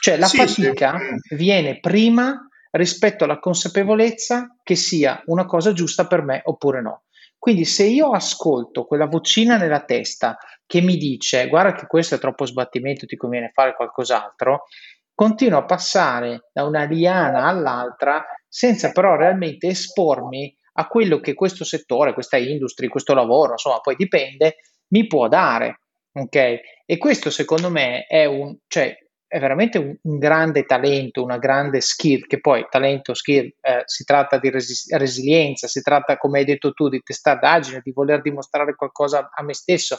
Cioè 0.00 0.16
la 0.16 0.28
sì, 0.28 0.36
fatica 0.36 0.96
sì. 0.96 1.34
viene 1.34 1.80
prima 1.80 2.38
rispetto 2.70 3.24
alla 3.24 3.40
consapevolezza 3.40 4.58
che 4.62 4.76
sia 4.76 5.20
una 5.24 5.44
cosa 5.44 5.72
giusta 5.72 6.06
per 6.06 6.22
me 6.22 6.40
oppure 6.44 6.80
no. 6.80 7.02
Quindi 7.36 7.64
se 7.64 7.82
io 7.82 8.12
ascolto 8.12 8.84
quella 8.84 9.06
vocina 9.06 9.56
nella 9.56 9.82
testa 9.82 10.38
che 10.64 10.80
mi 10.80 10.96
dice 10.96 11.48
guarda 11.48 11.72
che 11.72 11.88
questo 11.88 12.14
è 12.14 12.18
troppo 12.20 12.46
sbattimento, 12.46 13.06
ti 13.06 13.16
conviene 13.16 13.50
fare 13.52 13.74
qualcos'altro, 13.74 14.66
continuo 15.12 15.58
a 15.58 15.64
passare 15.64 16.48
da 16.52 16.62
una 16.62 16.84
liana 16.84 17.42
all'altra 17.48 18.24
senza 18.46 18.92
però 18.92 19.16
realmente 19.16 19.66
espormi 19.66 20.56
a 20.78 20.86
quello 20.86 21.18
che 21.18 21.34
questo 21.34 21.64
settore, 21.64 22.14
questa 22.14 22.36
industria, 22.36 22.88
questo 22.88 23.12
lavoro, 23.12 23.52
insomma, 23.52 23.80
poi 23.80 23.96
dipende, 23.96 24.56
mi 24.88 25.06
può 25.06 25.28
dare. 25.28 25.80
Ok? 26.12 26.60
E 26.86 26.96
questo 26.98 27.30
secondo 27.30 27.68
me 27.68 28.06
è 28.06 28.24
un, 28.24 28.56
cioè, 28.68 28.96
è 29.26 29.38
veramente 29.40 29.78
un, 29.78 29.96
un, 30.00 30.18
grande 30.18 30.64
talento, 30.64 31.22
una 31.22 31.38
grande 31.38 31.80
skill, 31.80 32.26
che 32.26 32.40
poi 32.40 32.66
talento, 32.70 33.12
skill, 33.12 33.52
eh, 33.60 33.82
si 33.84 34.04
tratta 34.04 34.38
di 34.38 34.50
resi- 34.50 34.96
resilienza, 34.96 35.66
si 35.66 35.82
tratta, 35.82 36.16
come 36.16 36.38
hai 36.38 36.44
detto 36.44 36.72
tu, 36.72 36.88
di 36.88 37.00
testardaggine, 37.02 37.80
di 37.82 37.92
voler 37.92 38.22
dimostrare 38.22 38.74
qualcosa 38.74 39.30
a 39.34 39.42
me 39.42 39.54
stesso, 39.54 39.98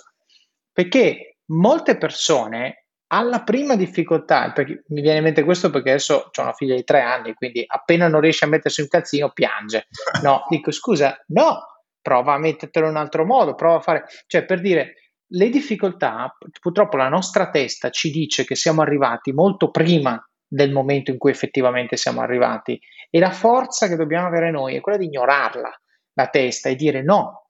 perché 0.72 1.40
molte 1.48 1.98
persone 1.98 2.79
alla 3.12 3.44
prima 3.44 3.76
difficoltà, 3.76 4.52
perché 4.52 4.84
mi 4.90 5.02
viene 5.02 5.18
in 5.18 5.24
mente 5.24 5.44
questo 5.44 5.70
perché 5.70 5.90
adesso 5.90 6.30
ho 6.32 6.42
una 6.42 6.54
figlia 6.54 6.76
di 6.76 6.84
tre 6.84 7.02
anni, 7.02 7.34
quindi 7.34 7.64
appena 7.66 8.08
non 8.08 8.22
riesce 8.22 8.46
a 8.46 8.48
mettersi 8.48 8.82
un 8.82 8.88
calzino 8.88 9.32
piange. 9.32 9.88
No, 10.22 10.46
dico 10.50 10.72
scusa, 10.72 11.18
no, 11.28 11.60
prova 12.02 12.34
a 12.34 12.40
mettertelo 12.40 12.86
in 12.86 12.92
un 12.94 12.98
altro 12.98 13.26
modo, 13.26 13.56
prova 13.56 13.78
a 13.78 13.82
fare, 13.82 14.06
cioè 14.28 14.46
per 14.46 14.62
dire, 14.62 14.94
le 15.32 15.50
difficoltà, 15.50 16.36
purtroppo 16.60 16.98
la 16.98 17.10
nostra 17.10 17.50
testa 17.50 17.90
ci 17.90 18.10
dice 18.10 18.46
che 18.46 18.56
siamo 18.56 18.82
arrivati 18.82 19.32
molto 19.32 19.70
prima 19.70 20.20
del 20.48 20.72
momento 20.72 21.12
in 21.12 21.18
cui 21.18 21.30
effettivamente 21.30 21.98
siamo 21.98 22.22
arrivati 22.22 22.80
e 23.10 23.20
la 23.20 23.30
forza 23.32 23.88
che 23.88 23.96
dobbiamo 23.96 24.28
avere 24.28 24.50
noi 24.50 24.76
è 24.76 24.82
quella 24.82 24.98
di 24.98 25.06
ignorarla, 25.06 25.70
la 26.14 26.28
testa, 26.28 26.70
e 26.70 26.76
dire 26.76 27.04
no, 27.04 27.50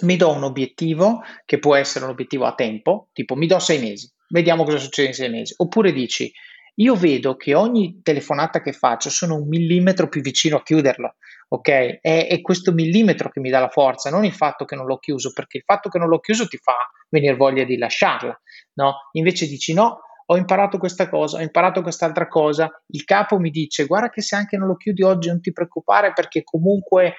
mi 0.00 0.16
do 0.16 0.32
un 0.32 0.42
obiettivo 0.42 1.22
che 1.44 1.58
può 1.58 1.76
essere 1.76 2.04
un 2.04 2.10
obiettivo 2.10 2.44
a 2.44 2.54
tempo, 2.54 3.08
tipo 3.12 3.36
mi 3.36 3.46
do 3.46 3.58
sei 3.58 3.80
mesi, 3.80 4.11
vediamo 4.32 4.64
cosa 4.64 4.78
succede 4.78 5.08
in 5.08 5.14
sei 5.14 5.30
mesi. 5.30 5.54
Oppure 5.58 5.92
dici, 5.92 6.32
io 6.76 6.94
vedo 6.94 7.36
che 7.36 7.54
ogni 7.54 8.00
telefonata 8.02 8.60
che 8.60 8.72
faccio 8.72 9.10
sono 9.10 9.36
un 9.36 9.46
millimetro 9.46 10.08
più 10.08 10.22
vicino 10.22 10.56
a 10.56 10.62
chiuderlo, 10.62 11.16
ok? 11.48 11.68
È, 12.00 12.26
è, 12.28 12.40
questo 12.40 12.72
millimetro 12.72 13.28
che 13.28 13.40
mi 13.40 13.50
dà 13.50 13.60
la 13.60 13.68
forza, 13.68 14.10
non 14.10 14.24
il 14.24 14.32
fatto 14.32 14.64
che 14.64 14.74
non 14.74 14.86
l'ho 14.86 14.98
chiuso, 14.98 15.32
perché 15.32 15.58
il 15.58 15.64
fatto 15.64 15.90
che 15.90 15.98
non 15.98 16.08
l'ho 16.08 16.18
chiuso 16.18 16.46
ti 16.46 16.56
fa 16.56 16.74
venire 17.10 17.36
voglia 17.36 17.64
di 17.64 17.76
lasciarla, 17.76 18.40
no? 18.74 18.94
Invece 19.12 19.46
dici 19.46 19.74
no, 19.74 20.00
ho 20.24 20.36
imparato 20.36 20.78
questa 20.78 21.10
cosa, 21.10 21.36
ho 21.36 21.42
imparato 21.42 21.82
quest'altra 21.82 22.26
cosa, 22.26 22.70
il 22.86 23.04
capo 23.04 23.38
mi 23.38 23.50
dice 23.50 23.84
guarda 23.84 24.08
che 24.08 24.22
se 24.22 24.34
anche 24.34 24.56
non 24.56 24.66
lo 24.66 24.76
chiudi 24.76 25.02
oggi 25.02 25.28
non 25.28 25.42
ti 25.42 25.52
preoccupare 25.52 26.14
perché 26.14 26.42
comunque 26.42 27.16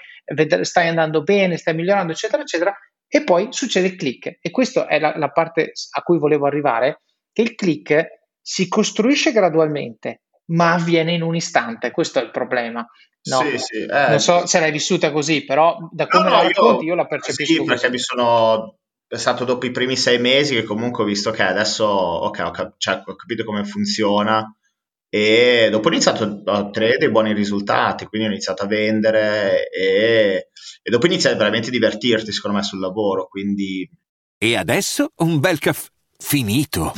stai 0.61 0.87
andando 0.87 1.21
bene, 1.21 1.57
stai 1.57 1.75
migliorando, 1.75 2.13
eccetera, 2.13 2.41
eccetera, 2.41 2.73
e 3.15 3.23
poi 3.23 3.49
succede 3.51 3.85
il 3.85 3.95
click. 3.95 4.39
E 4.41 4.49
questa 4.49 4.87
è 4.87 4.99
la, 4.99 5.13
la 5.15 5.29
parte 5.29 5.73
a 5.91 6.01
cui 6.01 6.17
volevo 6.17 6.47
arrivare, 6.47 7.03
che 7.31 7.43
il 7.43 7.53
click 7.53 8.07
si 8.41 8.67
costruisce 8.67 9.31
gradualmente, 9.31 10.23
ma 10.45 10.73
avviene 10.73 11.13
in 11.13 11.21
un 11.21 11.35
istante, 11.35 11.91
questo 11.91 12.17
è 12.17 12.23
il 12.23 12.31
problema. 12.31 12.83
No, 13.25 13.37
sì, 13.37 13.57
sì, 13.59 13.83
eh, 13.83 14.07
non 14.09 14.19
so 14.19 14.47
se 14.47 14.59
l'hai 14.59 14.71
vissuta 14.71 15.11
così, 15.11 15.45
però 15.45 15.77
da 15.91 16.07
come 16.07 16.23
no, 16.23 16.29
no, 16.29 16.35
la 16.37 16.41
racconti 16.41 16.85
io, 16.85 16.89
io 16.89 16.95
la 16.95 17.05
percepisco. 17.05 17.53
Sì, 17.53 17.63
perché 17.63 17.91
mi 17.91 17.99
sono 17.99 18.79
è 19.07 19.17
stato 19.17 19.45
dopo 19.45 19.67
i 19.67 19.71
primi 19.71 19.95
sei 19.95 20.17
mesi 20.17 20.55
che 20.55 20.63
comunque 20.63 21.03
ho 21.03 21.05
visto 21.05 21.29
che 21.29 21.43
adesso 21.43 21.85
ok, 21.85 22.41
ho, 22.43 22.49
cap- 22.49 22.75
cioè, 22.77 23.03
ho 23.05 23.15
capito 23.15 23.43
come 23.43 23.63
funziona 23.63 24.43
e 25.15 25.67
dopo 25.69 25.89
ho 25.89 25.91
iniziato 25.91 26.41
a 26.45 26.57
ottenere 26.57 26.97
dei 26.97 27.11
buoni 27.11 27.33
risultati, 27.33 28.07
quindi 28.07 28.27
ho 28.27 28.31
iniziato 28.31 28.63
a 28.63 28.65
vendere 28.65 29.69
e, 29.69 30.47
e 30.81 30.89
dopo 30.89 31.05
iniziai 31.05 31.37
veramente 31.37 31.67
a 31.67 31.71
divertirti 31.71 32.31
secondo 32.31 32.57
me 32.57 32.63
sul 32.63 32.79
lavoro, 32.79 33.27
quindi... 33.27 33.87
E 34.39 34.55
adesso 34.55 35.11
un 35.17 35.39
bel 35.39 35.59
caffè 35.59 35.87
finito. 36.17 36.93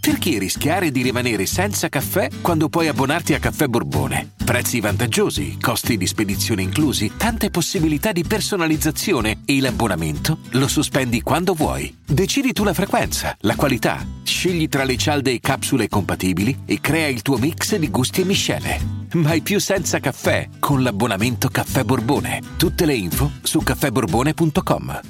Perché 0.00 0.38
rischiare 0.38 0.90
di 0.90 1.02
rimanere 1.02 1.44
senza 1.44 1.90
caffè 1.90 2.30
quando 2.40 2.70
puoi 2.70 2.88
abbonarti 2.88 3.34
a 3.34 3.38
Caffè 3.38 3.66
Borbone? 3.66 4.39
Prezzi 4.50 4.80
vantaggiosi, 4.80 5.60
costi 5.60 5.96
di 5.96 6.08
spedizione 6.08 6.62
inclusi, 6.62 7.12
tante 7.16 7.50
possibilità 7.50 8.10
di 8.10 8.24
personalizzazione 8.24 9.42
e 9.44 9.60
l'abbonamento 9.60 10.38
lo 10.54 10.66
sospendi 10.66 11.22
quando 11.22 11.54
vuoi. 11.54 11.96
Decidi 12.04 12.52
tu 12.52 12.64
la 12.64 12.74
frequenza, 12.74 13.36
la 13.42 13.54
qualità, 13.54 14.04
scegli 14.24 14.68
tra 14.68 14.82
le 14.82 14.96
cialde 14.96 15.30
e 15.30 15.38
capsule 15.38 15.86
compatibili 15.86 16.62
e 16.66 16.80
crea 16.80 17.06
il 17.06 17.22
tuo 17.22 17.38
mix 17.38 17.76
di 17.76 17.90
gusti 17.90 18.22
e 18.22 18.24
miscele. 18.24 18.80
Mai 19.12 19.40
più 19.40 19.60
senza 19.60 20.00
caffè 20.00 20.48
con 20.58 20.82
l'abbonamento 20.82 21.48
Caffè 21.48 21.84
Borbone. 21.84 22.42
Tutte 22.56 22.86
le 22.86 22.94
info 22.94 23.30
su 23.42 23.60
caffèborbone.com. 23.60 25.00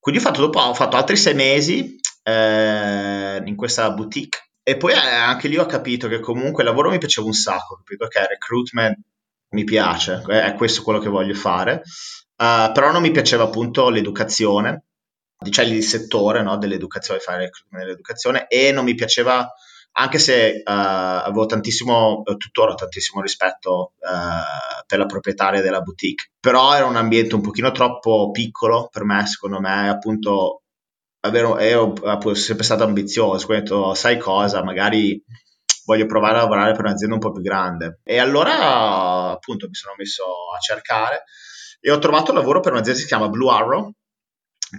Quindi 0.00 0.18
ho 0.18 0.24
fatto, 0.24 0.40
dopo, 0.40 0.60
ho 0.60 0.72
fatto 0.72 0.96
altri 0.96 1.18
sei 1.18 1.34
mesi 1.34 2.00
eh, 2.22 3.42
in 3.44 3.54
questa 3.54 3.90
boutique. 3.90 4.47
E 4.68 4.76
poi 4.76 4.92
eh, 4.92 4.96
anche 4.98 5.48
lì 5.48 5.56
ho 5.56 5.64
capito 5.64 6.08
che 6.08 6.20
comunque 6.20 6.62
il 6.62 6.68
lavoro 6.68 6.90
mi 6.90 6.98
piaceva 6.98 7.26
un 7.26 7.32
sacco, 7.32 7.76
capito? 7.76 8.06
Che 8.06 8.26
recruitment 8.26 8.98
mi 9.52 9.64
piace, 9.64 10.22
è 10.26 10.52
questo 10.56 10.82
quello 10.82 10.98
che 10.98 11.08
voglio 11.08 11.32
fare. 11.32 11.82
Uh, 12.36 12.70
però 12.72 12.92
non 12.92 13.00
mi 13.00 13.10
piaceva 13.10 13.44
appunto 13.44 13.88
l'educazione, 13.88 14.84
diciamo 15.38 15.72
il 15.72 15.82
settore 15.82 16.42
no, 16.42 16.58
dell'educazione, 16.58 17.18
fare 17.18 17.44
recruitment 17.44 17.82
dell'educazione 17.82 18.46
e 18.46 18.70
non 18.70 18.84
mi 18.84 18.94
piaceva 18.94 19.50
anche 19.92 20.18
se 20.18 20.62
uh, 20.62 20.70
avevo 20.70 21.46
tantissimo, 21.46 22.22
tuttora 22.36 22.74
tuttora 22.74 23.22
rispetto 23.22 23.94
uh, 24.00 24.84
per 24.86 24.98
la 24.98 25.06
proprietaria 25.06 25.62
della 25.62 25.80
boutique, 25.80 26.32
però 26.38 26.74
era 26.74 26.84
un 26.84 26.96
ambiente 26.96 27.34
un 27.34 27.40
pochino 27.40 27.72
troppo 27.72 28.30
piccolo 28.32 28.90
per 28.92 29.04
me, 29.04 29.26
secondo 29.26 29.60
me, 29.60 29.88
appunto 29.88 30.64
avere, 31.20 31.68
ero 31.68 31.94
sempre 32.34 32.64
stato 32.64 32.84
ambizioso, 32.84 33.46
quindi 33.46 33.70
ho 33.70 33.76
detto, 33.76 33.94
sai 33.94 34.18
cosa, 34.18 34.62
magari 34.62 35.22
voglio 35.84 36.06
provare 36.06 36.38
a 36.38 36.42
lavorare 36.42 36.72
per 36.72 36.84
un'azienda 36.84 37.14
un 37.14 37.20
po' 37.20 37.32
più 37.32 37.42
grande. 37.42 38.00
E 38.04 38.18
allora 38.18 39.30
appunto 39.30 39.66
mi 39.66 39.74
sono 39.74 39.94
messo 39.96 40.22
a 40.54 40.58
cercare 40.58 41.24
e 41.80 41.90
ho 41.90 41.98
trovato 41.98 42.32
lavoro 42.32 42.60
per 42.60 42.72
un'azienda 42.72 42.98
che 42.98 43.04
si 43.04 43.10
chiama 43.10 43.28
Blue 43.28 43.50
Arrow, 43.50 43.92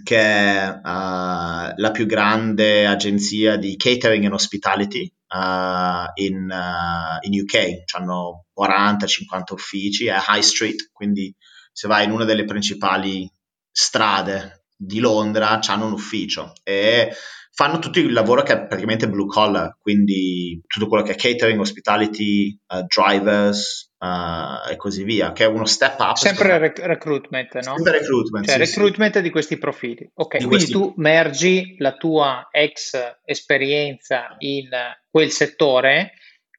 che 0.04 0.18
è 0.20 0.70
uh, 0.70 1.74
la 1.76 1.90
più 1.92 2.06
grande 2.06 2.86
agenzia 2.86 3.56
di 3.56 3.76
catering 3.76 4.24
and 4.26 4.34
hospitality 4.34 5.12
uh, 5.30 6.12
in, 6.22 6.48
uh, 6.48 7.18
in, 7.22 7.42
UK. 7.42 7.96
Hanno 7.96 8.46
40-50 8.56 9.54
uffici, 9.54 10.06
è 10.06 10.18
High 10.28 10.42
Street, 10.42 10.92
quindi 10.92 11.36
se 11.72 11.88
vai 11.88 12.06
in 12.06 12.12
una 12.12 12.26
delle 12.26 12.46
principali 12.46 13.28
strade 13.72 14.59
di 14.82 15.00
Londra 15.00 15.60
hanno 15.60 15.88
un 15.88 15.92
ufficio 15.92 16.54
e 16.64 17.12
fanno 17.52 17.80
tutto 17.80 18.00
il 18.00 18.14
lavoro 18.14 18.42
che 18.42 18.54
è 18.54 18.68
praticamente 18.68 19.10
blue 19.10 19.28
collar, 19.28 19.76
quindi 19.82 20.62
tutto 20.66 20.88
quello 20.88 21.04
che 21.04 21.12
è 21.12 21.16
catering, 21.16 21.60
hospitality, 21.60 22.58
uh, 22.68 22.86
drivers 22.86 23.92
uh, 23.98 24.72
e 24.72 24.78
così 24.78 25.04
via, 25.04 25.34
che 25.34 25.44
è 25.44 25.48
uno 25.48 25.66
step 25.66 26.00
up. 26.00 26.16
Sempre 26.16 26.58
rec- 26.58 26.80
recruitment, 26.80 27.56
no? 27.56 27.76
Sempre 27.76 28.00
recruitment. 28.00 28.46
Cioè 28.46 28.54
sì, 28.54 28.60
recruitment 28.62 29.16
sì. 29.18 29.22
di 29.22 29.30
questi 29.30 29.58
profili. 29.58 30.10
Ok, 30.14 30.38
di 30.38 30.46
quindi 30.46 30.72
questi... 30.72 30.72
tu 30.72 30.94
mergi 30.96 31.76
la 31.80 31.98
tua 31.98 32.48
ex 32.50 32.98
esperienza 33.26 34.36
in 34.38 34.70
quel 35.10 35.30
settore 35.30 36.14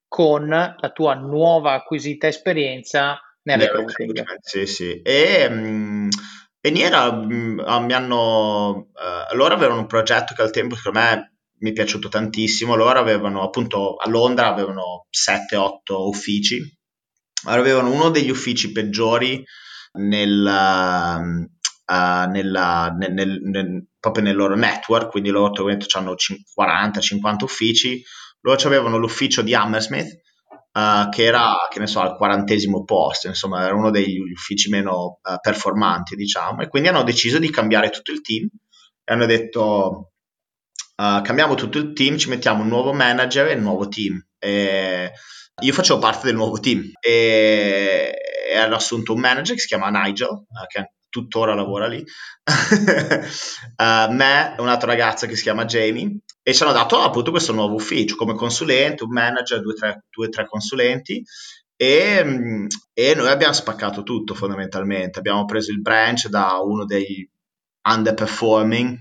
con 0.07 0.49
la 0.49 0.91
tua 0.93 1.15
nuova 1.15 1.73
acquisita 1.73 2.27
esperienza 2.27 3.19
nel 3.45 3.59
recruiting. 3.59 4.09
recruitment. 4.09 4.41
Sì, 4.43 4.67
sì. 4.67 5.01
E... 5.01 5.47
Um, 5.49 6.09
e 6.61 6.71
Niera 6.71 7.13
mh, 7.13 7.33
mm, 7.33 7.61
ah, 7.61 7.81
mi 7.81 7.93
hanno... 7.93 8.89
Uh, 8.95 9.35
loro 9.37 9.55
avevano 9.55 9.81
un 9.81 9.87
progetto 9.87 10.35
che 10.35 10.43
al 10.43 10.51
tempo 10.51 10.77
secondo 10.77 10.99
me 10.99 11.35
mi 11.61 11.71
è 11.71 11.73
piaciuto 11.73 12.09
tantissimo. 12.09 12.75
Loro 12.75 12.99
avevano 12.99 13.43
appunto 13.43 13.97
a 13.97 14.09
Londra 14.09 14.49
avevano 14.49 15.07
7-8 15.11 15.79
uffici. 16.07 16.79
Avevano 17.45 17.91
uno 17.91 18.11
degli 18.11 18.31
uffici 18.31 18.73
peggiori 18.73 19.43
nel, 19.93 20.45
uh, 20.45 22.31
nella, 22.31 22.95
nel, 22.97 23.13
nel, 23.13 23.41
nel, 23.43 23.87
proprio 23.99 24.25
nel 24.25 24.37
loro 24.37 24.55
network, 24.55 25.11
quindi 25.11 25.31
loro 25.31 25.53
hanno 25.93 26.15
40-50 26.15 27.43
uffici. 27.43 28.03
Loro 28.43 28.61
avevano 28.67 28.99
l'ufficio 28.99 29.43
di 29.43 29.55
Hammersmith 29.55 30.21
uh, 30.73 31.09
che 31.09 31.25
era, 31.25 31.55
che 31.71 31.79
ne 31.79 31.87
so, 31.87 32.01
al 32.01 32.17
quarantesimo 32.17 32.85
posto, 32.85 33.29
insomma, 33.29 33.65
era 33.65 33.75
uno 33.75 33.91
degli 33.91 34.19
uffici 34.19 34.69
meno 34.69 35.19
uh, 35.23 35.39
performanti, 35.41 36.15
diciamo, 36.15 36.63
e 36.63 36.69
quindi 36.69 36.89
hanno 36.89 37.03
deciso 37.03 37.39
di 37.39 37.51
cambiare 37.51 37.91
tutto 37.91 38.13
il 38.13 38.21
team 38.21 38.49
e 39.05 39.13
hanno 39.13 39.27
detto 39.27 40.13
uh, 40.97 41.23
cambiamo 41.23 41.55
tutto 41.55 41.79
il 41.79 41.93
team, 41.93 42.17
ci 42.17 42.29
mettiamo 42.29 42.63
un 42.63 42.69
nuovo 42.69 42.93
manager 42.93 43.49
e 43.49 43.55
un 43.55 43.63
nuovo 43.63 43.89
team. 43.89 44.25
E 44.39 45.13
io 45.63 45.73
facevo 45.73 45.99
parte 45.99 46.27
del 46.27 46.37
nuovo 46.37 46.59
team 46.61 46.91
e, 47.01 48.15
e 48.51 48.57
hanno 48.57 48.77
assunto 48.77 49.13
un 49.13 49.21
manager 49.21 49.55
che 49.55 49.61
si 49.61 49.67
chiama 49.67 49.91
Nigel, 49.91 50.45
che 50.67 50.93
tuttora 51.11 51.55
lavora 51.55 51.89
lì, 51.89 52.03
me 53.77 54.57
e 54.57 54.61
un'altra 54.61 54.87
ragazza 54.87 55.27
che 55.27 55.37
si 55.37 55.43
chiama 55.43 55.65
Jamie 55.65 56.21
e 56.51 56.55
ci 56.55 56.63
hanno 56.65 56.73
dato 56.73 56.99
appunto 57.01 57.31
questo 57.31 57.53
nuovo 57.53 57.75
ufficio 57.75 58.17
come 58.17 58.35
consulente, 58.35 59.05
un 59.05 59.11
manager, 59.11 59.61
due 59.61 59.75
o 59.75 60.29
tre 60.29 60.47
consulenti 60.47 61.23
e, 61.77 62.67
e, 62.93 63.15
noi 63.15 63.29
abbiamo 63.29 63.55
spaccato 63.55 64.03
tutto 64.03 64.35
fondamentalmente, 64.35 65.19
abbiamo 65.19 65.47
preso 65.47 65.71
il 65.71 65.81
branch 65.81 66.29
da 66.29 66.59
uno 66.63 66.85
dei 66.85 67.27
underperforming, 67.89 68.99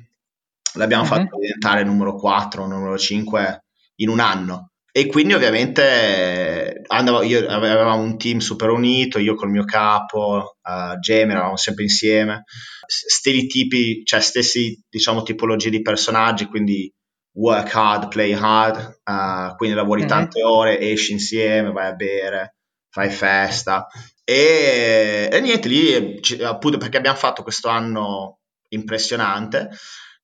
l'abbiamo 0.75 1.03
uh-huh. 1.03 1.09
fatto 1.09 1.37
diventare 1.39 1.83
numero 1.83 2.15
4, 2.15 2.67
numero 2.67 2.97
5 2.97 3.65
in 3.95 4.09
un 4.09 4.21
anno. 4.21 4.71
E 4.91 5.07
quindi 5.07 5.33
ovviamente 5.33 6.81
andavo, 6.87 7.21
io, 7.23 7.47
avevamo 7.49 8.01
un 8.01 8.17
team 8.17 8.39
super 8.39 8.69
unito, 8.69 9.19
io 9.19 9.35
col 9.35 9.49
mio 9.49 9.65
capo, 9.65 10.57
uh, 10.61 10.97
Jamie, 10.99 11.35
eravamo 11.35 11.57
sempre 11.57 11.83
insieme, 11.83 12.43
stili 12.87 13.45
tipi, 13.47 14.03
cioè 14.05 14.21
stessi 14.21 14.81
diciamo 14.89 15.21
tipologie 15.23 15.69
di 15.69 15.81
personaggi, 15.81 16.45
quindi 16.45 16.91
work 17.33 17.73
hard, 17.73 18.07
play 18.09 18.33
hard, 18.33 19.01
uh, 19.03 19.55
quindi 19.55 19.75
lavori 19.75 20.01
mm-hmm. 20.01 20.09
tante 20.09 20.43
ore, 20.43 20.79
esci 20.79 21.13
insieme, 21.13 21.71
vai 21.71 21.87
a 21.87 21.93
bere, 21.93 22.55
fai 22.89 23.09
festa 23.09 23.87
e, 24.23 25.29
e 25.31 25.39
niente 25.41 25.67
lì 25.67 26.19
appunto 26.43 26.77
perché 26.77 26.97
abbiamo 26.97 27.17
fatto 27.17 27.43
questo 27.43 27.67
anno 27.69 28.39
impressionante 28.69 29.69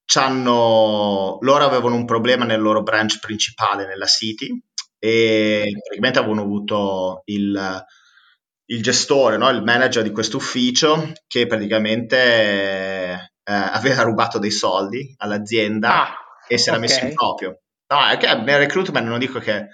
C'hanno, 0.06 1.39
loro 1.41 1.66
avevano 1.66 1.95
un 1.95 2.06
problema 2.06 2.45
nel 2.45 2.62
loro 2.62 2.84
branch 2.84 3.20
principale, 3.20 3.88
nella 3.88 4.06
City, 4.06 4.47
e 4.99 5.72
praticamente 5.82 6.20
avevano 6.20 6.41
avuto 6.41 7.22
il, 7.26 7.86
il 8.66 8.84
gestore, 8.84 9.38
no? 9.38 9.49
il 9.49 9.64
manager 9.64 10.03
di 10.03 10.12
questo 10.12 10.38
ufficio, 10.38 11.12
che 11.26 11.47
praticamente 11.47 12.18
eh, 13.43 13.51
aveva 13.51 14.03
rubato 14.03 14.38
dei 14.38 14.51
soldi 14.51 15.12
all'azienda 15.18 16.03
ah, 16.03 16.16
e 16.48 16.58
si 16.58 16.70
era 16.70 16.78
okay. 16.78 16.89
messo 16.89 17.06
in 17.06 17.14
proprio. 17.14 17.60
No, 17.88 18.08
è 18.08 18.18
che 18.18 18.28
nel 18.28 18.58
recruitment 18.58 19.08
non 19.08 19.20
dico 19.20 19.39
che 19.39 19.68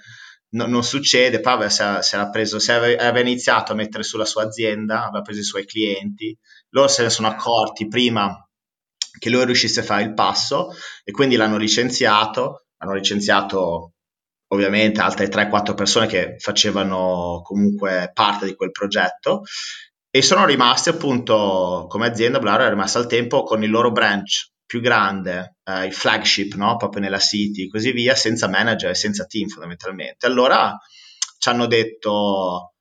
no, 0.50 0.66
non 0.66 0.84
succede, 0.84 1.40
poi 1.40 1.52
aveva, 1.52 2.02
si 2.02 2.14
era 2.14 2.30
preso, 2.30 2.58
si 2.58 2.72
aveva 2.72 3.18
iniziato 3.20 3.72
a 3.72 3.74
mettere 3.74 4.02
sulla 4.02 4.24
sua 4.24 4.44
azienda, 4.44 5.04
aveva 5.04 5.22
preso 5.22 5.40
i 5.40 5.44
suoi 5.44 5.64
clienti, 5.64 6.36
loro 6.70 6.88
se 6.88 7.02
ne 7.02 7.10
sono 7.10 7.28
accorti 7.28 7.88
prima 7.88 8.36
che 9.18 9.30
lui 9.30 9.44
riuscisse 9.44 9.80
a 9.80 9.84
fare 9.84 10.02
il 10.02 10.14
passo 10.14 10.70
e 11.04 11.12
quindi 11.12 11.36
l'hanno 11.36 11.56
licenziato, 11.56 12.66
hanno 12.78 12.94
licenziato 12.94 13.92
ovviamente 14.48 15.00
altre 15.00 15.28
3-4 15.28 15.74
persone 15.74 16.06
che 16.06 16.36
facevano 16.38 17.40
comunque 17.42 18.10
parte 18.12 18.46
di 18.46 18.54
quel 18.54 18.70
progetto 18.70 19.42
e 20.10 20.20
sono 20.20 20.44
rimasti 20.44 20.90
appunto 20.90 21.86
come 21.88 22.06
azienda 22.06 22.38
Blaro 22.38 22.64
è 22.64 22.68
rimasta 22.68 22.98
al 22.98 23.06
tempo 23.06 23.44
con 23.44 23.62
il 23.62 23.70
loro 23.70 23.90
branch 23.92 24.51
più 24.72 24.80
grande, 24.80 25.56
eh, 25.64 25.84
il 25.84 25.92
flagship, 25.92 26.54
no? 26.54 26.78
proprio 26.78 27.02
nella 27.02 27.18
city, 27.18 27.68
così 27.68 27.92
via, 27.92 28.14
senza 28.14 28.48
manager 28.48 28.88
e 28.88 28.94
senza 28.94 29.26
team 29.26 29.46
fondamentalmente. 29.46 30.24
Allora 30.24 30.74
ci 31.36 31.50
hanno 31.50 31.66
detto, 31.66 32.72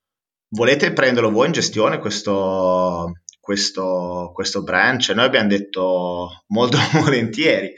volete 0.51 0.93
prenderlo 0.93 1.31
voi 1.31 1.47
in 1.47 1.51
gestione 1.51 1.99
questo, 1.99 3.11
questo, 3.41 4.31
questo 4.33 4.63
branch? 4.63 5.09
E 5.09 5.13
noi 5.15 5.25
abbiamo 5.25 5.49
detto 5.49 6.43
molto 6.47 6.77
volentieri, 7.03 7.73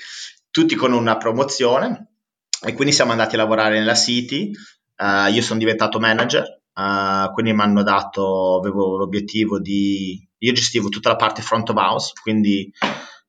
tutti 0.51 0.75
con 0.75 0.93
una 0.93 1.17
promozione 1.17 2.17
e 2.63 2.73
quindi 2.73 2.93
siamo 2.93 3.13
andati 3.13 3.33
a 3.33 3.39
lavorare 3.39 3.79
nella 3.79 3.95
city. 3.95 4.51
Uh, 4.95 5.33
io 5.33 5.41
sono 5.41 5.57
diventato 5.57 5.97
manager, 5.99 6.61
uh, 6.71 7.33
quindi 7.33 7.51
mi 7.51 7.61
hanno 7.61 7.81
dato, 7.81 8.59
avevo 8.59 8.95
l'obiettivo 8.95 9.59
di, 9.59 10.23
io 10.37 10.53
gestivo 10.53 10.89
tutta 10.89 11.09
la 11.09 11.15
parte 11.15 11.41
front 11.41 11.69
of 11.69 11.77
house, 11.77 12.11
quindi 12.21 12.71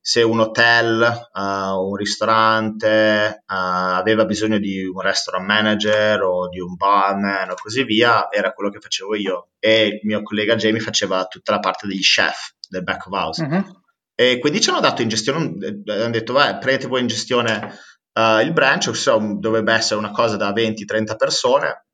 se 0.07 0.21
un 0.21 0.39
hotel, 0.39 1.01
uh, 1.33 1.41
un 1.41 1.95
ristorante 1.95 3.43
uh, 3.47 3.55
aveva 3.55 4.27
bisogno 4.27 4.59
di 4.59 4.85
un 4.85 5.01
restaurant 5.01 5.47
manager 5.47 6.21
o 6.21 6.51
di 6.51 6.61
un 6.61 6.75
barman 6.75 7.49
o 7.49 7.55
così 7.55 7.85
via, 7.85 8.31
era 8.31 8.53
quello 8.53 8.69
che 8.69 8.81
facevo 8.81 9.15
io. 9.15 9.49
E 9.59 9.87
il 9.87 10.01
mio 10.03 10.23
collega 10.23 10.57
Jamie 10.57 10.83
faceva 10.83 11.25
tutta 11.25 11.53
la 11.53 11.59
parte 11.59 11.87
degli 11.87 12.03
chef 12.03 12.53
del 12.69 12.83
back 12.83 13.07
of 13.07 13.13
house. 13.15 13.43
Uh-huh. 13.43 13.65
E 14.15 14.39
quindi 14.41 14.61
ci 14.61 14.69
hanno 14.69 14.81
dato 14.81 15.01
in 15.01 15.09
gestione, 15.09 15.39
hanno 15.87 16.11
detto, 16.11 16.35
vai, 16.35 16.59
prendete 16.59 16.87
voi 16.87 17.01
in 17.01 17.07
gestione 17.07 17.75
uh, 18.13 18.41
il 18.41 18.53
branch, 18.53 18.95
so, 18.95 19.19
dovrebbe 19.39 19.73
essere 19.73 19.99
una 19.99 20.11
cosa 20.11 20.37
da 20.37 20.53
20-30 20.53 21.17
persone. 21.17 21.87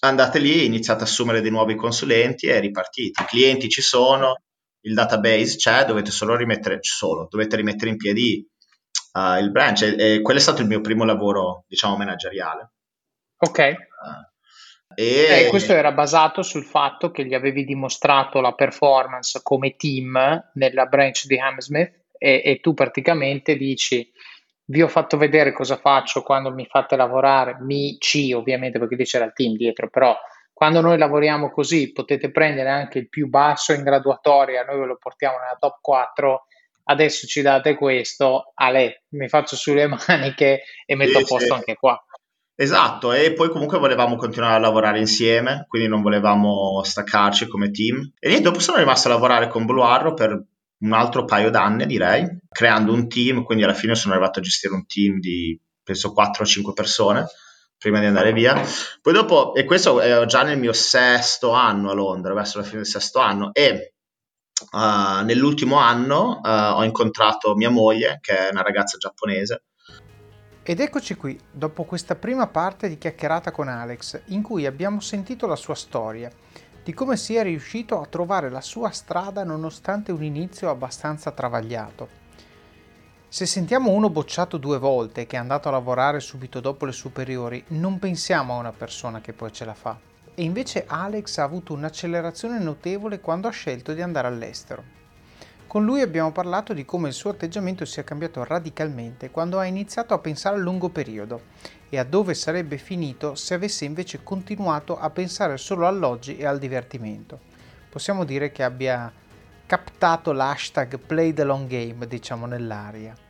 Andate 0.00 0.38
lì, 0.38 0.64
iniziate 0.64 1.02
a 1.02 1.04
assumere 1.04 1.42
dei 1.42 1.50
nuovi 1.50 1.74
consulenti 1.74 2.46
e 2.46 2.60
ripartite. 2.60 3.24
I 3.24 3.26
clienti 3.26 3.68
ci 3.68 3.82
sono, 3.82 4.40
il 4.82 4.94
database 4.94 5.56
c'è, 5.56 5.84
dovete 5.84 6.10
solo 6.10 6.36
rimettere, 6.36 6.78
solo, 6.80 7.26
dovete 7.30 7.56
rimettere 7.56 7.90
in 7.90 7.96
piedi 7.96 8.46
uh, 9.12 9.38
il 9.38 9.50
branch 9.50 9.82
e, 9.82 10.14
e, 10.14 10.20
quello 10.22 10.38
è 10.38 10.42
stato 10.42 10.62
il 10.62 10.68
mio 10.68 10.80
primo 10.80 11.04
lavoro, 11.04 11.64
diciamo, 11.66 11.96
manageriale. 11.96 12.72
Ok. 13.38 13.58
Uh, 13.58 14.94
e... 14.94 15.44
Eh, 15.44 15.48
questo 15.48 15.72
era 15.72 15.92
basato 15.92 16.42
sul 16.42 16.64
fatto 16.64 17.10
che 17.10 17.24
gli 17.24 17.34
avevi 17.34 17.64
dimostrato 17.64 18.40
la 18.40 18.52
performance 18.52 19.40
come 19.42 19.76
team 19.76 20.50
nella 20.54 20.86
branch 20.86 21.26
di 21.26 21.38
Hammersmith 21.38 22.04
e, 22.18 22.42
e 22.44 22.60
tu 22.60 22.74
praticamente 22.74 23.56
dici 23.56 24.10
vi 24.66 24.82
ho 24.82 24.88
fatto 24.88 25.16
vedere 25.16 25.52
cosa 25.52 25.76
faccio 25.76 26.22
quando 26.22 26.52
mi 26.52 26.66
fate 26.66 26.96
lavorare, 26.96 27.56
mi 27.60 27.96
ci 27.98 28.32
ovviamente 28.32 28.78
perché 28.78 28.94
lì 28.94 29.04
c'era 29.04 29.24
il 29.24 29.32
team 29.34 29.56
dietro, 29.56 29.90
però 29.90 30.16
quando 30.62 30.80
noi 30.80 30.96
lavoriamo 30.96 31.50
così 31.50 31.90
potete 31.90 32.30
prendere 32.30 32.70
anche 32.70 33.00
il 33.00 33.08
più 33.08 33.28
basso 33.28 33.72
in 33.72 33.82
graduatoria, 33.82 34.62
noi 34.62 34.78
ve 34.78 34.86
lo 34.86 34.96
portiamo 34.96 35.38
nella 35.38 35.56
top 35.58 35.78
4, 35.80 36.46
adesso 36.84 37.26
ci 37.26 37.42
date 37.42 37.74
questo, 37.74 38.52
Ale, 38.54 39.02
mi 39.08 39.28
faccio 39.28 39.56
sulle 39.56 39.88
maniche 40.06 40.62
e 40.86 40.94
metto 40.94 41.18
sì, 41.18 41.24
a 41.24 41.26
posto 41.26 41.46
sì. 41.46 41.52
anche 41.52 41.74
qua. 41.74 42.00
Esatto, 42.54 43.12
e 43.12 43.32
poi 43.32 43.48
comunque 43.48 43.80
volevamo 43.80 44.14
continuare 44.14 44.54
a 44.54 44.58
lavorare 44.58 45.00
insieme, 45.00 45.64
quindi 45.66 45.88
non 45.88 46.00
volevamo 46.00 46.80
staccarci 46.84 47.48
come 47.48 47.72
team. 47.72 48.12
E 48.20 48.40
dopo 48.40 48.60
sono 48.60 48.78
rimasto 48.78 49.08
a 49.08 49.14
lavorare 49.14 49.48
con 49.48 49.66
Blue 49.66 49.84
Arrow 49.84 50.14
per 50.14 50.30
un 50.78 50.92
altro 50.92 51.24
paio 51.24 51.50
d'anni, 51.50 51.86
direi, 51.86 52.24
creando 52.48 52.92
un 52.92 53.08
team, 53.08 53.42
quindi 53.42 53.64
alla 53.64 53.74
fine 53.74 53.96
sono 53.96 54.14
arrivato 54.14 54.38
a 54.38 54.42
gestire 54.42 54.74
un 54.74 54.86
team 54.86 55.18
di 55.18 55.60
penso 55.82 56.12
4 56.12 56.44
o 56.44 56.46
5 56.46 56.72
persone 56.72 57.26
prima 57.82 57.98
di 57.98 58.06
andare 58.06 58.32
via. 58.32 58.62
Poi 59.02 59.12
dopo, 59.12 59.54
e 59.54 59.64
questo 59.64 60.00
è 60.00 60.24
già 60.26 60.44
nel 60.44 60.58
mio 60.58 60.72
sesto 60.72 61.50
anno 61.50 61.90
a 61.90 61.94
Londra, 61.94 62.32
verso 62.32 62.58
la 62.58 62.64
fine 62.64 62.76
del 62.76 62.86
sesto 62.86 63.18
anno, 63.18 63.50
e 63.52 63.94
uh, 64.70 65.24
nell'ultimo 65.24 65.76
anno 65.76 66.40
uh, 66.40 66.48
ho 66.78 66.84
incontrato 66.84 67.56
mia 67.56 67.70
moglie, 67.70 68.18
che 68.22 68.38
è 68.38 68.50
una 68.52 68.62
ragazza 68.62 68.96
giapponese. 68.98 69.64
Ed 70.62 70.78
eccoci 70.78 71.16
qui, 71.16 71.36
dopo 71.50 71.82
questa 71.82 72.14
prima 72.14 72.46
parte 72.46 72.88
di 72.88 72.96
chiacchierata 72.96 73.50
con 73.50 73.66
Alex, 73.66 74.22
in 74.26 74.42
cui 74.42 74.64
abbiamo 74.64 75.00
sentito 75.00 75.48
la 75.48 75.56
sua 75.56 75.74
storia, 75.74 76.30
di 76.84 76.94
come 76.94 77.16
sia 77.16 77.42
riuscito 77.42 78.00
a 78.00 78.06
trovare 78.06 78.48
la 78.48 78.60
sua 78.60 78.90
strada 78.90 79.42
nonostante 79.42 80.12
un 80.12 80.22
inizio 80.22 80.70
abbastanza 80.70 81.32
travagliato 81.32 82.21
se 83.32 83.46
sentiamo 83.46 83.92
uno 83.92 84.10
bocciato 84.10 84.58
due 84.58 84.76
volte 84.76 85.24
che 85.24 85.36
è 85.36 85.38
andato 85.38 85.68
a 85.68 85.70
lavorare 85.70 86.20
subito 86.20 86.60
dopo 86.60 86.84
le 86.84 86.92
superiori, 86.92 87.64
non 87.68 87.98
pensiamo 87.98 88.52
a 88.52 88.58
una 88.58 88.72
persona 88.72 89.22
che 89.22 89.32
poi 89.32 89.50
ce 89.50 89.64
la 89.64 89.72
fa. 89.72 89.98
E 90.34 90.42
invece 90.42 90.84
Alex 90.86 91.38
ha 91.38 91.42
avuto 91.42 91.72
un'accelerazione 91.72 92.58
notevole 92.58 93.20
quando 93.20 93.48
ha 93.48 93.50
scelto 93.50 93.94
di 93.94 94.02
andare 94.02 94.26
all'estero. 94.28 94.84
Con 95.66 95.82
lui 95.82 96.02
abbiamo 96.02 96.30
parlato 96.30 96.74
di 96.74 96.84
come 96.84 97.08
il 97.08 97.14
suo 97.14 97.30
atteggiamento 97.30 97.86
sia 97.86 98.04
cambiato 98.04 98.44
radicalmente 98.44 99.30
quando 99.30 99.58
ha 99.58 99.64
iniziato 99.64 100.12
a 100.12 100.18
pensare 100.18 100.56
a 100.56 100.60
lungo 100.60 100.90
periodo 100.90 101.44
e 101.88 101.98
a 101.98 102.04
dove 102.04 102.34
sarebbe 102.34 102.76
finito 102.76 103.34
se 103.34 103.54
avesse 103.54 103.86
invece 103.86 104.22
continuato 104.22 104.98
a 104.98 105.08
pensare 105.08 105.56
solo 105.56 105.86
all'oggi 105.86 106.36
e 106.36 106.44
al 106.44 106.58
divertimento. 106.58 107.40
Possiamo 107.88 108.24
dire 108.24 108.52
che 108.52 108.62
abbia 108.62 109.10
captato 109.64 110.32
l'hashtag 110.32 110.98
play 110.98 111.32
the 111.32 111.44
long 111.44 111.66
game, 111.66 112.06
diciamo 112.06 112.44
nell'aria. 112.44 113.21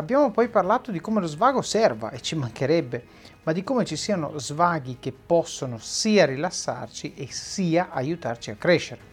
Abbiamo 0.00 0.30
poi 0.30 0.48
parlato 0.48 0.90
di 0.90 0.98
come 0.98 1.20
lo 1.20 1.26
svago 1.26 1.60
serva, 1.60 2.08
e 2.08 2.22
ci 2.22 2.34
mancherebbe, 2.34 3.04
ma 3.42 3.52
di 3.52 3.62
come 3.62 3.84
ci 3.84 3.96
siano 3.96 4.38
svaghi 4.38 4.96
che 4.98 5.12
possono 5.12 5.76
sia 5.76 6.24
rilassarci 6.24 7.12
e 7.12 7.26
sia 7.30 7.90
aiutarci 7.90 8.50
a 8.50 8.54
crescere. 8.54 9.08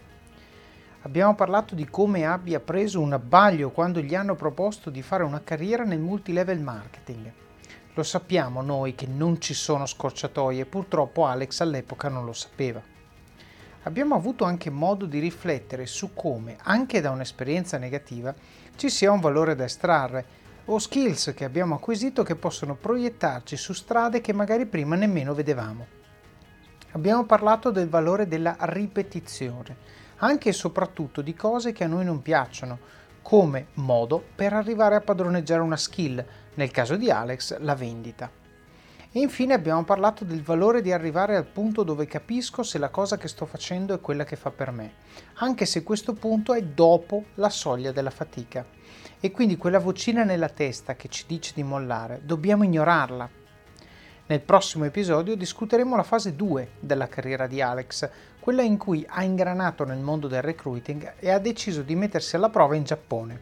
Abbiamo 1.02 1.34
parlato 1.34 1.74
di 1.74 1.84
come 1.84 2.24
abbia 2.24 2.58
preso 2.58 3.02
un 3.02 3.12
abbaglio 3.12 3.68
quando 3.68 4.00
gli 4.00 4.14
hanno 4.14 4.34
proposto 4.34 4.88
di 4.88 5.02
fare 5.02 5.24
una 5.24 5.42
carriera 5.44 5.84
nel 5.84 6.00
multilevel 6.00 6.58
marketing. 6.58 7.32
Lo 7.92 8.02
sappiamo 8.02 8.62
noi 8.62 8.94
che 8.94 9.06
non 9.06 9.42
ci 9.42 9.52
sono 9.52 9.84
scorciatoie, 9.84 10.64
purtroppo 10.64 11.26
Alex 11.26 11.60
all'epoca 11.60 12.08
non 12.08 12.24
lo 12.24 12.32
sapeva 12.32 12.96
abbiamo 13.88 14.14
avuto 14.14 14.44
anche 14.44 14.68
modo 14.68 15.06
di 15.06 15.18
riflettere 15.18 15.86
su 15.86 16.12
come, 16.12 16.56
anche 16.62 17.00
da 17.00 17.10
un'esperienza 17.10 17.78
negativa, 17.78 18.34
ci 18.76 18.90
sia 18.90 19.10
un 19.10 19.20
valore 19.20 19.54
da 19.54 19.64
estrarre 19.64 20.37
o 20.70 20.78
skills 20.78 21.32
che 21.34 21.44
abbiamo 21.44 21.76
acquisito 21.76 22.22
che 22.22 22.36
possono 22.36 22.74
proiettarci 22.74 23.56
su 23.56 23.72
strade 23.72 24.20
che 24.20 24.34
magari 24.34 24.66
prima 24.66 24.96
nemmeno 24.96 25.32
vedevamo. 25.32 25.86
Abbiamo 26.92 27.24
parlato 27.24 27.70
del 27.70 27.88
valore 27.88 28.26
della 28.26 28.56
ripetizione, 28.60 29.76
anche 30.16 30.50
e 30.50 30.52
soprattutto 30.52 31.22
di 31.22 31.34
cose 31.34 31.72
che 31.72 31.84
a 31.84 31.88
noi 31.88 32.04
non 32.04 32.20
piacciono, 32.20 32.78
come 33.22 33.68
modo 33.74 34.22
per 34.34 34.52
arrivare 34.52 34.94
a 34.94 35.00
padroneggiare 35.00 35.62
una 35.62 35.76
skill, 35.76 36.24
nel 36.54 36.70
caso 36.70 36.96
di 36.96 37.10
Alex 37.10 37.58
la 37.60 37.74
vendita. 37.74 38.30
E 39.10 39.20
infine 39.20 39.54
abbiamo 39.54 39.84
parlato 39.84 40.24
del 40.24 40.42
valore 40.42 40.82
di 40.82 40.92
arrivare 40.92 41.34
al 41.34 41.46
punto 41.46 41.82
dove 41.82 42.06
capisco 42.06 42.62
se 42.62 42.76
la 42.76 42.90
cosa 42.90 43.16
che 43.16 43.26
sto 43.26 43.46
facendo 43.46 43.94
è 43.94 44.00
quella 44.00 44.24
che 44.24 44.36
fa 44.36 44.50
per 44.50 44.70
me, 44.70 44.92
anche 45.36 45.64
se 45.64 45.82
questo 45.82 46.12
punto 46.12 46.52
è 46.52 46.62
dopo 46.62 47.24
la 47.36 47.48
soglia 47.48 47.90
della 47.90 48.10
fatica. 48.10 48.66
E 49.18 49.30
quindi 49.30 49.56
quella 49.56 49.78
vocina 49.78 50.24
nella 50.24 50.50
testa 50.50 50.94
che 50.94 51.08
ci 51.08 51.24
dice 51.26 51.52
di 51.54 51.62
mollare, 51.62 52.20
dobbiamo 52.22 52.64
ignorarla. 52.64 53.30
Nel 54.26 54.40
prossimo 54.42 54.84
episodio 54.84 55.36
discuteremo 55.36 55.96
la 55.96 56.02
fase 56.02 56.36
2 56.36 56.72
della 56.78 57.08
carriera 57.08 57.46
di 57.46 57.62
Alex, 57.62 58.10
quella 58.38 58.60
in 58.60 58.76
cui 58.76 59.06
ha 59.08 59.24
ingranato 59.24 59.86
nel 59.86 60.00
mondo 60.00 60.28
del 60.28 60.42
recruiting 60.42 61.14
e 61.18 61.30
ha 61.30 61.38
deciso 61.38 61.80
di 61.80 61.94
mettersi 61.94 62.36
alla 62.36 62.50
prova 62.50 62.76
in 62.76 62.84
Giappone. 62.84 63.40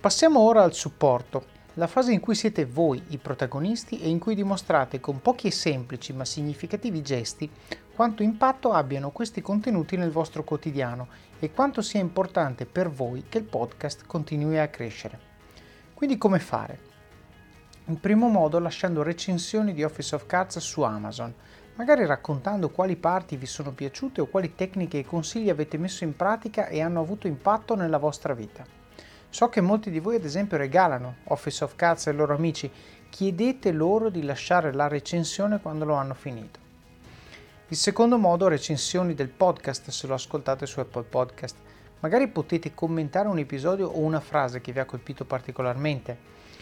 Passiamo 0.00 0.38
ora 0.38 0.62
al 0.62 0.72
supporto 0.72 1.58
la 1.80 1.86
fase 1.86 2.12
in 2.12 2.20
cui 2.20 2.34
siete 2.34 2.66
voi 2.66 3.02
i 3.08 3.16
protagonisti 3.16 4.02
e 4.02 4.10
in 4.10 4.18
cui 4.18 4.34
dimostrate 4.34 5.00
con 5.00 5.22
pochi 5.22 5.46
e 5.46 5.50
semplici 5.50 6.12
ma 6.12 6.26
significativi 6.26 7.00
gesti 7.00 7.50
quanto 7.94 8.22
impatto 8.22 8.72
abbiano 8.72 9.08
questi 9.12 9.40
contenuti 9.40 9.96
nel 9.96 10.10
vostro 10.10 10.44
quotidiano 10.44 11.08
e 11.38 11.50
quanto 11.50 11.80
sia 11.80 11.98
importante 11.98 12.66
per 12.66 12.90
voi 12.90 13.24
che 13.30 13.38
il 13.38 13.44
podcast 13.44 14.04
continui 14.04 14.58
a 14.58 14.68
crescere. 14.68 15.18
Quindi 15.94 16.18
come 16.18 16.38
fare? 16.38 16.78
In 17.86 17.98
primo 17.98 18.28
modo 18.28 18.58
lasciando 18.58 19.02
recensioni 19.02 19.72
di 19.72 19.82
Office 19.82 20.14
of 20.14 20.26
Cards 20.26 20.58
su 20.58 20.82
Amazon, 20.82 21.32
magari 21.76 22.04
raccontando 22.04 22.68
quali 22.68 22.96
parti 22.96 23.38
vi 23.38 23.46
sono 23.46 23.72
piaciute 23.72 24.20
o 24.20 24.26
quali 24.26 24.54
tecniche 24.54 24.98
e 24.98 25.06
consigli 25.06 25.48
avete 25.48 25.78
messo 25.78 26.04
in 26.04 26.14
pratica 26.14 26.66
e 26.66 26.82
hanno 26.82 27.00
avuto 27.00 27.26
impatto 27.26 27.74
nella 27.74 27.96
vostra 27.96 28.34
vita. 28.34 28.79
So 29.30 29.48
che 29.48 29.60
molti 29.60 29.90
di 29.90 30.00
voi 30.00 30.16
ad 30.16 30.24
esempio 30.24 30.56
regalano 30.56 31.18
Office 31.24 31.62
of 31.62 31.76
Cards 31.76 32.08
ai 32.08 32.14
loro 32.14 32.34
amici, 32.34 32.70
chiedete 33.08 33.70
loro 33.70 34.10
di 34.10 34.24
lasciare 34.24 34.72
la 34.72 34.88
recensione 34.88 35.60
quando 35.60 35.84
lo 35.84 35.94
hanno 35.94 36.14
finito. 36.14 36.58
Il 37.68 37.76
secondo 37.76 38.18
modo, 38.18 38.48
recensioni 38.48 39.14
del 39.14 39.28
podcast 39.28 39.90
se 39.90 40.08
lo 40.08 40.14
ascoltate 40.14 40.66
su 40.66 40.80
Apple 40.80 41.04
Podcast. 41.04 41.56
Magari 42.00 42.26
potete 42.26 42.74
commentare 42.74 43.28
un 43.28 43.38
episodio 43.38 43.86
o 43.86 44.00
una 44.00 44.18
frase 44.18 44.60
che 44.60 44.72
vi 44.72 44.80
ha 44.80 44.84
colpito 44.84 45.24
particolarmente. 45.24 46.18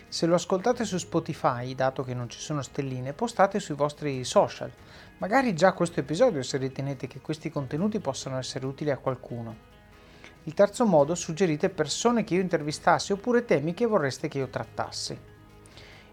Se 0.09 0.27
lo 0.27 0.35
ascoltate 0.35 0.85
su 0.85 0.99
Spotify, 0.99 1.75
dato 1.75 2.03
che 2.03 2.13
non 2.13 2.29
ci 2.29 2.39
sono 2.39 2.61
stelline, 2.61 3.15
postate 3.15 3.61
sui 3.61 3.75
vostri 3.75 4.23
social. 4.25 4.71
Magari 5.17 5.55
già 5.55 5.73
questo 5.73 6.01
episodio 6.01 6.43
se 6.43 6.59
ritenete 6.59 7.07
che 7.07 7.21
questi 7.21 7.51
contenuti 7.51 7.99
possano 7.99 8.37
essere 8.37 8.67
utili 8.67 8.91
a 8.91 8.99
qualcuno. 8.99 9.78
Il 10.49 10.55
terzo 10.55 10.87
modo, 10.87 11.15
suggerite 11.15 11.69
persone 11.69 12.25
che 12.25 12.33
io 12.33 12.41
intervistassi 12.41 13.13
oppure 13.13 13.45
temi 13.45 13.75
che 13.75 13.85
vorreste 13.85 14.29
che 14.29 14.39
io 14.39 14.49
trattassi. 14.49 15.15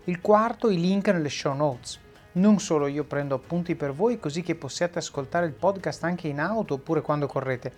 Il 0.04 0.20
quarto, 0.20 0.70
i 0.70 0.78
link 0.78 1.08
nelle 1.08 1.30
show 1.30 1.56
notes. 1.56 1.98
Non 2.34 2.60
solo 2.60 2.88
io 2.88 3.06
prendo 3.06 3.34
appunti 3.34 3.76
per 3.76 3.94
voi 3.94 4.20
così 4.20 4.42
che 4.42 4.56
possiate 4.56 5.00
ascoltare 5.00 5.46
il 5.46 5.54
podcast 5.54 6.04
anche 6.04 6.28
in 6.28 6.42
auto 6.42 6.74
oppure 6.74 7.00
quando 7.00 7.28
correte, 7.28 7.72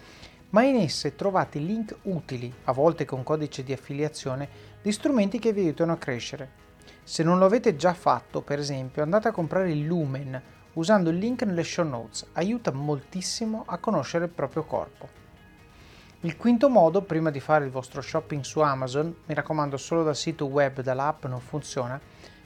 ma 0.49 0.63
in 0.63 0.77
esse 0.77 1.13
trovate 1.13 1.59
link 1.59 1.95
utili, 2.05 2.51
a 2.63 2.71
volte 2.71 3.05
con 3.05 3.21
codice 3.21 3.63
di 3.63 3.73
affiliazione, 3.73 4.49
di 4.81 4.91
strumenti 4.91 5.37
che 5.37 5.53
vi 5.53 5.61
aiutano 5.61 5.91
a 5.91 5.97
crescere. 5.97 6.49
Se 7.03 7.21
non 7.21 7.37
lo 7.37 7.45
avete 7.45 7.75
già 7.75 7.93
fatto, 7.93 8.41
per 8.41 8.57
esempio, 8.57 9.03
andate 9.03 9.27
a 9.27 9.31
comprare 9.31 9.71
il 9.71 9.85
Lumen 9.85 10.41
usando 10.73 11.11
il 11.11 11.17
link 11.19 11.43
nelle 11.43 11.63
show 11.63 11.87
notes, 11.87 12.25
aiuta 12.31 12.71
moltissimo 12.71 13.63
a 13.67 13.77
conoscere 13.77 14.25
il 14.25 14.31
proprio 14.31 14.63
corpo. 14.63 15.25
Il 16.27 16.35
quinto 16.35 16.67
modo, 16.67 17.03
prima 17.03 17.31
di 17.31 17.39
fare 17.39 17.63
il 17.63 17.71
vostro 17.71 18.01
shopping 18.01 18.43
su 18.43 18.59
Amazon, 18.59 19.15
mi 19.27 19.33
raccomando 19.33 19.77
solo 19.77 20.03
dal 20.03 20.17
sito 20.17 20.47
web, 20.47 20.81
dall'app 20.81 21.23
non 21.23 21.39
funziona, 21.39 21.97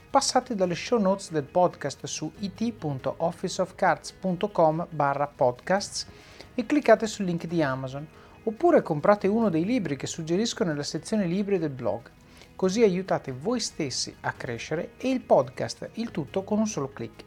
passate 0.08 0.54
dalle 0.54 0.76
show 0.76 1.00
notes 1.00 1.32
del 1.32 1.42
podcast 1.42 2.06
su 2.06 2.30
it.officeofcards.com 2.38 4.86
barra 4.88 5.26
podcasts 5.26 6.06
e 6.54 6.64
cliccate 6.64 7.08
sul 7.08 7.24
link 7.24 7.46
di 7.46 7.60
Amazon, 7.60 8.06
oppure 8.44 8.82
comprate 8.82 9.26
uno 9.26 9.48
dei 9.48 9.64
libri 9.64 9.96
che 9.96 10.06
suggerisco 10.06 10.62
nella 10.62 10.84
sezione 10.84 11.26
libri 11.26 11.58
del 11.58 11.70
blog. 11.70 12.08
Così 12.54 12.84
aiutate 12.84 13.32
voi 13.32 13.58
stessi 13.58 14.14
a 14.20 14.32
crescere 14.32 14.92
e 14.96 15.10
il 15.10 15.22
podcast, 15.22 15.90
il 15.94 16.12
tutto 16.12 16.44
con 16.44 16.60
un 16.60 16.68
solo 16.68 16.92
clic. 16.92 17.24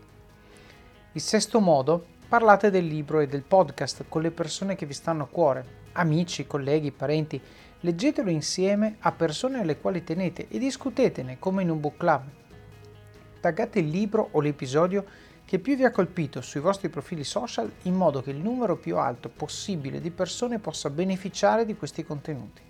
Il 1.12 1.22
sesto 1.22 1.60
modo, 1.60 2.06
parlate 2.30 2.70
del 2.70 2.88
libro 2.88 3.20
e 3.20 3.28
del 3.28 3.44
podcast 3.44 4.06
con 4.08 4.22
le 4.22 4.32
persone 4.32 4.76
che 4.76 4.86
vi 4.86 4.94
stanno 4.94 5.24
a 5.24 5.28
cuore, 5.28 5.84
amici, 5.96 6.48
colleghi, 6.48 6.92
parenti, 6.92 7.42
leggetelo 7.82 8.30
insieme 8.30 8.96
a 9.00 9.12
persone 9.12 9.60
alle 9.60 9.78
quali 9.78 10.04
tenete 10.04 10.48
e 10.48 10.58
discutetene 10.58 11.38
come 11.40 11.62
in 11.62 11.70
un 11.70 11.80
book 11.80 11.98
club. 11.98 12.24
Taggate 13.40 13.80
il 13.80 13.90
libro 13.90 14.30
o 14.32 14.42
l'episodio 14.42 15.06
che 15.46 15.60
più 15.60 15.76
vi 15.76 15.84
ha 15.84 15.92
colpito 15.92 16.42
sui 16.42 16.60
vostri 16.60 16.90
profili 16.90 17.24
social 17.24 17.72
in 17.84 17.94
modo 17.94 18.22
che 18.22 18.32
il 18.32 18.38
numero 18.38 18.78
più 18.78 18.98
alto 18.98 19.30
possibile 19.30 20.02
di 20.02 20.10
persone 20.10 20.58
possa 20.58 20.90
beneficiare 20.90 21.66
di 21.66 21.76
questi 21.76 22.04
contenuti. 22.04 22.62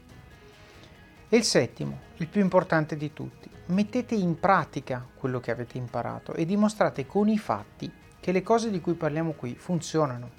E 1.29 1.37
il 1.37 1.43
settimo, 1.43 1.99
il 2.17 2.27
più 2.27 2.41
importante 2.41 2.97
di 2.97 3.13
tutti, 3.13 3.49
mettete 3.67 4.13
in 4.13 4.39
pratica 4.39 5.07
quello 5.15 5.39
che 5.39 5.51
avete 5.51 5.77
imparato 5.77 6.33
e 6.33 6.45
dimostrate 6.45 7.05
con 7.05 7.29
i 7.29 7.37
fatti 7.37 7.91
che 8.19 8.31
le 8.31 8.43
cose 8.43 8.69
di 8.69 8.81
cui 8.81 8.93
parliamo 8.93 9.31
qui 9.31 9.55
funzionano. 9.55 10.29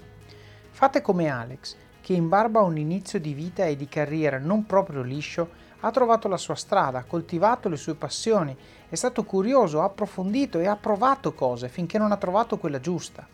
Fate 0.69 1.01
come 1.01 1.29
Alex, 1.29 1.75
che 2.07 2.13
in 2.13 2.29
barba 2.29 2.61
a 2.61 2.63
un 2.63 2.77
inizio 2.77 3.19
di 3.19 3.33
vita 3.33 3.65
e 3.65 3.75
di 3.75 3.89
carriera 3.89 4.37
non 4.37 4.65
proprio 4.65 5.01
liscio, 5.01 5.49
ha 5.81 5.91
trovato 5.91 6.29
la 6.29 6.37
sua 6.37 6.55
strada, 6.55 6.99
ha 6.99 7.03
coltivato 7.03 7.67
le 7.67 7.75
sue 7.75 7.95
passioni, 7.95 8.55
è 8.87 8.95
stato 8.95 9.25
curioso, 9.25 9.81
ha 9.81 9.83
approfondito 9.83 10.57
e 10.57 10.67
ha 10.67 10.77
provato 10.77 11.33
cose 11.33 11.67
finché 11.67 11.97
non 11.97 12.13
ha 12.13 12.15
trovato 12.15 12.57
quella 12.59 12.79
giusta. 12.79 13.27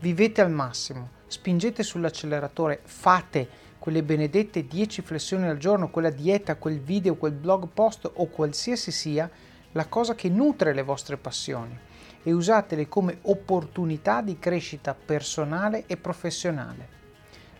Vivete 0.00 0.40
al 0.40 0.50
massimo, 0.50 1.10
spingete 1.26 1.82
sull'acceleratore, 1.82 2.80
fate 2.82 3.46
quelle 3.78 4.02
benedette 4.02 4.66
10 4.66 5.02
flessioni 5.02 5.46
al 5.46 5.58
giorno, 5.58 5.90
quella 5.90 6.08
dieta, 6.08 6.56
quel 6.56 6.80
video, 6.80 7.16
quel 7.16 7.32
blog 7.32 7.68
post 7.74 8.10
o 8.10 8.26
qualsiasi 8.28 8.90
sia 8.90 9.30
la 9.72 9.86
cosa 9.86 10.14
che 10.14 10.30
nutre 10.30 10.72
le 10.72 10.82
vostre 10.82 11.18
passioni 11.18 11.78
e 12.22 12.32
usatele 12.32 12.88
come 12.88 13.18
opportunità 13.20 14.22
di 14.22 14.38
crescita 14.38 14.94
personale 14.94 15.84
e 15.86 15.98
professionale. 15.98 17.00